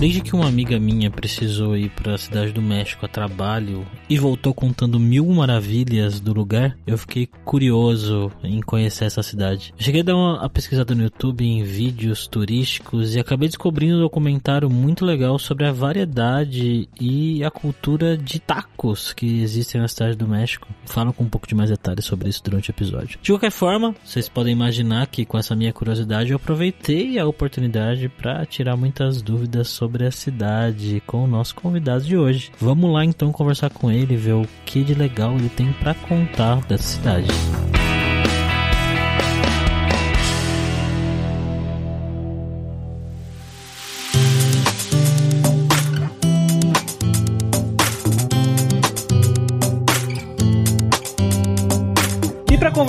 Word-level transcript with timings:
Desde 0.00 0.22
que 0.22 0.34
uma 0.34 0.48
amiga 0.48 0.80
minha 0.80 1.10
precisou 1.10 1.76
ir 1.76 1.90
para 1.90 2.14
a 2.14 2.18
cidade 2.18 2.52
do 2.52 2.62
México 2.62 3.04
a 3.04 3.08
trabalho 3.08 3.86
e 4.08 4.16
voltou 4.16 4.54
contando 4.54 4.98
mil 4.98 5.26
maravilhas 5.26 6.20
do 6.20 6.32
lugar, 6.32 6.74
eu 6.86 6.96
fiquei 6.96 7.28
curioso 7.44 8.32
em 8.42 8.62
conhecer 8.62 9.04
essa 9.04 9.22
cidade. 9.22 9.74
Cheguei 9.76 10.00
a 10.00 10.04
dar 10.04 10.16
uma 10.16 10.48
pesquisada 10.48 10.94
no 10.94 11.02
YouTube 11.02 11.44
em 11.44 11.62
vídeos 11.62 12.26
turísticos 12.26 13.14
e 13.14 13.20
acabei 13.20 13.46
descobrindo 13.46 13.98
um 13.98 14.00
documentário 14.00 14.70
muito 14.70 15.04
legal 15.04 15.38
sobre 15.38 15.66
a 15.66 15.72
variedade 15.72 16.88
e 16.98 17.44
a 17.44 17.50
cultura 17.50 18.16
de 18.16 18.40
tacos 18.40 19.12
que 19.12 19.42
existem 19.42 19.82
na 19.82 19.88
cidade 19.88 20.16
do 20.16 20.26
México. 20.26 20.66
Falo 20.86 21.12
com 21.12 21.24
um 21.24 21.28
pouco 21.28 21.46
de 21.46 21.54
mais 21.54 21.68
detalhes 21.68 22.06
sobre 22.06 22.30
isso 22.30 22.42
durante 22.42 22.70
o 22.70 22.72
episódio. 22.72 23.18
De 23.20 23.32
qualquer 23.32 23.52
forma, 23.52 23.94
vocês 24.02 24.30
podem 24.30 24.54
imaginar 24.54 25.08
que 25.08 25.26
com 25.26 25.36
essa 25.36 25.54
minha 25.54 25.74
curiosidade 25.74 26.30
eu 26.30 26.36
aproveitei 26.36 27.18
a 27.18 27.26
oportunidade 27.26 28.08
para 28.08 28.46
tirar 28.46 28.78
muitas 28.78 29.20
dúvidas 29.20 29.68
sobre 29.68 29.89
sobre 29.90 30.06
a 30.06 30.12
cidade 30.12 31.02
com 31.04 31.24
o 31.24 31.26
nosso 31.26 31.52
convidado 31.56 32.04
de 32.04 32.16
hoje. 32.16 32.52
Vamos 32.60 32.92
lá 32.92 33.04
então 33.04 33.32
conversar 33.32 33.70
com 33.70 33.90
ele, 33.90 34.16
ver 34.16 34.34
o 34.34 34.46
que 34.64 34.84
de 34.84 34.94
legal 34.94 35.34
ele 35.34 35.48
tem 35.48 35.72
para 35.72 35.94
contar 35.94 36.60
dessa 36.66 36.84
cidade. 36.84 37.26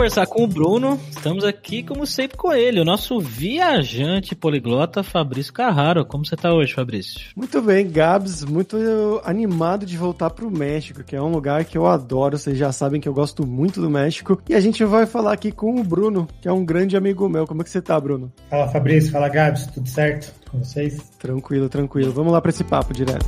Conversar 0.01 0.25
com 0.25 0.43
o 0.43 0.47
Bruno. 0.47 0.99
Estamos 1.11 1.43
aqui, 1.43 1.83
como 1.83 2.07
sempre, 2.07 2.35
com 2.35 2.51
ele, 2.51 2.79
o 2.79 2.83
nosso 2.83 3.19
viajante 3.19 4.33
poliglota 4.33 5.03
Fabrício 5.03 5.53
Carraro. 5.53 6.03
Como 6.03 6.25
você 6.25 6.33
está 6.33 6.51
hoje, 6.51 6.73
Fabrício? 6.73 7.21
Muito 7.35 7.61
bem, 7.61 7.87
Gabs. 7.87 8.43
Muito 8.43 8.75
animado 9.23 9.85
de 9.85 9.95
voltar 9.95 10.31
para 10.31 10.43
o 10.43 10.49
México, 10.49 11.03
que 11.03 11.15
é 11.15 11.21
um 11.21 11.31
lugar 11.31 11.65
que 11.65 11.77
eu 11.77 11.85
adoro. 11.85 12.35
Vocês 12.35 12.57
já 12.57 12.71
sabem 12.71 12.99
que 12.99 13.07
eu 13.07 13.13
gosto 13.13 13.45
muito 13.45 13.79
do 13.79 13.91
México. 13.91 14.41
E 14.49 14.55
a 14.55 14.59
gente 14.59 14.83
vai 14.83 15.05
falar 15.05 15.33
aqui 15.33 15.51
com 15.51 15.79
o 15.79 15.83
Bruno, 15.83 16.27
que 16.41 16.47
é 16.47 16.51
um 16.51 16.65
grande 16.65 16.97
amigo 16.97 17.29
meu. 17.29 17.45
Como 17.45 17.61
é 17.61 17.63
que 17.63 17.69
você 17.69 17.77
está, 17.77 17.99
Bruno? 17.99 18.33
Fala, 18.49 18.67
Fabrício. 18.69 19.11
Fala, 19.11 19.29
Gabs. 19.29 19.67
Tudo 19.67 19.87
certo 19.87 20.33
com 20.49 20.57
vocês? 20.57 20.97
Tranquilo, 21.19 21.69
tranquilo. 21.69 22.11
Vamos 22.11 22.33
lá 22.33 22.41
para 22.41 22.49
esse 22.49 22.63
papo 22.63 22.91
direto. 22.91 23.27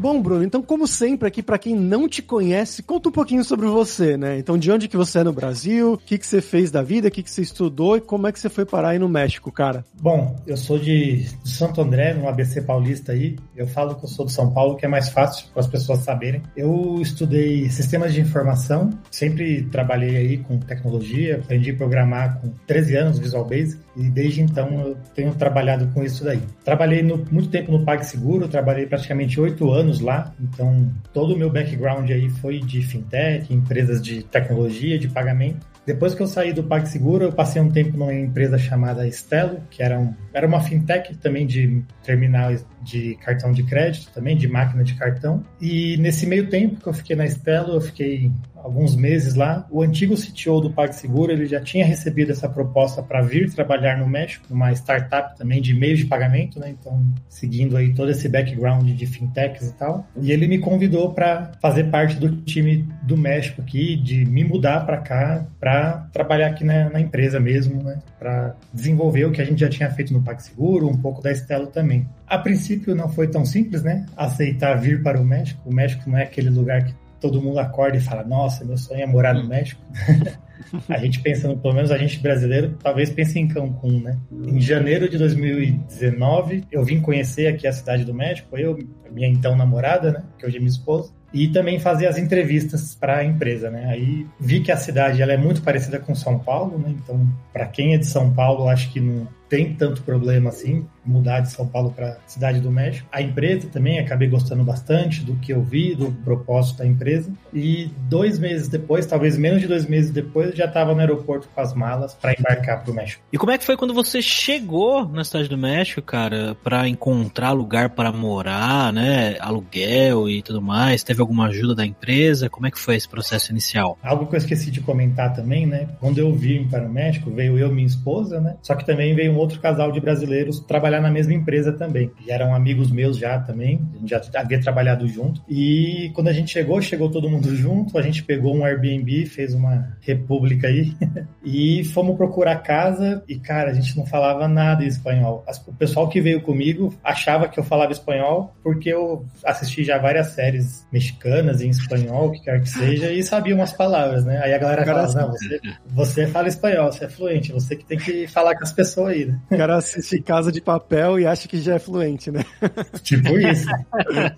Bom, 0.00 0.22
Bruno, 0.22 0.42
então 0.42 0.62
como 0.62 0.86
sempre 0.86 1.28
aqui 1.28 1.42
para 1.42 1.58
quem 1.58 1.76
não 1.76 2.08
te 2.08 2.22
conhece, 2.22 2.82
conta 2.82 3.10
um 3.10 3.12
pouquinho 3.12 3.44
sobre 3.44 3.66
você, 3.66 4.16
né? 4.16 4.38
Então 4.38 4.56
de 4.56 4.72
onde 4.72 4.88
que 4.88 4.96
você 4.96 5.18
é 5.18 5.24
no 5.24 5.30
Brasil, 5.30 5.92
o 5.92 5.98
que 5.98 6.16
que 6.16 6.26
você 6.26 6.40
fez 6.40 6.70
da 6.70 6.82
vida, 6.82 7.08
o 7.08 7.10
que 7.10 7.22
que 7.22 7.30
você 7.30 7.42
estudou 7.42 7.98
e 7.98 8.00
como 8.00 8.26
é 8.26 8.32
que 8.32 8.40
você 8.40 8.48
foi 8.48 8.64
parar 8.64 8.90
aí 8.90 8.98
no 8.98 9.10
México, 9.10 9.52
cara? 9.52 9.84
Bom, 10.00 10.34
eu 10.46 10.56
sou 10.56 10.78
de, 10.78 11.26
Santo 11.44 11.82
André, 11.82 12.14
no 12.14 12.26
ABC 12.26 12.62
Paulista 12.62 13.12
aí. 13.12 13.36
Eu 13.54 13.66
falo 13.66 13.94
que 13.94 14.06
eu 14.06 14.08
sou 14.08 14.24
de 14.24 14.32
São 14.32 14.50
Paulo, 14.50 14.74
que 14.74 14.86
é 14.86 14.88
mais 14.88 15.10
fácil 15.10 15.48
para 15.52 15.60
as 15.60 15.66
pessoas 15.66 15.98
saberem. 15.98 16.40
Eu 16.56 16.98
estudei 17.02 17.68
sistemas 17.68 18.14
de 18.14 18.22
informação, 18.22 18.88
sempre 19.10 19.64
trabalhei 19.64 20.16
aí 20.16 20.38
com 20.38 20.58
tecnologia, 20.58 21.36
aprendi 21.36 21.72
a 21.72 21.76
programar 21.76 22.40
com 22.40 22.48
13 22.66 22.96
anos 22.96 23.18
Visual 23.18 23.44
Basic 23.44 23.78
e 23.94 24.04
desde 24.08 24.40
então 24.40 24.80
eu 24.80 24.96
tenho 25.14 25.34
trabalhado 25.34 25.88
com 25.88 26.02
isso 26.02 26.24
daí. 26.24 26.40
Trabalhei 26.64 27.02
no, 27.02 27.22
muito 27.30 27.50
tempo 27.50 27.70
no 27.70 27.84
PagSeguro, 27.84 28.48
trabalhei 28.48 28.86
praticamente 28.86 29.38
oito 29.38 29.70
anos 29.70 29.89
anos 29.90 30.00
lá, 30.00 30.32
então 30.40 30.90
todo 31.12 31.34
o 31.34 31.36
meu 31.36 31.50
background 31.50 32.08
aí 32.10 32.30
foi 32.30 32.60
de 32.60 32.80
fintech, 32.82 33.52
empresas 33.52 34.00
de 34.00 34.22
tecnologia, 34.22 34.98
de 34.98 35.08
pagamento. 35.08 35.68
Depois 35.84 36.14
que 36.14 36.22
eu 36.22 36.26
saí 36.26 36.52
do 36.52 36.62
PagSeguro, 36.62 37.24
eu 37.24 37.32
passei 37.32 37.60
um 37.60 37.70
tempo 37.70 37.96
numa 37.96 38.14
empresa 38.14 38.56
chamada 38.56 39.08
Estelo, 39.08 39.60
que 39.70 39.82
era, 39.82 39.98
um, 39.98 40.14
era 40.32 40.46
uma 40.46 40.60
fintech 40.60 41.16
também 41.16 41.46
de 41.46 41.82
terminal 42.04 42.54
de 42.82 43.16
cartão 43.16 43.50
de 43.50 43.62
crédito, 43.64 44.12
também 44.12 44.36
de 44.36 44.46
máquina 44.46 44.84
de 44.84 44.94
cartão. 44.94 45.42
E 45.60 45.96
nesse 45.96 46.26
meio 46.26 46.48
tempo 46.48 46.80
que 46.80 46.86
eu 46.86 46.92
fiquei 46.92 47.16
na 47.16 47.24
Estelo, 47.24 47.74
eu 47.74 47.80
fiquei 47.80 48.30
alguns 48.62 48.94
meses 48.96 49.34
lá, 49.34 49.66
o 49.70 49.82
antigo 49.82 50.14
CTO 50.14 50.60
do 50.60 50.70
PagSeguro, 50.70 51.32
ele 51.32 51.46
já 51.46 51.60
tinha 51.60 51.84
recebido 51.84 52.32
essa 52.32 52.48
proposta 52.48 53.02
para 53.02 53.20
vir 53.22 53.52
trabalhar 53.52 53.98
no 53.98 54.06
México, 54.06 54.46
numa 54.50 54.72
startup 54.72 55.36
também 55.36 55.60
de 55.60 55.74
meios 55.74 55.98
de 55.98 56.06
pagamento, 56.06 56.58
né? 56.58 56.70
Então, 56.70 57.04
seguindo 57.28 57.76
aí 57.76 57.92
todo 57.94 58.10
esse 58.10 58.28
background 58.28 58.88
de 58.88 59.06
fintechs 59.06 59.68
e 59.68 59.74
tal. 59.74 60.06
E 60.20 60.32
ele 60.32 60.46
me 60.46 60.58
convidou 60.58 61.12
para 61.12 61.52
fazer 61.60 61.84
parte 61.84 62.16
do 62.16 62.36
time 62.42 62.88
do 63.02 63.16
México 63.16 63.60
aqui, 63.60 63.96
de 63.96 64.24
me 64.24 64.44
mudar 64.44 64.86
para 64.86 64.98
cá, 64.98 65.46
para 65.58 66.08
trabalhar 66.12 66.48
aqui 66.48 66.64
na, 66.64 66.90
na, 66.90 67.00
empresa 67.00 67.40
mesmo, 67.40 67.82
né? 67.82 67.98
Para 68.18 68.54
desenvolver 68.72 69.24
o 69.24 69.32
que 69.32 69.40
a 69.40 69.44
gente 69.44 69.60
já 69.60 69.68
tinha 69.68 69.90
feito 69.90 70.12
no 70.12 70.22
PagSeguro, 70.22 70.88
um 70.88 70.96
pouco 70.96 71.22
da 71.22 71.32
Estelo 71.32 71.66
também. 71.66 72.06
A 72.26 72.38
princípio 72.38 72.94
não 72.94 73.08
foi 73.08 73.28
tão 73.28 73.44
simples, 73.44 73.82
né? 73.82 74.06
Aceitar 74.16 74.74
vir 74.74 75.02
para 75.02 75.20
o 75.20 75.24
México. 75.24 75.60
O 75.68 75.74
México 75.74 76.08
não 76.08 76.18
é 76.18 76.22
aquele 76.22 76.50
lugar 76.50 76.84
que 76.84 76.94
todo 77.20 77.40
mundo 77.40 77.58
acorda 77.58 77.96
e 77.96 78.00
fala: 78.00 78.24
Nossa, 78.24 78.64
meu 78.64 78.76
sonho 78.76 79.02
é 79.02 79.06
morar 79.06 79.34
no 79.34 79.46
México. 79.46 79.80
a 80.88 80.98
gente 80.98 81.20
pensa, 81.20 81.54
pelo 81.56 81.74
menos 81.74 81.90
a 81.90 81.98
gente 81.98 82.18
brasileiro, 82.18 82.76
talvez 82.82 83.10
pense 83.10 83.38
em 83.38 83.48
Cancún, 83.48 84.00
né? 84.00 84.18
Em 84.30 84.60
janeiro 84.60 85.08
de 85.08 85.18
2019, 85.18 86.64
eu 86.70 86.84
vim 86.84 87.00
conhecer 87.00 87.46
aqui 87.46 87.66
a 87.66 87.72
cidade 87.72 88.04
do 88.04 88.14
México, 88.14 88.56
eu, 88.56 88.78
minha 89.10 89.28
então 89.28 89.56
namorada, 89.56 90.12
né? 90.12 90.22
Que 90.38 90.46
hoje 90.46 90.56
é 90.56 90.60
minha 90.60 90.70
esposa. 90.70 91.12
E 91.32 91.46
também 91.48 91.78
fazer 91.78 92.08
as 92.08 92.18
entrevistas 92.18 92.94
para 92.94 93.18
a 93.18 93.24
empresa, 93.24 93.70
né? 93.70 93.86
Aí 93.88 94.26
vi 94.38 94.60
que 94.60 94.72
a 94.72 94.76
cidade 94.76 95.22
ela 95.22 95.32
é 95.32 95.36
muito 95.36 95.62
parecida 95.62 95.98
com 95.98 96.14
São 96.14 96.38
Paulo, 96.38 96.76
né? 96.78 96.94
Então, 97.02 97.24
para 97.52 97.66
quem 97.66 97.94
é 97.94 97.98
de 97.98 98.06
São 98.06 98.32
Paulo, 98.32 98.68
acho 98.68 98.92
que 98.92 99.00
não 99.00 99.28
tem 99.50 99.74
tanto 99.74 100.02
problema 100.02 100.48
assim 100.48 100.86
mudar 101.04 101.40
de 101.40 101.50
São 101.50 101.66
Paulo 101.66 101.90
para 101.90 102.18
Cidade 102.26 102.60
do 102.60 102.70
México. 102.70 103.08
A 103.10 103.20
empresa 103.20 103.68
também 103.68 103.98
acabei 103.98 104.28
gostando 104.28 104.62
bastante 104.62 105.24
do 105.24 105.34
que 105.36 105.52
eu 105.52 105.60
vi, 105.60 105.94
do 105.94 106.12
propósito 106.12 106.78
da 106.78 106.86
empresa. 106.86 107.32
E 107.52 107.90
dois 108.08 108.38
meses 108.38 108.68
depois, 108.68 109.06
talvez 109.06 109.36
menos 109.36 109.60
de 109.60 109.66
dois 109.66 109.86
meses 109.86 110.12
depois, 110.12 110.54
já 110.54 110.66
estava 110.66 110.94
no 110.94 111.00
aeroporto 111.00 111.48
com 111.52 111.60
as 111.60 111.74
malas 111.74 112.14
para 112.14 112.32
embarcar 112.38 112.82
para 112.82 112.92
o 112.92 112.94
México. 112.94 113.22
E 113.32 113.38
como 113.38 113.50
é 113.50 113.58
que 113.58 113.64
foi 113.64 113.76
quando 113.76 113.92
você 113.92 114.22
chegou 114.22 115.08
na 115.08 115.24
Cidade 115.24 115.48
do 115.48 115.58
México, 115.58 116.00
cara, 116.00 116.56
para 116.62 116.86
encontrar 116.86 117.50
lugar 117.50 117.90
para 117.90 118.12
morar, 118.12 118.92
né, 118.92 119.36
aluguel 119.40 120.28
e 120.28 120.42
tudo 120.42 120.62
mais? 120.62 121.02
Teve 121.02 121.20
alguma 121.20 121.46
ajuda 121.46 121.74
da 121.74 121.84
empresa? 121.84 122.48
Como 122.48 122.68
é 122.68 122.70
que 122.70 122.78
foi 122.78 122.94
esse 122.94 123.08
processo 123.08 123.50
inicial? 123.50 123.98
Algo 124.02 124.26
que 124.26 124.36
eu 124.36 124.38
esqueci 124.38 124.70
de 124.70 124.80
comentar 124.80 125.32
também, 125.34 125.66
né? 125.66 125.88
Quando 125.98 126.18
eu 126.18 126.32
vim 126.32 126.68
para 126.68 126.86
o 126.86 126.92
México, 126.92 127.30
veio 127.30 127.58
eu 127.58 127.68
e 127.68 127.72
minha 127.72 127.86
esposa, 127.86 128.40
né? 128.40 128.56
Só 128.62 128.74
que 128.76 128.86
também 128.86 129.14
veio 129.14 129.32
um 129.32 129.39
outro 129.40 129.60
casal 129.60 129.90
de 129.90 130.00
brasileiros 130.00 130.60
trabalhar 130.60 131.00
na 131.00 131.10
mesma 131.10 131.34
empresa 131.34 131.72
também. 131.72 132.10
E 132.26 132.30
eram 132.30 132.54
amigos 132.54 132.90
meus 132.90 133.16
já 133.16 133.38
também, 133.38 133.80
a 133.94 133.98
gente 133.98 134.10
já 134.10 134.20
havia 134.40 134.60
trabalhado 134.60 135.06
junto. 135.08 135.42
E 135.48 136.10
quando 136.14 136.28
a 136.28 136.32
gente 136.32 136.50
chegou, 136.50 136.80
chegou 136.80 137.10
todo 137.10 137.28
mundo 137.28 137.54
junto, 137.54 137.98
a 137.98 138.02
gente 138.02 138.22
pegou 138.22 138.56
um 138.56 138.64
Airbnb, 138.64 139.26
fez 139.26 139.54
uma 139.54 139.96
república 140.00 140.68
aí, 140.68 140.92
e 141.44 141.84
fomos 141.84 142.16
procurar 142.16 142.56
casa. 142.56 143.22
E, 143.28 143.38
cara, 143.38 143.70
a 143.70 143.74
gente 143.74 143.96
não 143.96 144.06
falava 144.06 144.46
nada 144.46 144.84
em 144.84 144.88
espanhol. 144.88 145.44
O 145.66 145.72
pessoal 145.72 146.08
que 146.08 146.20
veio 146.20 146.40
comigo 146.42 146.94
achava 147.02 147.48
que 147.48 147.58
eu 147.58 147.64
falava 147.64 147.92
espanhol 147.92 148.54
porque 148.62 148.88
eu 148.88 149.24
assisti 149.44 149.84
já 149.84 149.98
várias 149.98 150.28
séries 150.28 150.86
mexicanas 150.92 151.60
em 151.60 151.70
espanhol, 151.70 152.28
o 152.28 152.32
que 152.32 152.40
quer 152.40 152.60
que 152.60 152.68
seja, 152.68 153.10
e 153.12 153.22
sabia 153.22 153.54
umas 153.54 153.72
palavras, 153.72 154.24
né? 154.24 154.40
Aí 154.42 154.52
a 154.52 154.58
galera 154.58 154.84
falava, 154.84 155.12
não, 155.14 155.30
você, 155.30 155.60
você 155.86 156.26
fala 156.26 156.48
espanhol, 156.48 156.92
você 156.92 157.04
é 157.04 157.08
fluente, 157.08 157.52
você 157.52 157.76
que 157.76 157.84
tem 157.84 157.98
que 157.98 158.26
falar 158.26 158.56
com 158.56 158.64
as 158.64 158.72
pessoas 158.72 159.12
aí, 159.12 159.26
né? 159.26 159.29
O 159.50 159.56
cara 159.56 159.76
assiste 159.76 160.20
Casa 160.20 160.50
de 160.52 160.60
Papel 160.60 161.18
e 161.18 161.26
acha 161.26 161.48
que 161.48 161.60
já 161.60 161.74
é 161.74 161.78
fluente, 161.78 162.30
né? 162.30 162.44
Tipo 163.02 163.38
isso. 163.38 163.66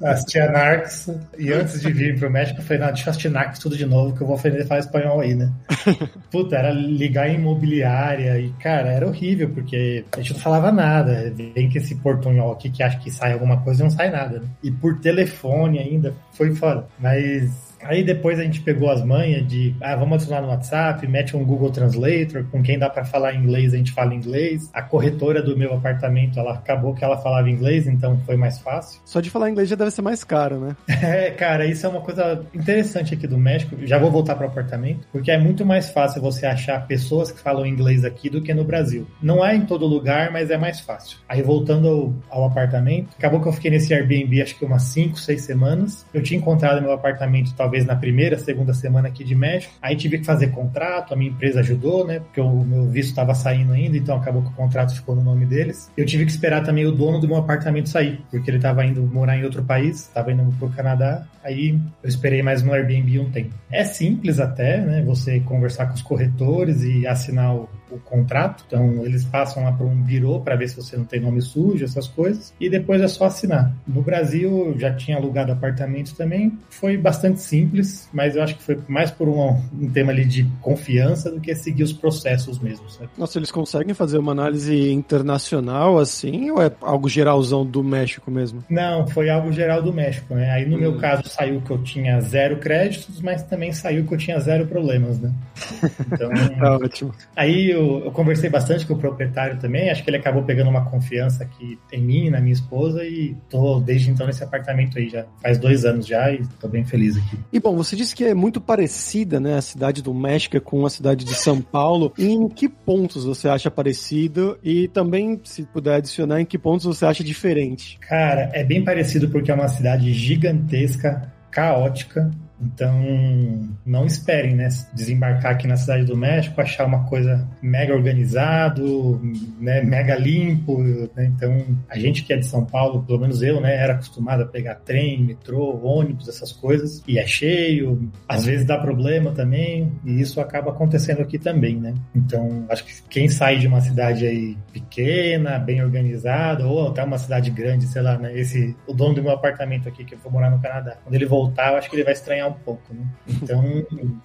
Assisti 0.03 0.39
a 0.39 0.51
Narcos 0.51 1.11
e 1.39 1.53
antes 1.53 1.81
de 1.81 1.93
vir 1.93 2.19
pro 2.19 2.31
México 2.31 2.61
eu 2.61 2.65
falei, 2.65 2.83
não, 2.83 2.89
deixa 2.89 3.09
eu 3.09 3.11
assistir 3.11 3.31
Narcos 3.31 3.59
tudo 3.59 3.77
de 3.77 3.87
novo 3.87 4.17
que 4.17 4.23
eu 4.23 4.27
vou 4.27 4.37
aprender 4.37 4.63
a 4.63 4.67
falar 4.67 4.81
espanhol 4.81 5.21
aí, 5.21 5.35
né? 5.35 5.53
Puta, 6.31 6.57
era 6.57 6.71
ligar 6.71 7.29
em 7.29 7.35
imobiliária 7.35 8.39
e, 8.39 8.51
cara, 8.55 8.93
era 8.93 9.07
horrível 9.07 9.51
porque 9.51 10.05
a 10.13 10.21
gente 10.21 10.35
não 10.35 10.41
falava 10.41 10.73
nada. 10.73 11.33
Vem 11.35 11.69
que 11.69 11.79
esse 11.79 11.95
portunhol 11.97 12.53
aqui 12.53 12.71
que 12.71 12.83
acha 12.83 12.99
que 12.99 13.11
sai 13.11 13.33
alguma 13.33 13.61
coisa 13.63 13.83
e 13.83 13.85
não 13.85 13.91
sai 13.91 14.11
nada, 14.11 14.41
né? 14.41 14.47
E 14.63 14.71
por 14.71 14.99
telefone 14.99 15.79
ainda, 15.79 16.15
foi 16.33 16.55
foda. 16.55 16.87
Mas 16.99 17.72
Aí 17.83 18.03
depois 18.03 18.39
a 18.39 18.43
gente 18.43 18.61
pegou 18.61 18.91
as 18.91 19.05
manhas 19.05 19.47
de, 19.47 19.75
ah, 19.81 19.97
vamos 19.97 20.15
adicionar 20.15 20.43
no 20.43 20.49
WhatsApp, 20.49 21.07
mete 21.07 21.37
um 21.37 21.45
Google 21.45 21.71
Translator, 21.71 22.45
com 22.51 22.63
quem 22.63 22.79
dá 22.79 22.89
para 22.89 23.05
falar 23.05 23.35
inglês, 23.35 23.75
a 23.75 23.77
gente 23.77 23.93
fala 23.93 24.15
inglês. 24.15 24.71
A 24.73 24.83
corretora 24.83 25.43
do 25.43 25.57
meu 25.57 25.75
apartamento, 25.75 26.39
ela 26.39 26.55
acabou 26.55 26.95
que 26.95 27.05
ela 27.05 27.19
falava 27.19 27.49
inglês, 27.51 27.87
então 27.87 28.19
foi 28.25 28.37
mais 28.37 28.59
fácil. 28.59 29.01
Só 29.05 29.21
de 29.21 29.31
falar 29.31 29.51
inglês 29.51 29.69
já 29.69 29.77
deve 29.77 29.91
ser 29.91 30.03
mais 30.03 30.25
caro, 30.25 30.59
né? 30.59 30.77
É, 31.03 31.31
cara, 31.31 31.67
isso 31.67 31.85
é 31.85 31.89
uma 31.89 32.01
coisa 32.01 32.45
interessante 32.55 33.15
aqui 33.15 33.27
do 33.27 33.37
México. 33.37 33.77
Já 33.83 33.99
vou 33.99 34.11
voltar 34.11 34.37
para 34.37 34.47
o 34.47 34.49
apartamento, 34.49 35.07
porque 35.11 35.33
é 35.33 35.39
muito 35.39 35.67
mais 35.67 35.91
fácil 35.91 36.23
você 36.23 36.47
achar 36.47 36.87
pessoas 36.87 37.33
que 37.33 37.41
falam 37.41 37.67
inglês 37.67 38.05
aqui 38.05 38.31
do 38.31 38.41
que 38.41 38.55
no 38.55 38.65
Brasil. 38.65 39.07
Não 39.21 39.45
é 39.45 39.55
em 39.55 39.67
todo 39.67 39.85
lugar, 39.85 40.31
mas 40.31 40.51
é 40.51 40.57
mais 40.57 40.81
fácil. 40.81 41.19
Aí 41.29 41.43
voltando 41.43 41.89
ao, 42.31 42.39
ao 42.43 42.45
apartamento, 42.47 43.09
acabou 43.19 43.41
que 43.41 43.49
eu 43.49 43.53
fiquei 43.53 43.71
nesse 43.71 43.93
Airbnb 43.93 44.41
acho 44.41 44.57
que 44.57 44.65
umas 44.65 44.85
5, 44.85 45.19
6 45.19 45.43
semanas. 45.43 46.07
Eu 46.15 46.23
tinha 46.23 46.39
encontrado 46.39 46.81
meu 46.81 46.93
apartamento 46.93 47.53
talvez 47.57 47.72
talvez 47.73 47.87
na 47.87 47.97
primeira, 47.97 48.39
segunda 48.39 48.75
semana 48.75 49.09
aqui 49.09 49.25
de 49.25 49.35
México. 49.35 49.73
Aí 49.81 49.97
tive 49.97 50.19
que 50.19 50.27
fazer 50.27 50.49
contrato, 50.49 51.15
a 51.15 51.17
minha 51.17 51.31
empresa 51.31 51.61
ajudou, 51.61 52.07
né? 52.07 52.21
Porque 52.21 52.41
o 52.41 52.63
meu 52.65 52.87
visto 52.87 53.09
estava 53.09 53.35
saindo 53.35 53.73
ainda, 53.73 53.97
então 53.97 54.17
acabou 54.17 54.43
que 54.43 54.51
o 54.51 54.53
contrato 54.53 54.95
ficou 54.95 55.17
no 55.17 55.23
nome 55.23 55.47
deles. 55.47 55.91
Eu 55.97 56.05
tive 56.05 56.27
que 56.27 56.31
esperar 56.31 56.63
também 56.63 56.85
o 56.85 56.93
dono 56.93 57.19
do 57.19 57.27
meu 57.27 57.39
apartamento 57.39 57.89
sair, 57.89 58.21
porque 58.31 58.51
ele 58.51 58.59
estava 58.59 58.85
indo 58.85 59.03
morar 59.03 59.39
em 59.39 59.45
outro 59.45 59.63
país, 59.63 60.01
estava 60.01 60.31
indo 60.31 60.45
para 60.59 60.69
o 60.69 60.71
Canadá. 60.71 61.27
Aí 61.43 61.79
eu 62.03 62.09
esperei 62.09 62.43
mais 62.43 62.63
no 62.63 62.73
Airbnb 62.73 63.19
um 63.21 63.31
tempo. 63.31 63.55
É 63.71 63.85
simples 63.85 64.39
até, 64.39 64.79
né? 64.79 65.03
Você 65.03 65.41
conversar 65.41 65.87
com 65.87 65.95
os 65.95 66.03
corretores 66.03 66.83
e 66.83 67.07
assinar 67.07 67.57
o 67.57 67.69
o 67.95 68.01
contrato. 68.01 68.65
Então, 68.67 69.05
eles 69.05 69.25
passam 69.25 69.65
lá 69.65 69.73
para 69.73 69.87
um 69.87 69.95
birô 69.95 70.41
para 70.41 70.57
ver 70.57 70.69
se 70.69 70.77
você 70.77 70.97
não 70.97 71.05
tem 71.05 71.21
nome 71.21 71.41
sujo, 71.41 71.85
essas 71.85 72.09
coisas, 72.09 72.53
e 72.61 72.69
depois 72.69 73.01
é 73.01 73.09
só 73.09 73.27
assinar. 73.27 73.75
No 73.87 74.03
Brasil, 74.03 74.75
já 74.79 74.93
tinha 74.95 75.17
alugado 75.17 75.53
apartamento 75.53 76.15
também, 76.15 76.59
foi 76.71 76.97
bastante 76.97 77.41
simples, 77.41 78.09
mas 78.13 78.37
eu 78.37 78.43
acho 78.43 78.57
que 78.57 78.63
foi 78.63 78.79
mais 78.89 79.11
por 79.11 79.29
um, 79.29 79.61
um 79.79 79.91
tema 79.91 80.13
ali 80.13 80.25
de 80.25 80.45
confiança 80.61 81.31
do 81.31 81.41
que 81.41 81.55
seguir 81.55 81.83
os 81.83 81.93
processos 81.93 82.59
mesmo. 82.59 82.89
Sabe? 82.91 83.11
Nossa, 83.17 83.39
eles 83.39 83.51
conseguem 83.51 83.95
fazer 83.95 84.19
uma 84.19 84.33
análise 84.33 84.91
internacional 84.91 85.99
assim, 85.99 86.51
ou 86.51 86.63
é 86.63 86.71
algo 86.81 87.09
geralzão 87.09 87.65
do 87.65 87.83
México 87.83 88.31
mesmo? 88.31 88.65
Não, 88.69 89.07
foi 89.07 89.31
algo 89.31 89.53
geral 89.53 89.83
do 89.83 89.93
México, 89.93 90.35
né? 90.35 90.51
Aí 90.51 90.69
no 90.69 90.77
hum. 90.77 90.81
meu 90.81 90.97
caso 90.99 91.29
saiu 91.29 91.61
que 91.61 91.71
eu 91.71 91.79
tinha 91.83 92.21
zero 92.21 92.57
créditos, 92.57 93.21
mas 93.21 93.43
também 93.43 93.73
saiu 93.73 94.05
que 94.05 94.15
eu 94.15 94.19
tinha 94.19 94.39
zero 94.41 94.67
problemas, 94.67 95.19
né? 95.19 95.33
Então, 96.13 96.31
tá 96.59 96.77
ótimo. 96.77 97.15
Aí 97.35 97.75
eu 97.83 98.05
eu, 98.05 98.13
conversei 98.13 98.49
bastante 98.49 98.87
com 98.87 98.95
o 98.95 98.99
proprietário 98.99 99.59
também, 99.59 99.91
acho 99.91 100.03
que 100.03 100.11
ele 100.11 100.17
acabou 100.17 100.43
pegando 100.43 100.71
uma 100.71 100.85
confiança 100.85 101.45
aqui 101.45 101.79
em 101.93 102.03
mim 102.03 102.27
e 102.27 102.31
na 102.31 102.41
minha 102.41 102.53
esposa 102.53 103.05
e 103.05 103.37
tô 103.49 103.81
desde 103.81 104.11
então 104.11 104.27
nesse 104.27 104.43
apartamento 104.43 104.99
aí 104.99 105.09
já 105.09 105.27
faz 105.43 105.59
dois 105.59 105.85
anos 105.85 106.07
já 106.07 106.33
e 106.33 106.43
tô 106.61 106.69
bem 106.69 106.85
feliz 106.85 107.17
aqui. 107.17 107.39
E 107.53 107.61
bom, 107.61 107.77
você 107.77 107.97
disse 107.97 108.15
que 108.15 108.25
é 108.25 108.35
muito 108.35 108.61
parecida, 108.61 109.41
né, 109.41 109.57
a 109.57 109.63
cidade 109.63 110.03
do 110.03 110.15
México 110.15 110.61
com 110.61 110.85
a 110.87 110.91
cidade 110.91 111.25
de 111.25 111.35
São 111.35 111.61
Paulo. 111.61 112.13
Em 112.19 112.49
que 112.49 112.69
pontos 112.69 113.25
você 113.25 113.49
acha 113.49 113.71
parecido 113.71 114.59
e 114.63 114.89
também, 114.89 115.41
se 115.45 115.63
puder 115.65 115.97
adicionar, 115.97 116.41
em 116.41 116.45
que 116.45 116.59
pontos 116.59 116.87
você 116.87 117.05
acha 117.05 117.25
diferente? 117.25 117.99
Cara, 118.01 118.51
é 118.53 118.65
bem 118.65 118.85
parecido 118.85 119.29
porque 119.29 119.51
é 119.51 119.55
uma 119.55 119.69
cidade 119.69 120.13
gigantesca, 120.13 121.33
caótica, 121.51 122.31
então, 122.65 123.69
não 123.85 124.07
esperem, 124.07 124.55
né? 124.55 124.69
Desembarcar 124.95 125.53
aqui 125.53 125.67
na 125.67 125.77
Cidade 125.77 126.05
do 126.05 126.17
México, 126.17 126.61
achar 126.61 126.87
uma 126.87 127.05
coisa 127.05 127.47
mega 127.61 127.95
organizado, 127.95 129.21
né? 129.61 129.83
mega 129.83 130.15
limpo. 130.15 130.83
Né? 130.83 131.33
Então, 131.35 131.65
a 131.89 131.99
gente 131.99 132.23
que 132.23 132.33
é 132.33 132.37
de 132.37 132.47
São 132.47 132.65
Paulo, 132.65 133.03
pelo 133.03 133.19
menos 133.19 133.43
eu, 133.43 133.61
né? 133.61 133.75
Era 133.77 133.95
acostumado 133.95 134.43
a 134.43 134.47
pegar 134.47 134.77
trem, 134.77 135.23
metrô, 135.23 135.81
ônibus, 135.83 136.29
essas 136.29 136.53
coisas. 136.53 137.03
E 137.07 137.19
é 137.19 137.27
cheio, 137.27 138.11
às 138.29 138.45
vezes 138.45 138.67
dá 138.67 138.79
problema 138.79 139.33
também. 139.33 139.93
E 140.05 140.21
isso 140.21 140.41
acaba 140.41 140.71
acontecendo 140.71 141.21
aqui 141.21 141.39
também, 141.39 141.77
né? 141.77 141.95
Então, 142.15 142.65
acho 142.69 142.85
que 142.85 142.93
quem 143.09 143.29
sai 143.29 143.59
de 143.59 143.67
uma 143.67 143.81
cidade 143.81 144.27
aí 144.27 144.57
pequena, 144.73 145.59
bem 145.59 145.83
organizada, 145.83 146.67
ou 146.67 146.89
até 146.89 147.03
uma 147.03 147.19
cidade 147.19 147.51
grande, 147.51 147.87
sei 147.87 148.03
lá, 148.03 148.17
né? 148.17 148.39
Esse, 148.39 148.77
o 148.87 148.95
dono 148.95 149.15
do 149.15 149.23
meu 149.23 149.33
apartamento 149.33 149.89
aqui, 149.89 150.05
que 150.05 150.15
eu 150.15 150.19
vou 150.19 150.31
morar 150.31 150.51
no 150.51 150.61
Canadá. 150.61 150.97
Quando 151.03 151.15
ele 151.15 151.27
voltar, 151.27 151.73
eu 151.73 151.79
acho 151.79 151.91
que 151.91 151.97
ele 151.97 152.05
vai 152.05 152.13
estranhar 152.13 152.52
pouco, 152.53 152.95
né? 152.95 153.05
Então, 153.29 153.63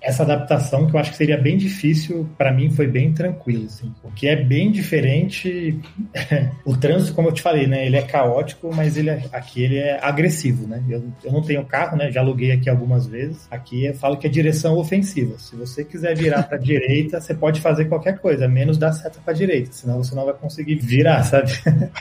essa 0.01 0.24
adaptação 0.24 0.88
que 0.88 0.95
eu 0.95 1.00
acho 1.00 1.12
que 1.12 1.18
seria 1.18 1.38
bem 1.38 1.57
difícil, 1.57 2.29
para 2.38 2.51
mim 2.51 2.69
foi 2.69 2.88
bem 2.88 3.13
tranquilo, 3.13 3.65
assim. 3.65 3.94
O 4.03 4.12
que 4.12 4.27
é 4.27 4.35
bem 4.35 4.71
diferente, 4.71 5.79
o 6.65 6.75
trânsito, 6.75 7.13
como 7.13 7.29
eu 7.29 7.33
te 7.33 7.41
falei, 7.41 7.68
né? 7.68 7.85
Ele 7.85 7.97
é 7.97 8.01
caótico, 8.01 8.74
mas 8.74 8.97
ele 8.97 9.09
é, 9.09 9.24
aqui 9.31 9.63
ele 9.63 9.77
é 9.77 10.00
agressivo, 10.01 10.68
né? 10.68 10.83
Eu, 10.89 11.03
eu 11.24 11.31
não 11.31 11.41
tenho 11.41 11.65
carro, 11.65 11.97
né? 11.97 12.12
Já 12.12 12.21
aluguei 12.21 12.51
aqui 12.51 12.69
algumas 12.69 13.07
vezes. 13.07 13.47
Aqui 13.50 13.85
eu 13.85 13.94
falo 13.94 14.18
que 14.18 14.27
é 14.27 14.29
direção 14.29 14.77
ofensiva. 14.77 15.38
Se 15.38 15.56
você 15.56 15.83
quiser 15.83 16.15
virar 16.15 16.44
para 16.44 16.57
direita, 16.59 17.19
você 17.19 17.33
pode 17.33 17.62
fazer 17.62 17.85
qualquer 17.85 18.19
coisa, 18.19 18.47
menos 18.47 18.77
dar 18.77 18.91
seta 18.94 19.19
para 19.24 19.33
direita, 19.33 19.71
senão 19.71 20.03
você 20.03 20.15
não 20.15 20.25
vai 20.25 20.33
conseguir 20.33 20.75
virar, 20.75 21.24
sabe? 21.24 21.51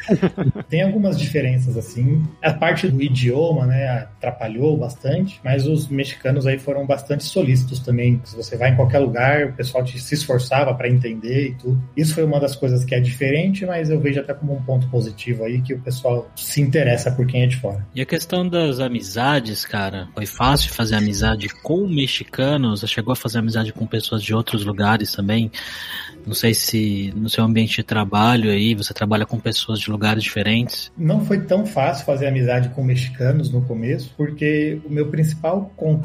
Tem 0.68 0.82
algumas 0.82 1.18
diferenças 1.18 1.76
assim. 1.76 2.24
A 2.42 2.52
parte 2.52 2.88
do 2.88 3.02
idioma, 3.02 3.66
né, 3.66 3.88
atrapalhou 3.88 4.76
bastante, 4.76 5.40
mas 5.44 5.66
os 5.66 5.88
mexicanos 5.88 6.15
mexicanos 6.16 6.46
aí 6.46 6.58
foram 6.58 6.86
bastante 6.86 7.24
solícitos 7.24 7.78
também. 7.78 8.20
Se 8.24 8.34
você 8.34 8.56
vai 8.56 8.70
em 8.70 8.76
qualquer 8.76 8.98
lugar, 8.98 9.46
o 9.46 9.52
pessoal 9.52 9.84
te, 9.84 10.00
se 10.00 10.14
esforçava 10.14 10.74
para 10.74 10.88
entender 10.88 11.48
e 11.48 11.54
tudo. 11.54 11.82
Isso 11.96 12.14
foi 12.14 12.24
uma 12.24 12.40
das 12.40 12.56
coisas 12.56 12.84
que 12.84 12.94
é 12.94 13.00
diferente, 13.00 13.66
mas 13.66 13.90
eu 13.90 14.00
vejo 14.00 14.20
até 14.20 14.32
como 14.34 14.54
um 14.54 14.62
ponto 14.62 14.88
positivo 14.88 15.44
aí 15.44 15.60
que 15.60 15.74
o 15.74 15.80
pessoal 15.80 16.30
se 16.34 16.60
interessa 16.60 17.10
por 17.10 17.26
quem 17.26 17.42
é 17.42 17.46
de 17.46 17.56
fora. 17.56 17.86
E 17.94 18.00
a 18.00 18.06
questão 18.06 18.48
das 18.48 18.80
amizades, 18.80 19.64
cara, 19.64 20.08
foi 20.14 20.26
fácil 20.26 20.72
fazer 20.72 20.96
amizade 20.96 21.48
com 21.62 21.86
mexicanos? 21.86 22.80
Você 22.80 22.86
chegou 22.86 23.12
a 23.12 23.16
fazer 23.16 23.38
amizade 23.38 23.72
com 23.72 23.86
pessoas 23.86 24.22
de 24.22 24.34
outros 24.34 24.64
lugares 24.64 25.12
também? 25.12 25.50
Não 26.26 26.34
sei 26.34 26.54
se 26.54 27.12
no 27.14 27.28
seu 27.28 27.44
ambiente 27.44 27.76
de 27.76 27.82
trabalho 27.84 28.50
aí 28.50 28.74
você 28.74 28.92
trabalha 28.92 29.24
com 29.24 29.38
pessoas 29.38 29.78
de 29.78 29.88
lugares 29.90 30.24
diferentes. 30.24 30.90
Não 30.98 31.24
foi 31.24 31.40
tão 31.40 31.64
fácil 31.64 32.04
fazer 32.04 32.26
amizade 32.26 32.70
com 32.70 32.82
mexicanos 32.82 33.50
no 33.50 33.62
começo, 33.62 34.12
porque 34.16 34.80
o 34.84 34.92
meu 34.92 35.08
principal 35.08 35.72
contato 35.76 35.95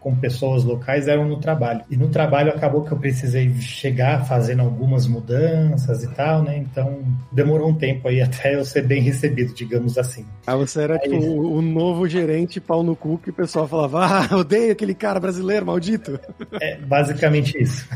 com 0.00 0.14
pessoas 0.14 0.64
locais 0.64 1.08
eram 1.08 1.26
no 1.26 1.38
trabalho. 1.40 1.82
E 1.90 1.96
no 1.96 2.08
trabalho 2.08 2.50
acabou 2.50 2.84
que 2.84 2.92
eu 2.92 2.98
precisei 2.98 3.52
chegar 3.54 4.24
fazendo 4.26 4.62
algumas 4.62 5.06
mudanças 5.06 6.04
e 6.04 6.08
tal, 6.14 6.42
né? 6.42 6.56
Então 6.58 7.02
demorou 7.32 7.70
um 7.70 7.74
tempo 7.74 8.08
aí 8.08 8.22
até 8.22 8.54
eu 8.54 8.64
ser 8.64 8.82
bem 8.82 9.02
recebido, 9.02 9.52
digamos 9.54 9.98
assim. 9.98 10.24
Ah, 10.46 10.56
você 10.56 10.82
era 10.82 10.94
aí... 10.94 11.10
tipo 11.10 11.16
o 11.16 11.60
novo 11.60 12.08
gerente 12.08 12.60
pau 12.60 12.82
no 12.82 12.94
cu 12.94 13.18
que 13.18 13.30
o 13.30 13.34
pessoal 13.34 13.66
falava, 13.66 14.06
ah, 14.06 14.36
odeio 14.38 14.72
aquele 14.72 14.94
cara 14.94 15.18
brasileiro 15.18 15.66
maldito. 15.66 16.20
É 16.60 16.76
basicamente 16.76 17.60
isso. 17.60 17.88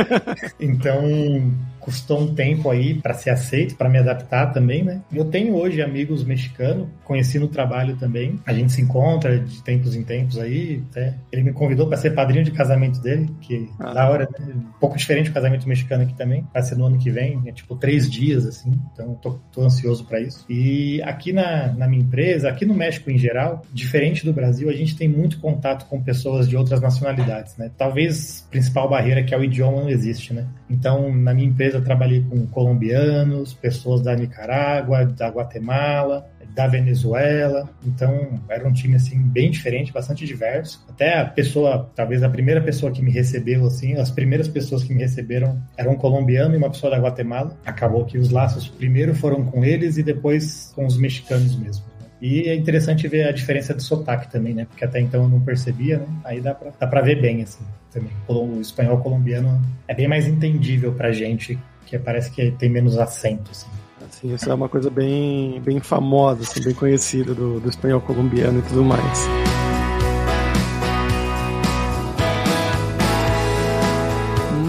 então 0.58 1.52
custou 1.90 2.20
um 2.20 2.34
tempo 2.34 2.70
aí 2.70 2.94
para 2.94 3.14
ser 3.14 3.30
aceito, 3.30 3.74
para 3.74 3.88
me 3.88 3.98
adaptar 3.98 4.52
também, 4.52 4.84
né? 4.84 5.02
Eu 5.12 5.24
tenho 5.24 5.56
hoje 5.56 5.82
amigos 5.82 6.24
mexicanos, 6.24 6.88
conheci 7.04 7.36
no 7.36 7.48
trabalho 7.48 7.96
também. 7.96 8.38
A 8.46 8.52
gente 8.52 8.72
se 8.72 8.80
encontra 8.80 9.40
de 9.40 9.60
tempos 9.64 9.96
em 9.96 10.04
tempos 10.04 10.38
aí. 10.38 10.84
Até. 10.90 11.16
Ele 11.32 11.42
me 11.42 11.52
convidou 11.52 11.88
para 11.88 11.96
ser 11.96 12.14
padrinho 12.14 12.44
de 12.44 12.52
casamento 12.52 13.00
dele, 13.00 13.28
que 13.40 13.68
ah. 13.80 13.92
da 13.92 14.08
hora, 14.08 14.28
né? 14.38 14.54
Um 14.54 14.78
pouco 14.78 14.96
diferente 14.96 15.30
do 15.30 15.34
casamento 15.34 15.68
mexicano 15.68 16.04
aqui 16.04 16.14
também. 16.14 16.46
Vai 16.54 16.62
ser 16.62 16.76
no 16.76 16.86
ano 16.86 16.96
que 16.96 17.10
vem, 17.10 17.42
é 17.46 17.52
tipo 17.52 17.74
três 17.74 18.08
dias, 18.08 18.46
assim. 18.46 18.72
Então 18.92 19.14
tô, 19.16 19.32
tô 19.52 19.62
ansioso 19.62 20.04
para 20.04 20.20
isso. 20.20 20.44
E 20.48 21.02
aqui 21.02 21.32
na, 21.32 21.72
na 21.72 21.88
minha 21.88 22.02
empresa, 22.02 22.48
aqui 22.48 22.64
no 22.64 22.74
México 22.74 23.10
em 23.10 23.18
geral, 23.18 23.62
diferente 23.72 24.24
do 24.24 24.32
Brasil, 24.32 24.70
a 24.70 24.74
gente 24.74 24.96
tem 24.96 25.08
muito 25.08 25.40
contato 25.40 25.86
com 25.86 26.00
pessoas 26.00 26.48
de 26.48 26.56
outras 26.56 26.80
nacionalidades, 26.80 27.56
né? 27.56 27.68
Talvez 27.76 28.44
a 28.46 28.50
principal 28.50 28.88
barreira 28.88 29.24
que 29.24 29.34
é 29.34 29.38
o 29.38 29.42
idioma 29.42 29.82
não 29.82 29.88
existe, 29.88 30.32
né? 30.32 30.46
Então, 30.70 31.12
na 31.12 31.34
minha 31.34 31.48
empresa, 31.48 31.80
trabalhei 31.80 32.22
com 32.22 32.46
colombianos, 32.46 33.52
pessoas 33.52 34.00
da 34.00 34.14
Nicarágua, 34.14 35.04
da 35.04 35.28
Guatemala, 35.28 36.30
da 36.54 36.66
Venezuela. 36.66 37.68
Então, 37.84 38.40
era 38.48 38.66
um 38.66 38.72
time 38.72 38.96
assim 38.96 39.20
bem 39.20 39.50
diferente, 39.50 39.92
bastante 39.92 40.24
diverso. 40.24 40.84
Até 40.88 41.18
a 41.18 41.24
pessoa, 41.24 41.90
talvez 41.94 42.22
a 42.22 42.28
primeira 42.28 42.60
pessoa 42.60 42.92
que 42.92 43.02
me 43.02 43.10
recebeu 43.10 43.66
assim, 43.66 43.94
as 43.94 44.10
primeiras 44.10 44.48
pessoas 44.48 44.84
que 44.84 44.94
me 44.94 45.00
receberam 45.00 45.60
eram 45.76 45.92
um 45.92 45.96
colombiano 45.96 46.54
e 46.54 46.58
uma 46.58 46.70
pessoa 46.70 46.90
da 46.90 46.98
Guatemala. 46.98 47.56
Acabou 47.64 48.04
que 48.04 48.18
os 48.18 48.30
laços 48.30 48.68
primeiro 48.68 49.14
foram 49.14 49.44
com 49.44 49.64
eles 49.64 49.96
e 49.96 50.02
depois 50.02 50.72
com 50.74 50.86
os 50.86 50.96
mexicanos 50.96 51.56
mesmo. 51.56 51.89
E 52.20 52.48
é 52.48 52.54
interessante 52.54 53.08
ver 53.08 53.26
a 53.26 53.32
diferença 53.32 53.72
de 53.72 53.82
sotaque 53.82 54.30
também, 54.30 54.52
né? 54.52 54.66
Porque 54.66 54.84
até 54.84 55.00
então 55.00 55.22
eu 55.22 55.28
não 55.28 55.40
percebia, 55.40 55.98
né? 55.98 56.06
Aí 56.24 56.40
dá 56.40 56.54
pra, 56.54 56.70
dá 56.78 56.86
pra 56.86 57.00
ver 57.00 57.20
bem, 57.20 57.42
assim, 57.42 57.64
também. 57.90 58.12
O 58.28 58.60
espanhol 58.60 58.98
colombiano 58.98 59.60
é 59.88 59.94
bem 59.94 60.06
mais 60.06 60.26
entendível 60.26 60.92
pra 60.92 61.12
gente 61.12 61.58
que 61.86 61.98
parece 61.98 62.30
que 62.30 62.50
tem 62.52 62.68
menos 62.68 62.98
acento, 62.98 63.50
assim. 63.50 63.68
Assim, 64.06 64.34
isso 64.34 64.50
é 64.50 64.54
uma 64.54 64.68
coisa 64.68 64.90
bem, 64.90 65.60
bem 65.60 65.80
famosa, 65.80 66.42
assim, 66.42 66.62
bem 66.62 66.74
conhecida 66.74 67.34
do, 67.34 67.58
do 67.58 67.68
espanhol 67.68 68.00
colombiano 68.00 68.58
e 68.58 68.62
tudo 68.62 68.84
mais. 68.84 69.28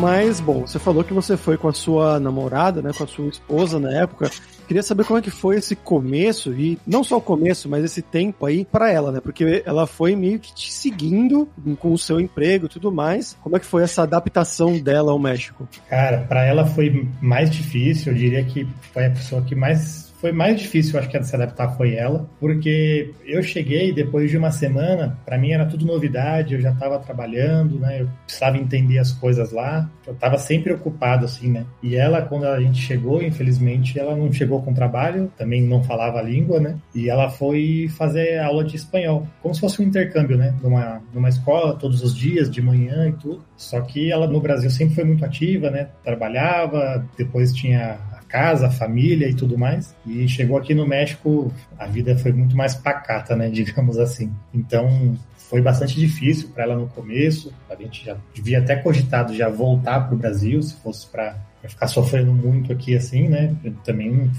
Mas, 0.02 0.40
bom, 0.40 0.62
você 0.66 0.80
falou 0.80 1.04
que 1.04 1.14
você 1.14 1.38
foi 1.38 1.58
com 1.58 1.68
a 1.68 1.74
sua 1.74 2.20
namorada, 2.20 2.82
né, 2.82 2.92
com 2.92 3.04
a 3.04 3.08
sua 3.08 3.28
esposa 3.28 3.80
na 3.80 3.92
época. 3.92 4.32
Queria 4.72 4.84
saber 4.84 5.04
como 5.04 5.20
é 5.20 5.22
que 5.22 5.30
foi 5.30 5.58
esse 5.58 5.76
começo 5.76 6.54
e 6.54 6.80
não 6.88 7.04
só 7.04 7.18
o 7.18 7.22
começo, 7.22 7.68
mas 7.68 7.84
esse 7.84 8.02
tempo 8.02 8.46
aí 8.46 8.64
para 8.64 8.90
ela, 8.90 9.12
né? 9.12 9.20
Porque 9.20 9.62
ela 9.66 9.86
foi 9.86 10.16
meio 10.16 10.40
que 10.40 10.56
te 10.56 10.72
seguindo 10.72 11.46
com 11.78 11.92
o 11.92 11.98
seu 11.98 12.22
emprego 12.22 12.68
e 12.68 12.70
tudo 12.70 12.90
mais. 12.90 13.38
Como 13.42 13.58
é 13.58 13.60
que 13.60 13.66
foi 13.66 13.84
essa 13.84 14.04
adaptação 14.04 14.80
dela 14.80 15.12
ao 15.12 15.20
México? 15.20 15.68
Cara, 15.90 16.20
para 16.20 16.46
ela 16.46 16.66
foi 16.66 17.06
mais 17.20 17.50
difícil. 17.50 18.14
Eu 18.14 18.18
diria 18.18 18.46
que 18.46 18.66
foi 18.94 19.08
a 19.08 19.12
pessoa 19.12 19.42
que 19.42 19.54
mais 19.54 20.11
foi 20.22 20.32
mais 20.32 20.60
difícil, 20.60 21.00
acho 21.00 21.10
que 21.10 21.18
de 21.18 21.28
se 21.28 21.36
adaptar 21.36 21.76
foi 21.76 21.96
ela, 21.96 22.30
porque 22.40 23.12
eu 23.26 23.42
cheguei 23.42 23.92
depois 23.92 24.30
de 24.30 24.38
uma 24.38 24.52
semana, 24.52 25.18
para 25.26 25.38
mim 25.38 25.52
era 25.52 25.66
tudo 25.66 25.84
novidade, 25.84 26.54
eu 26.54 26.62
já 26.62 26.72
estava 26.72 27.00
trabalhando, 27.00 27.80
né? 27.80 28.02
Eu 28.02 28.10
precisava 28.24 28.58
entender 28.58 29.00
as 29.00 29.12
coisas 29.12 29.52
lá, 29.52 29.90
eu 30.06 30.14
estava 30.14 30.38
sempre 30.38 30.72
ocupado 30.72 31.26
assim, 31.26 31.50
né? 31.50 31.66
E 31.82 31.96
ela, 31.96 32.22
quando 32.22 32.46
a 32.46 32.62
gente 32.62 32.80
chegou, 32.80 33.22
infelizmente, 33.24 34.00
ela 34.00 34.16
não 34.16 34.32
chegou 34.32 34.62
com 34.62 34.74
trabalho, 34.74 35.32
também 35.36 35.64
não 35.64 35.84
falava 35.84 36.20
a 36.20 36.22
língua, 36.22 36.60
né? 36.60 36.78
E 36.94 37.10
ela 37.10 37.28
foi 37.30 37.90
fazer 37.98 38.40
aula 38.40 38.64
de 38.64 38.76
espanhol, 38.76 39.28
como 39.42 39.56
se 39.56 39.62
fosse 39.62 39.82
um 39.82 39.86
intercâmbio, 39.86 40.38
né? 40.38 40.54
Numa, 40.62 41.02
numa 41.12 41.30
escola, 41.30 41.76
todos 41.76 42.04
os 42.04 42.16
dias, 42.16 42.50
de 42.50 42.62
manhã 42.62 43.10
e 43.10 43.14
tudo. 43.14 43.44
Só 43.58 43.82
que 43.82 44.12
ela 44.12 44.28
no 44.28 44.40
Brasil 44.40 44.70
sempre 44.70 44.94
foi 44.94 45.04
muito 45.04 45.26
ativa, 45.26 45.72
né? 45.72 45.88
Trabalhava, 46.04 47.04
depois 47.18 47.52
tinha 47.54 48.11
casa, 48.32 48.72
família 48.72 49.28
e 49.28 49.34
tudo 49.34 49.58
mais. 49.58 49.94
E 50.06 50.28
chegou 50.28 50.58
aqui 50.58 50.74
no 50.74 50.88
México, 50.88 51.54
a 51.78 51.86
vida 51.86 52.18
foi 52.18 52.32
muito 52.32 52.56
mais 52.56 52.74
pacata, 52.74 53.36
né, 53.36 53.50
digamos 53.52 54.00
assim. 54.00 54.32
Então, 54.54 55.18
foi 55.50 55.62
bastante 55.62 55.96
difícil 55.96 56.50
para 56.50 56.64
ela 56.64 56.76
no 56.76 56.88
começo. 56.88 57.54
A 57.70 57.76
gente 57.76 58.06
já 58.06 58.16
devia 58.34 58.60
até 58.60 58.76
cogitado 58.78 59.36
já 59.36 59.50
voltar 59.50 60.08
para 60.08 60.16
o 60.16 60.18
Brasil, 60.18 60.62
se 60.64 60.76
fosse 60.76 61.06
para 61.08 61.36
ficar 61.70 61.88
sofrendo 61.88 62.34
muito 62.34 62.72
aqui 62.72 62.96
assim, 62.96 63.28
né? 63.28 63.56
Eu 63.64 63.74
também 63.84 64.12
não, 64.12 64.30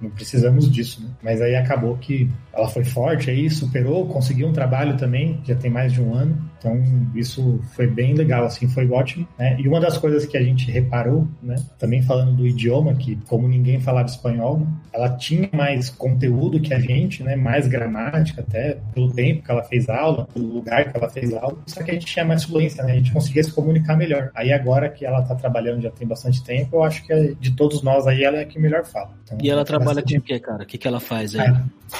não 0.00 0.10
precisamos 0.10 0.70
disso, 0.70 1.02
né? 1.02 1.10
Mas 1.22 1.40
aí 1.40 1.54
acabou 1.54 1.96
que 1.96 2.30
ela 2.52 2.68
foi 2.68 2.84
forte 2.84 3.30
aí, 3.30 3.48
superou, 3.48 4.06
conseguiu 4.06 4.48
um 4.48 4.52
trabalho 4.52 4.96
também, 4.96 5.40
já 5.44 5.54
tem 5.54 5.70
mais 5.70 5.92
de 5.92 6.00
um 6.00 6.14
ano. 6.14 6.50
Então, 6.60 6.78
isso 7.14 7.58
foi 7.74 7.86
bem 7.86 8.12
legal, 8.12 8.44
assim, 8.44 8.68
foi 8.68 8.86
ótimo. 8.90 9.26
Né? 9.38 9.56
E 9.58 9.66
uma 9.66 9.80
das 9.80 9.96
coisas 9.96 10.26
que 10.26 10.36
a 10.36 10.42
gente 10.42 10.70
reparou, 10.70 11.26
né, 11.42 11.56
também 11.78 12.02
falando 12.02 12.36
do 12.36 12.46
idioma, 12.46 12.94
que 12.94 13.16
como 13.26 13.48
ninguém 13.48 13.80
falava 13.80 14.06
espanhol, 14.06 14.60
né, 14.60 14.66
ela 14.92 15.08
tinha 15.16 15.48
mais 15.54 15.88
conteúdo 15.88 16.60
que 16.60 16.74
a 16.74 16.78
gente, 16.78 17.22
né, 17.22 17.34
mais 17.34 17.66
gramática 17.66 18.42
até, 18.42 18.76
pelo 18.92 19.10
tempo 19.10 19.42
que 19.42 19.50
ela 19.50 19.64
fez 19.64 19.88
aula, 19.88 20.28
pelo 20.34 20.52
lugar 20.52 20.92
que 20.92 20.96
ela 20.98 21.08
fez 21.08 21.32
aula, 21.32 21.56
só 21.66 21.82
que 21.82 21.90
a 21.90 21.94
gente 21.94 22.04
tinha 22.04 22.26
mais 22.26 22.44
fluência, 22.44 22.84
né, 22.84 22.92
a 22.92 22.96
gente 22.96 23.12
conseguia 23.12 23.42
se 23.42 23.52
comunicar 23.52 23.96
melhor. 23.96 24.30
Aí 24.34 24.52
agora 24.52 24.90
que 24.90 25.06
ela 25.06 25.20
está 25.20 25.34
trabalhando 25.34 25.80
já 25.80 25.90
tem 25.90 26.06
bastante 26.06 26.44
tempo, 26.44 26.49
eu 26.72 26.82
acho 26.82 27.04
que 27.06 27.34
de 27.40 27.52
todos 27.52 27.82
nós 27.82 28.06
aí, 28.06 28.24
ela 28.24 28.38
é 28.38 28.42
a 28.42 28.44
que 28.44 28.58
melhor 28.58 28.84
fala. 28.84 29.10
Então, 29.24 29.38
e 29.40 29.50
ela 29.50 29.64
trabalha 29.64 30.02
com 30.02 30.16
o 30.16 30.20
que, 30.20 30.38
cara? 30.40 30.62
O 30.62 30.66
que, 30.66 30.78
que 30.78 30.88
ela 30.88 31.00
faz 31.00 31.34
aí? 31.34 31.52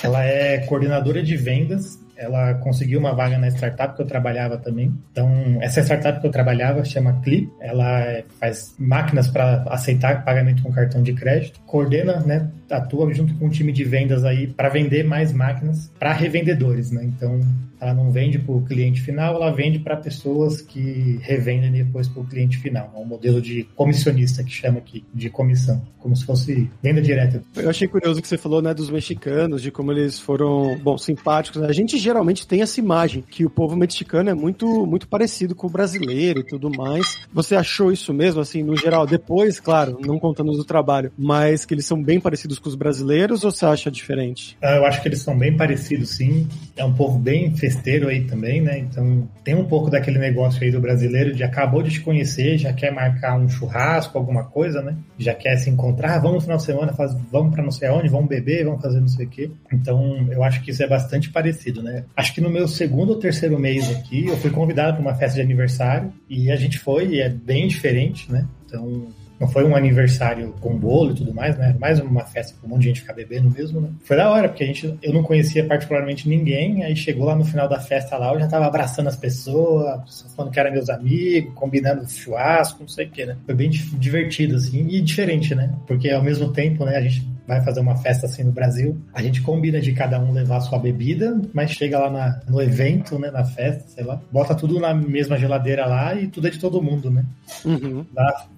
Ela 0.02 0.24
é 0.24 0.58
coordenadora 0.58 1.22
de 1.22 1.36
vendas 1.36 1.98
ela 2.20 2.52
conseguiu 2.52 3.00
uma 3.00 3.14
vaga 3.14 3.38
na 3.38 3.48
startup 3.48 3.96
que 3.96 4.02
eu 4.02 4.06
trabalhava 4.06 4.58
também. 4.58 4.92
Então, 5.10 5.56
essa 5.62 5.80
startup 5.80 6.20
que 6.20 6.26
eu 6.26 6.30
trabalhava 6.30 6.84
chama 6.84 7.18
Clip. 7.22 7.50
Ela 7.58 8.22
faz 8.38 8.74
máquinas 8.78 9.26
para 9.26 9.64
aceitar 9.70 10.22
pagamento 10.22 10.62
com 10.62 10.70
cartão 10.70 11.02
de 11.02 11.14
crédito. 11.14 11.58
Coordena, 11.60 12.20
né, 12.20 12.50
atua 12.70 13.12
junto 13.14 13.34
com 13.36 13.46
um 13.46 13.50
time 13.50 13.72
de 13.72 13.84
vendas 13.84 14.22
aí 14.22 14.48
para 14.48 14.68
vender 14.68 15.02
mais 15.02 15.32
máquinas 15.32 15.90
para 15.98 16.12
revendedores, 16.12 16.90
né? 16.90 17.02
Então, 17.04 17.40
ela 17.80 17.94
não 17.94 18.10
vende 18.12 18.38
para 18.38 18.54
o 18.54 18.62
cliente 18.62 19.00
final, 19.00 19.36
ela 19.36 19.50
vende 19.50 19.78
para 19.78 19.96
pessoas 19.96 20.60
que 20.60 21.18
revendem 21.22 21.72
depois 21.72 22.06
para 22.06 22.20
o 22.20 22.26
cliente 22.26 22.58
final. 22.58 22.92
É 22.94 22.98
um 22.98 23.06
modelo 23.06 23.40
de 23.40 23.64
comissionista 23.74 24.44
que 24.44 24.50
chama 24.50 24.78
aqui, 24.78 25.02
de 25.14 25.30
comissão, 25.30 25.82
como 25.98 26.14
se 26.14 26.26
fosse 26.26 26.70
venda 26.82 27.00
direta. 27.00 27.42
Eu 27.56 27.70
achei 27.70 27.88
curioso 27.88 28.20
que 28.20 28.28
você 28.28 28.36
falou, 28.36 28.60
né, 28.60 28.74
dos 28.74 28.90
mexicanos, 28.90 29.62
de 29.62 29.70
como 29.80 29.92
eles 29.92 30.20
foram, 30.20 30.78
bom, 30.82 30.98
simpáticos. 30.98 31.62
A 31.62 31.72
gente 31.72 31.96
geralmente 31.96 32.46
tem 32.46 32.60
essa 32.60 32.78
imagem 32.78 33.24
que 33.26 33.46
o 33.46 33.50
povo 33.50 33.74
mexicano 33.74 34.28
é 34.28 34.34
muito, 34.34 34.66
muito 34.84 35.08
parecido 35.08 35.54
com 35.54 35.68
o 35.68 35.70
brasileiro 35.70 36.40
e 36.40 36.44
tudo 36.44 36.68
mais. 36.70 37.18
Você 37.32 37.56
achou 37.56 37.90
isso 37.90 38.12
mesmo, 38.12 38.42
assim, 38.42 38.62
no 38.62 38.76
geral? 38.76 39.06
Depois, 39.06 39.58
claro, 39.58 39.98
não 40.04 40.18
contando 40.18 40.52
do 40.52 40.64
trabalho, 40.66 41.10
mas 41.16 41.64
que 41.64 41.72
eles 41.72 41.86
são 41.86 42.02
bem 42.02 42.20
parecidos 42.20 42.58
com 42.58 42.68
os 42.68 42.74
brasileiros 42.74 43.42
ou 43.42 43.50
você 43.50 43.64
acha 43.64 43.90
diferente? 43.90 44.54
Ah, 44.60 44.76
eu 44.76 44.84
acho 44.84 45.00
que 45.00 45.08
eles 45.08 45.22
são 45.22 45.36
bem 45.38 45.56
parecidos, 45.56 46.10
sim. 46.10 46.46
É 46.76 46.84
um 46.84 46.92
povo 46.92 47.18
bem 47.18 47.56
festeiro 47.56 48.08
aí 48.08 48.24
também, 48.24 48.60
né? 48.60 48.78
Então 48.78 49.26
tem 49.42 49.54
um 49.54 49.64
pouco 49.64 49.88
daquele 49.88 50.18
negócio 50.18 50.62
aí 50.62 50.70
do 50.70 50.78
brasileiro 50.78 51.34
de 51.34 51.42
acabou 51.42 51.82
de 51.82 51.90
te 51.90 52.00
conhecer, 52.02 52.58
já 52.58 52.74
quer 52.74 52.92
marcar 52.92 53.38
um 53.38 53.48
churrasco, 53.48 54.18
alguma 54.18 54.44
coisa, 54.44 54.82
né? 54.82 54.94
Já 55.16 55.32
quer 55.32 55.56
se 55.56 55.70
encontrar, 55.70 56.18
vamos 56.18 56.34
no 56.34 56.40
final 56.42 56.56
de 56.58 56.64
semana, 56.64 56.92
faz, 56.92 57.16
vamos 57.32 57.54
para 57.54 57.62
não 57.62 57.70
sei 57.70 57.88
aonde, 57.88 58.10
vamos 58.10 58.28
beber, 58.28 58.66
vamos 58.66 58.82
fazer 58.82 59.00
não 59.00 59.08
sei 59.08 59.24
o 59.24 59.28
quê. 59.30 59.50
Então 59.72 60.28
eu 60.30 60.42
acho 60.42 60.62
que 60.62 60.70
isso 60.70 60.82
é 60.82 60.86
bastante 60.86 61.30
parecido, 61.30 61.82
né? 61.82 62.04
Acho 62.16 62.34
que 62.34 62.40
no 62.40 62.50
meu 62.50 62.66
segundo 62.66 63.10
ou 63.10 63.18
terceiro 63.18 63.58
mês 63.58 63.90
aqui, 63.90 64.26
eu 64.26 64.36
fui 64.36 64.50
convidado 64.50 64.94
para 64.94 65.02
uma 65.02 65.14
festa 65.14 65.36
de 65.36 65.42
aniversário 65.42 66.12
e 66.28 66.50
a 66.50 66.56
gente 66.56 66.78
foi, 66.78 67.06
e 67.08 67.20
é 67.20 67.28
bem 67.28 67.68
diferente, 67.68 68.30
né? 68.30 68.46
Então 68.66 69.08
não 69.40 69.48
foi 69.48 69.64
um 69.64 69.74
aniversário 69.74 70.54
com 70.60 70.76
bolo 70.76 71.12
e 71.12 71.14
tudo 71.14 71.32
mais, 71.32 71.56
né? 71.56 71.74
Mais 71.80 71.98
uma 71.98 72.26
festa 72.26 72.54
com 72.60 72.66
um 72.66 72.70
monte 72.70 72.82
de 72.82 72.88
gente 72.88 73.00
ficar 73.00 73.14
bebendo 73.14 73.50
mesmo, 73.50 73.80
né? 73.80 73.88
Foi 74.04 74.14
da 74.14 74.28
hora, 74.30 74.50
porque 74.50 74.62
a 74.62 74.66
gente, 74.66 74.98
eu 75.02 75.14
não 75.14 75.22
conhecia 75.22 75.64
particularmente 75.64 76.28
ninguém, 76.28 76.84
aí 76.84 76.94
chegou 76.94 77.24
lá 77.24 77.34
no 77.34 77.44
final 77.44 77.66
da 77.66 77.80
festa 77.80 78.18
lá, 78.18 78.34
eu 78.34 78.40
já 78.40 78.46
tava 78.46 78.66
abraçando 78.66 79.06
as 79.06 79.16
pessoas, 79.16 80.26
falando 80.36 80.52
que 80.52 80.60
eram 80.60 80.70
meus 80.70 80.90
amigos, 80.90 81.54
combinando 81.54 82.06
churrasco, 82.06 82.82
não 82.82 82.88
sei 82.88 83.06
o 83.06 83.10
que, 83.10 83.24
né? 83.24 83.38
Foi 83.46 83.54
bem 83.54 83.70
divertido, 83.70 84.56
assim, 84.56 84.86
e 84.90 85.00
diferente, 85.00 85.54
né? 85.54 85.72
Porque 85.86 86.10
ao 86.10 86.22
mesmo 86.22 86.52
tempo, 86.52 86.84
né, 86.84 86.96
a 86.96 87.00
gente 87.00 87.26
vai 87.50 87.62
fazer 87.62 87.80
uma 87.80 87.96
festa 87.96 88.26
assim 88.26 88.44
no 88.44 88.52
Brasil, 88.52 88.96
a 89.12 89.20
gente 89.20 89.42
combina 89.42 89.80
de 89.80 89.92
cada 89.92 90.20
um 90.20 90.32
levar 90.32 90.60
sua 90.60 90.78
bebida, 90.78 91.40
mas 91.52 91.72
chega 91.72 91.98
lá 91.98 92.10
na, 92.10 92.40
no 92.48 92.62
evento, 92.62 93.18
né, 93.18 93.30
na 93.30 93.44
festa, 93.44 93.88
sei 93.88 94.04
lá, 94.04 94.20
bota 94.30 94.54
tudo 94.54 94.78
na 94.78 94.94
mesma 94.94 95.36
geladeira 95.36 95.84
lá 95.84 96.14
e 96.14 96.28
tudo 96.28 96.46
é 96.46 96.50
de 96.50 96.58
todo 96.58 96.80
mundo, 96.80 97.10
né? 97.10 97.24
Uhum. 97.64 98.06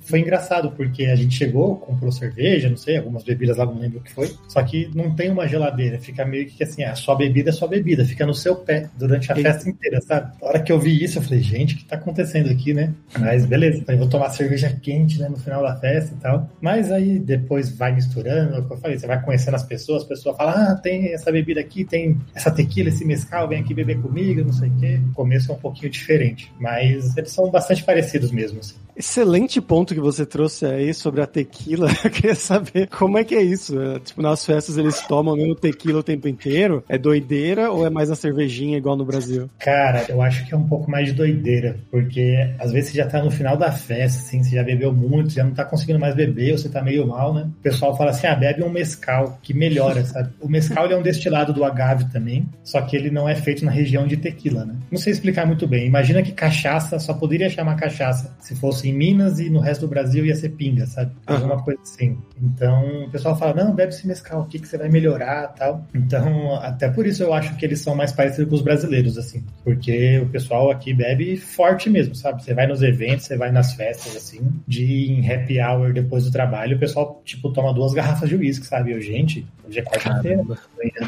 foi 0.00 0.20
engraçado, 0.20 0.72
porque 0.72 1.06
a 1.06 1.16
gente 1.16 1.34
chegou, 1.34 1.76
comprou 1.76 2.12
cerveja, 2.12 2.68
não 2.68 2.76
sei, 2.76 2.98
algumas 2.98 3.24
bebidas 3.24 3.56
lá, 3.56 3.64
não 3.64 3.78
lembro 3.78 3.98
o 3.98 4.02
que 4.02 4.12
foi, 4.12 4.30
só 4.46 4.62
que 4.62 4.90
não 4.94 5.14
tem 5.14 5.30
uma 5.30 5.48
geladeira, 5.48 5.98
fica 5.98 6.24
meio 6.24 6.46
que 6.46 6.62
assim, 6.62 6.84
a 6.84 6.94
sua 6.94 7.14
bebida 7.14 7.48
é 7.48 7.52
sua 7.52 7.68
bebida, 7.68 8.04
fica 8.04 8.26
no 8.26 8.34
seu 8.34 8.56
pé 8.56 8.90
durante 8.98 9.32
a 9.32 9.34
festa 9.34 9.68
inteira, 9.68 10.00
sabe? 10.02 10.32
A 10.42 10.46
hora 10.46 10.60
que 10.60 10.70
eu 10.70 10.78
vi 10.78 11.02
isso, 11.02 11.18
eu 11.18 11.22
falei, 11.22 11.40
gente, 11.40 11.74
o 11.74 11.78
que 11.78 11.84
tá 11.84 11.96
acontecendo 11.96 12.50
aqui, 12.50 12.74
né? 12.74 12.92
Mas 13.18 13.46
beleza, 13.46 13.82
eu 13.88 13.98
vou 13.98 14.08
tomar 14.08 14.28
cerveja 14.30 14.68
quente, 14.82 15.18
né, 15.18 15.28
no 15.28 15.38
final 15.38 15.62
da 15.62 15.76
festa 15.76 16.14
e 16.14 16.18
tal. 16.18 16.50
Mas 16.60 16.92
aí 16.92 17.18
depois 17.18 17.74
vai 17.74 17.92
misturando, 17.92 18.56
falei, 18.82 18.98
você 18.98 19.06
vai 19.06 19.22
conhecendo 19.22 19.54
as 19.54 19.62
pessoas, 19.62 20.02
a 20.02 20.06
pessoa 20.06 20.34
fala, 20.34 20.52
ah, 20.52 20.74
tem 20.74 21.12
essa 21.14 21.30
bebida 21.30 21.60
aqui, 21.60 21.84
tem 21.84 22.20
essa 22.34 22.50
tequila, 22.50 22.88
esse 22.88 23.04
mescal, 23.04 23.48
vem 23.48 23.60
aqui 23.60 23.72
beber 23.72 24.00
comigo, 24.02 24.44
não 24.44 24.52
sei 24.52 24.68
o 24.68 24.76
quê. 24.78 25.00
O 25.10 25.14
começo 25.14 25.50
é 25.50 25.54
um 25.54 25.58
pouquinho 25.58 25.90
diferente, 25.90 26.52
mas 26.58 27.16
eles 27.16 27.30
são 27.30 27.50
bastante 27.50 27.84
parecidos 27.84 28.30
mesmo, 28.30 28.60
assim. 28.60 28.74
Excelente 28.96 29.60
ponto 29.60 29.94
que 29.94 30.00
você 30.00 30.26
trouxe 30.26 30.66
aí 30.66 30.92
sobre 30.92 31.22
a 31.22 31.26
tequila. 31.26 31.88
Eu 32.04 32.10
queria 32.10 32.34
saber 32.34 32.86
como 32.88 33.18
é 33.18 33.24
que 33.24 33.34
é 33.34 33.42
isso. 33.42 33.80
É, 33.80 33.98
tipo, 33.98 34.20
nas 34.20 34.44
festas 34.44 34.76
eles 34.76 35.00
tomam 35.06 35.36
mesmo 35.36 35.54
tequila 35.54 36.00
o 36.00 36.02
tempo 36.02 36.28
inteiro? 36.28 36.84
É 36.88 36.98
doideira 36.98 37.70
ou 37.70 37.86
é 37.86 37.90
mais 37.90 38.10
a 38.10 38.14
cervejinha 38.14 38.76
igual 38.76 38.96
no 38.96 39.04
Brasil? 39.04 39.48
Cara, 39.58 40.04
eu 40.08 40.20
acho 40.20 40.46
que 40.46 40.54
é 40.54 40.56
um 40.56 40.66
pouco 40.66 40.90
mais 40.90 41.06
de 41.06 41.12
doideira, 41.14 41.78
porque 41.90 42.50
às 42.58 42.72
vezes 42.72 42.90
você 42.90 42.98
já 42.98 43.06
tá 43.06 43.22
no 43.22 43.30
final 43.30 43.56
da 43.56 43.72
festa, 43.72 44.20
assim, 44.20 44.42
você 44.42 44.56
já 44.56 44.62
bebeu 44.62 44.92
muito, 44.92 45.32
já 45.32 45.44
não 45.44 45.52
tá 45.52 45.64
conseguindo 45.64 45.98
mais 45.98 46.14
beber, 46.14 46.52
ou 46.52 46.58
você 46.58 46.68
tá 46.68 46.82
meio 46.82 47.06
mal, 47.06 47.32
né? 47.32 47.48
O 47.58 47.62
pessoal 47.62 47.96
fala 47.96 48.10
assim, 48.10 48.26
ah, 48.26 48.34
bebe 48.34 48.62
um 48.62 48.70
mescal, 48.70 49.38
que 49.42 49.54
melhora, 49.54 50.04
sabe? 50.04 50.30
O 50.40 50.48
mescal 50.48 50.86
é 50.90 50.96
um 50.96 51.02
destilado 51.02 51.52
do 51.52 51.64
agave 51.64 52.04
também, 52.12 52.46
só 52.62 52.80
que 52.82 52.96
ele 52.96 53.10
não 53.10 53.28
é 53.28 53.34
feito 53.34 53.64
na 53.64 53.70
região 53.70 54.06
de 54.06 54.16
tequila, 54.16 54.64
né? 54.64 54.74
Não 54.90 54.98
sei 54.98 55.12
explicar 55.12 55.46
muito 55.46 55.66
bem. 55.66 55.86
Imagina 55.86 56.22
que 56.22 56.32
cachaça 56.32 56.98
só 56.98 57.14
poderia 57.14 57.48
chamar 57.48 57.76
cachaça 57.76 58.34
se 58.40 58.54
fosse 58.54 58.81
em 58.84 58.92
Minas 58.92 59.38
e 59.38 59.50
no 59.50 59.60
resto 59.60 59.82
do 59.82 59.88
Brasil 59.88 60.24
ia 60.24 60.34
ser 60.34 60.50
pinga, 60.50 60.86
sabe? 60.86 61.12
Alguma 61.26 61.56
uhum. 61.56 61.62
coisa 61.62 61.80
assim. 61.82 62.18
Então, 62.40 63.04
o 63.04 63.10
pessoal 63.10 63.36
fala, 63.36 63.64
não, 63.64 63.74
bebe 63.74 63.92
esse 63.92 64.06
mescal 64.06 64.42
aqui 64.42 64.58
que 64.58 64.66
você 64.66 64.78
vai 64.78 64.88
melhorar 64.88 65.48
tal. 65.48 65.86
Então, 65.94 66.56
até 66.56 66.88
por 66.88 67.06
isso 67.06 67.22
eu 67.22 67.32
acho 67.32 67.56
que 67.56 67.64
eles 67.64 67.80
são 67.80 67.94
mais 67.94 68.12
parecidos 68.12 68.48
com 68.48 68.54
os 68.54 68.62
brasileiros, 68.62 69.16
assim. 69.18 69.44
Porque 69.64 70.18
o 70.18 70.28
pessoal 70.28 70.70
aqui 70.70 70.92
bebe 70.92 71.36
forte 71.36 71.88
mesmo, 71.88 72.14
sabe? 72.14 72.42
Você 72.42 72.54
vai 72.54 72.66
nos 72.66 72.82
eventos, 72.82 73.26
você 73.26 73.36
vai 73.36 73.50
nas 73.52 73.74
festas, 73.74 74.16
assim, 74.16 74.40
de 74.66 75.12
em 75.12 75.30
happy 75.30 75.60
hour 75.60 75.92
depois 75.92 76.24
do 76.24 76.30
trabalho, 76.30 76.76
o 76.76 76.80
pessoal, 76.80 77.20
tipo, 77.24 77.50
toma 77.52 77.72
duas 77.72 77.92
garrafas 77.92 78.28
de 78.28 78.36
uísque, 78.36 78.66
sabe? 78.66 78.92
Eu, 78.92 79.00
gente, 79.00 79.46
hoje 79.66 79.78
é 79.78 79.82
quarta-feira, 79.82 80.44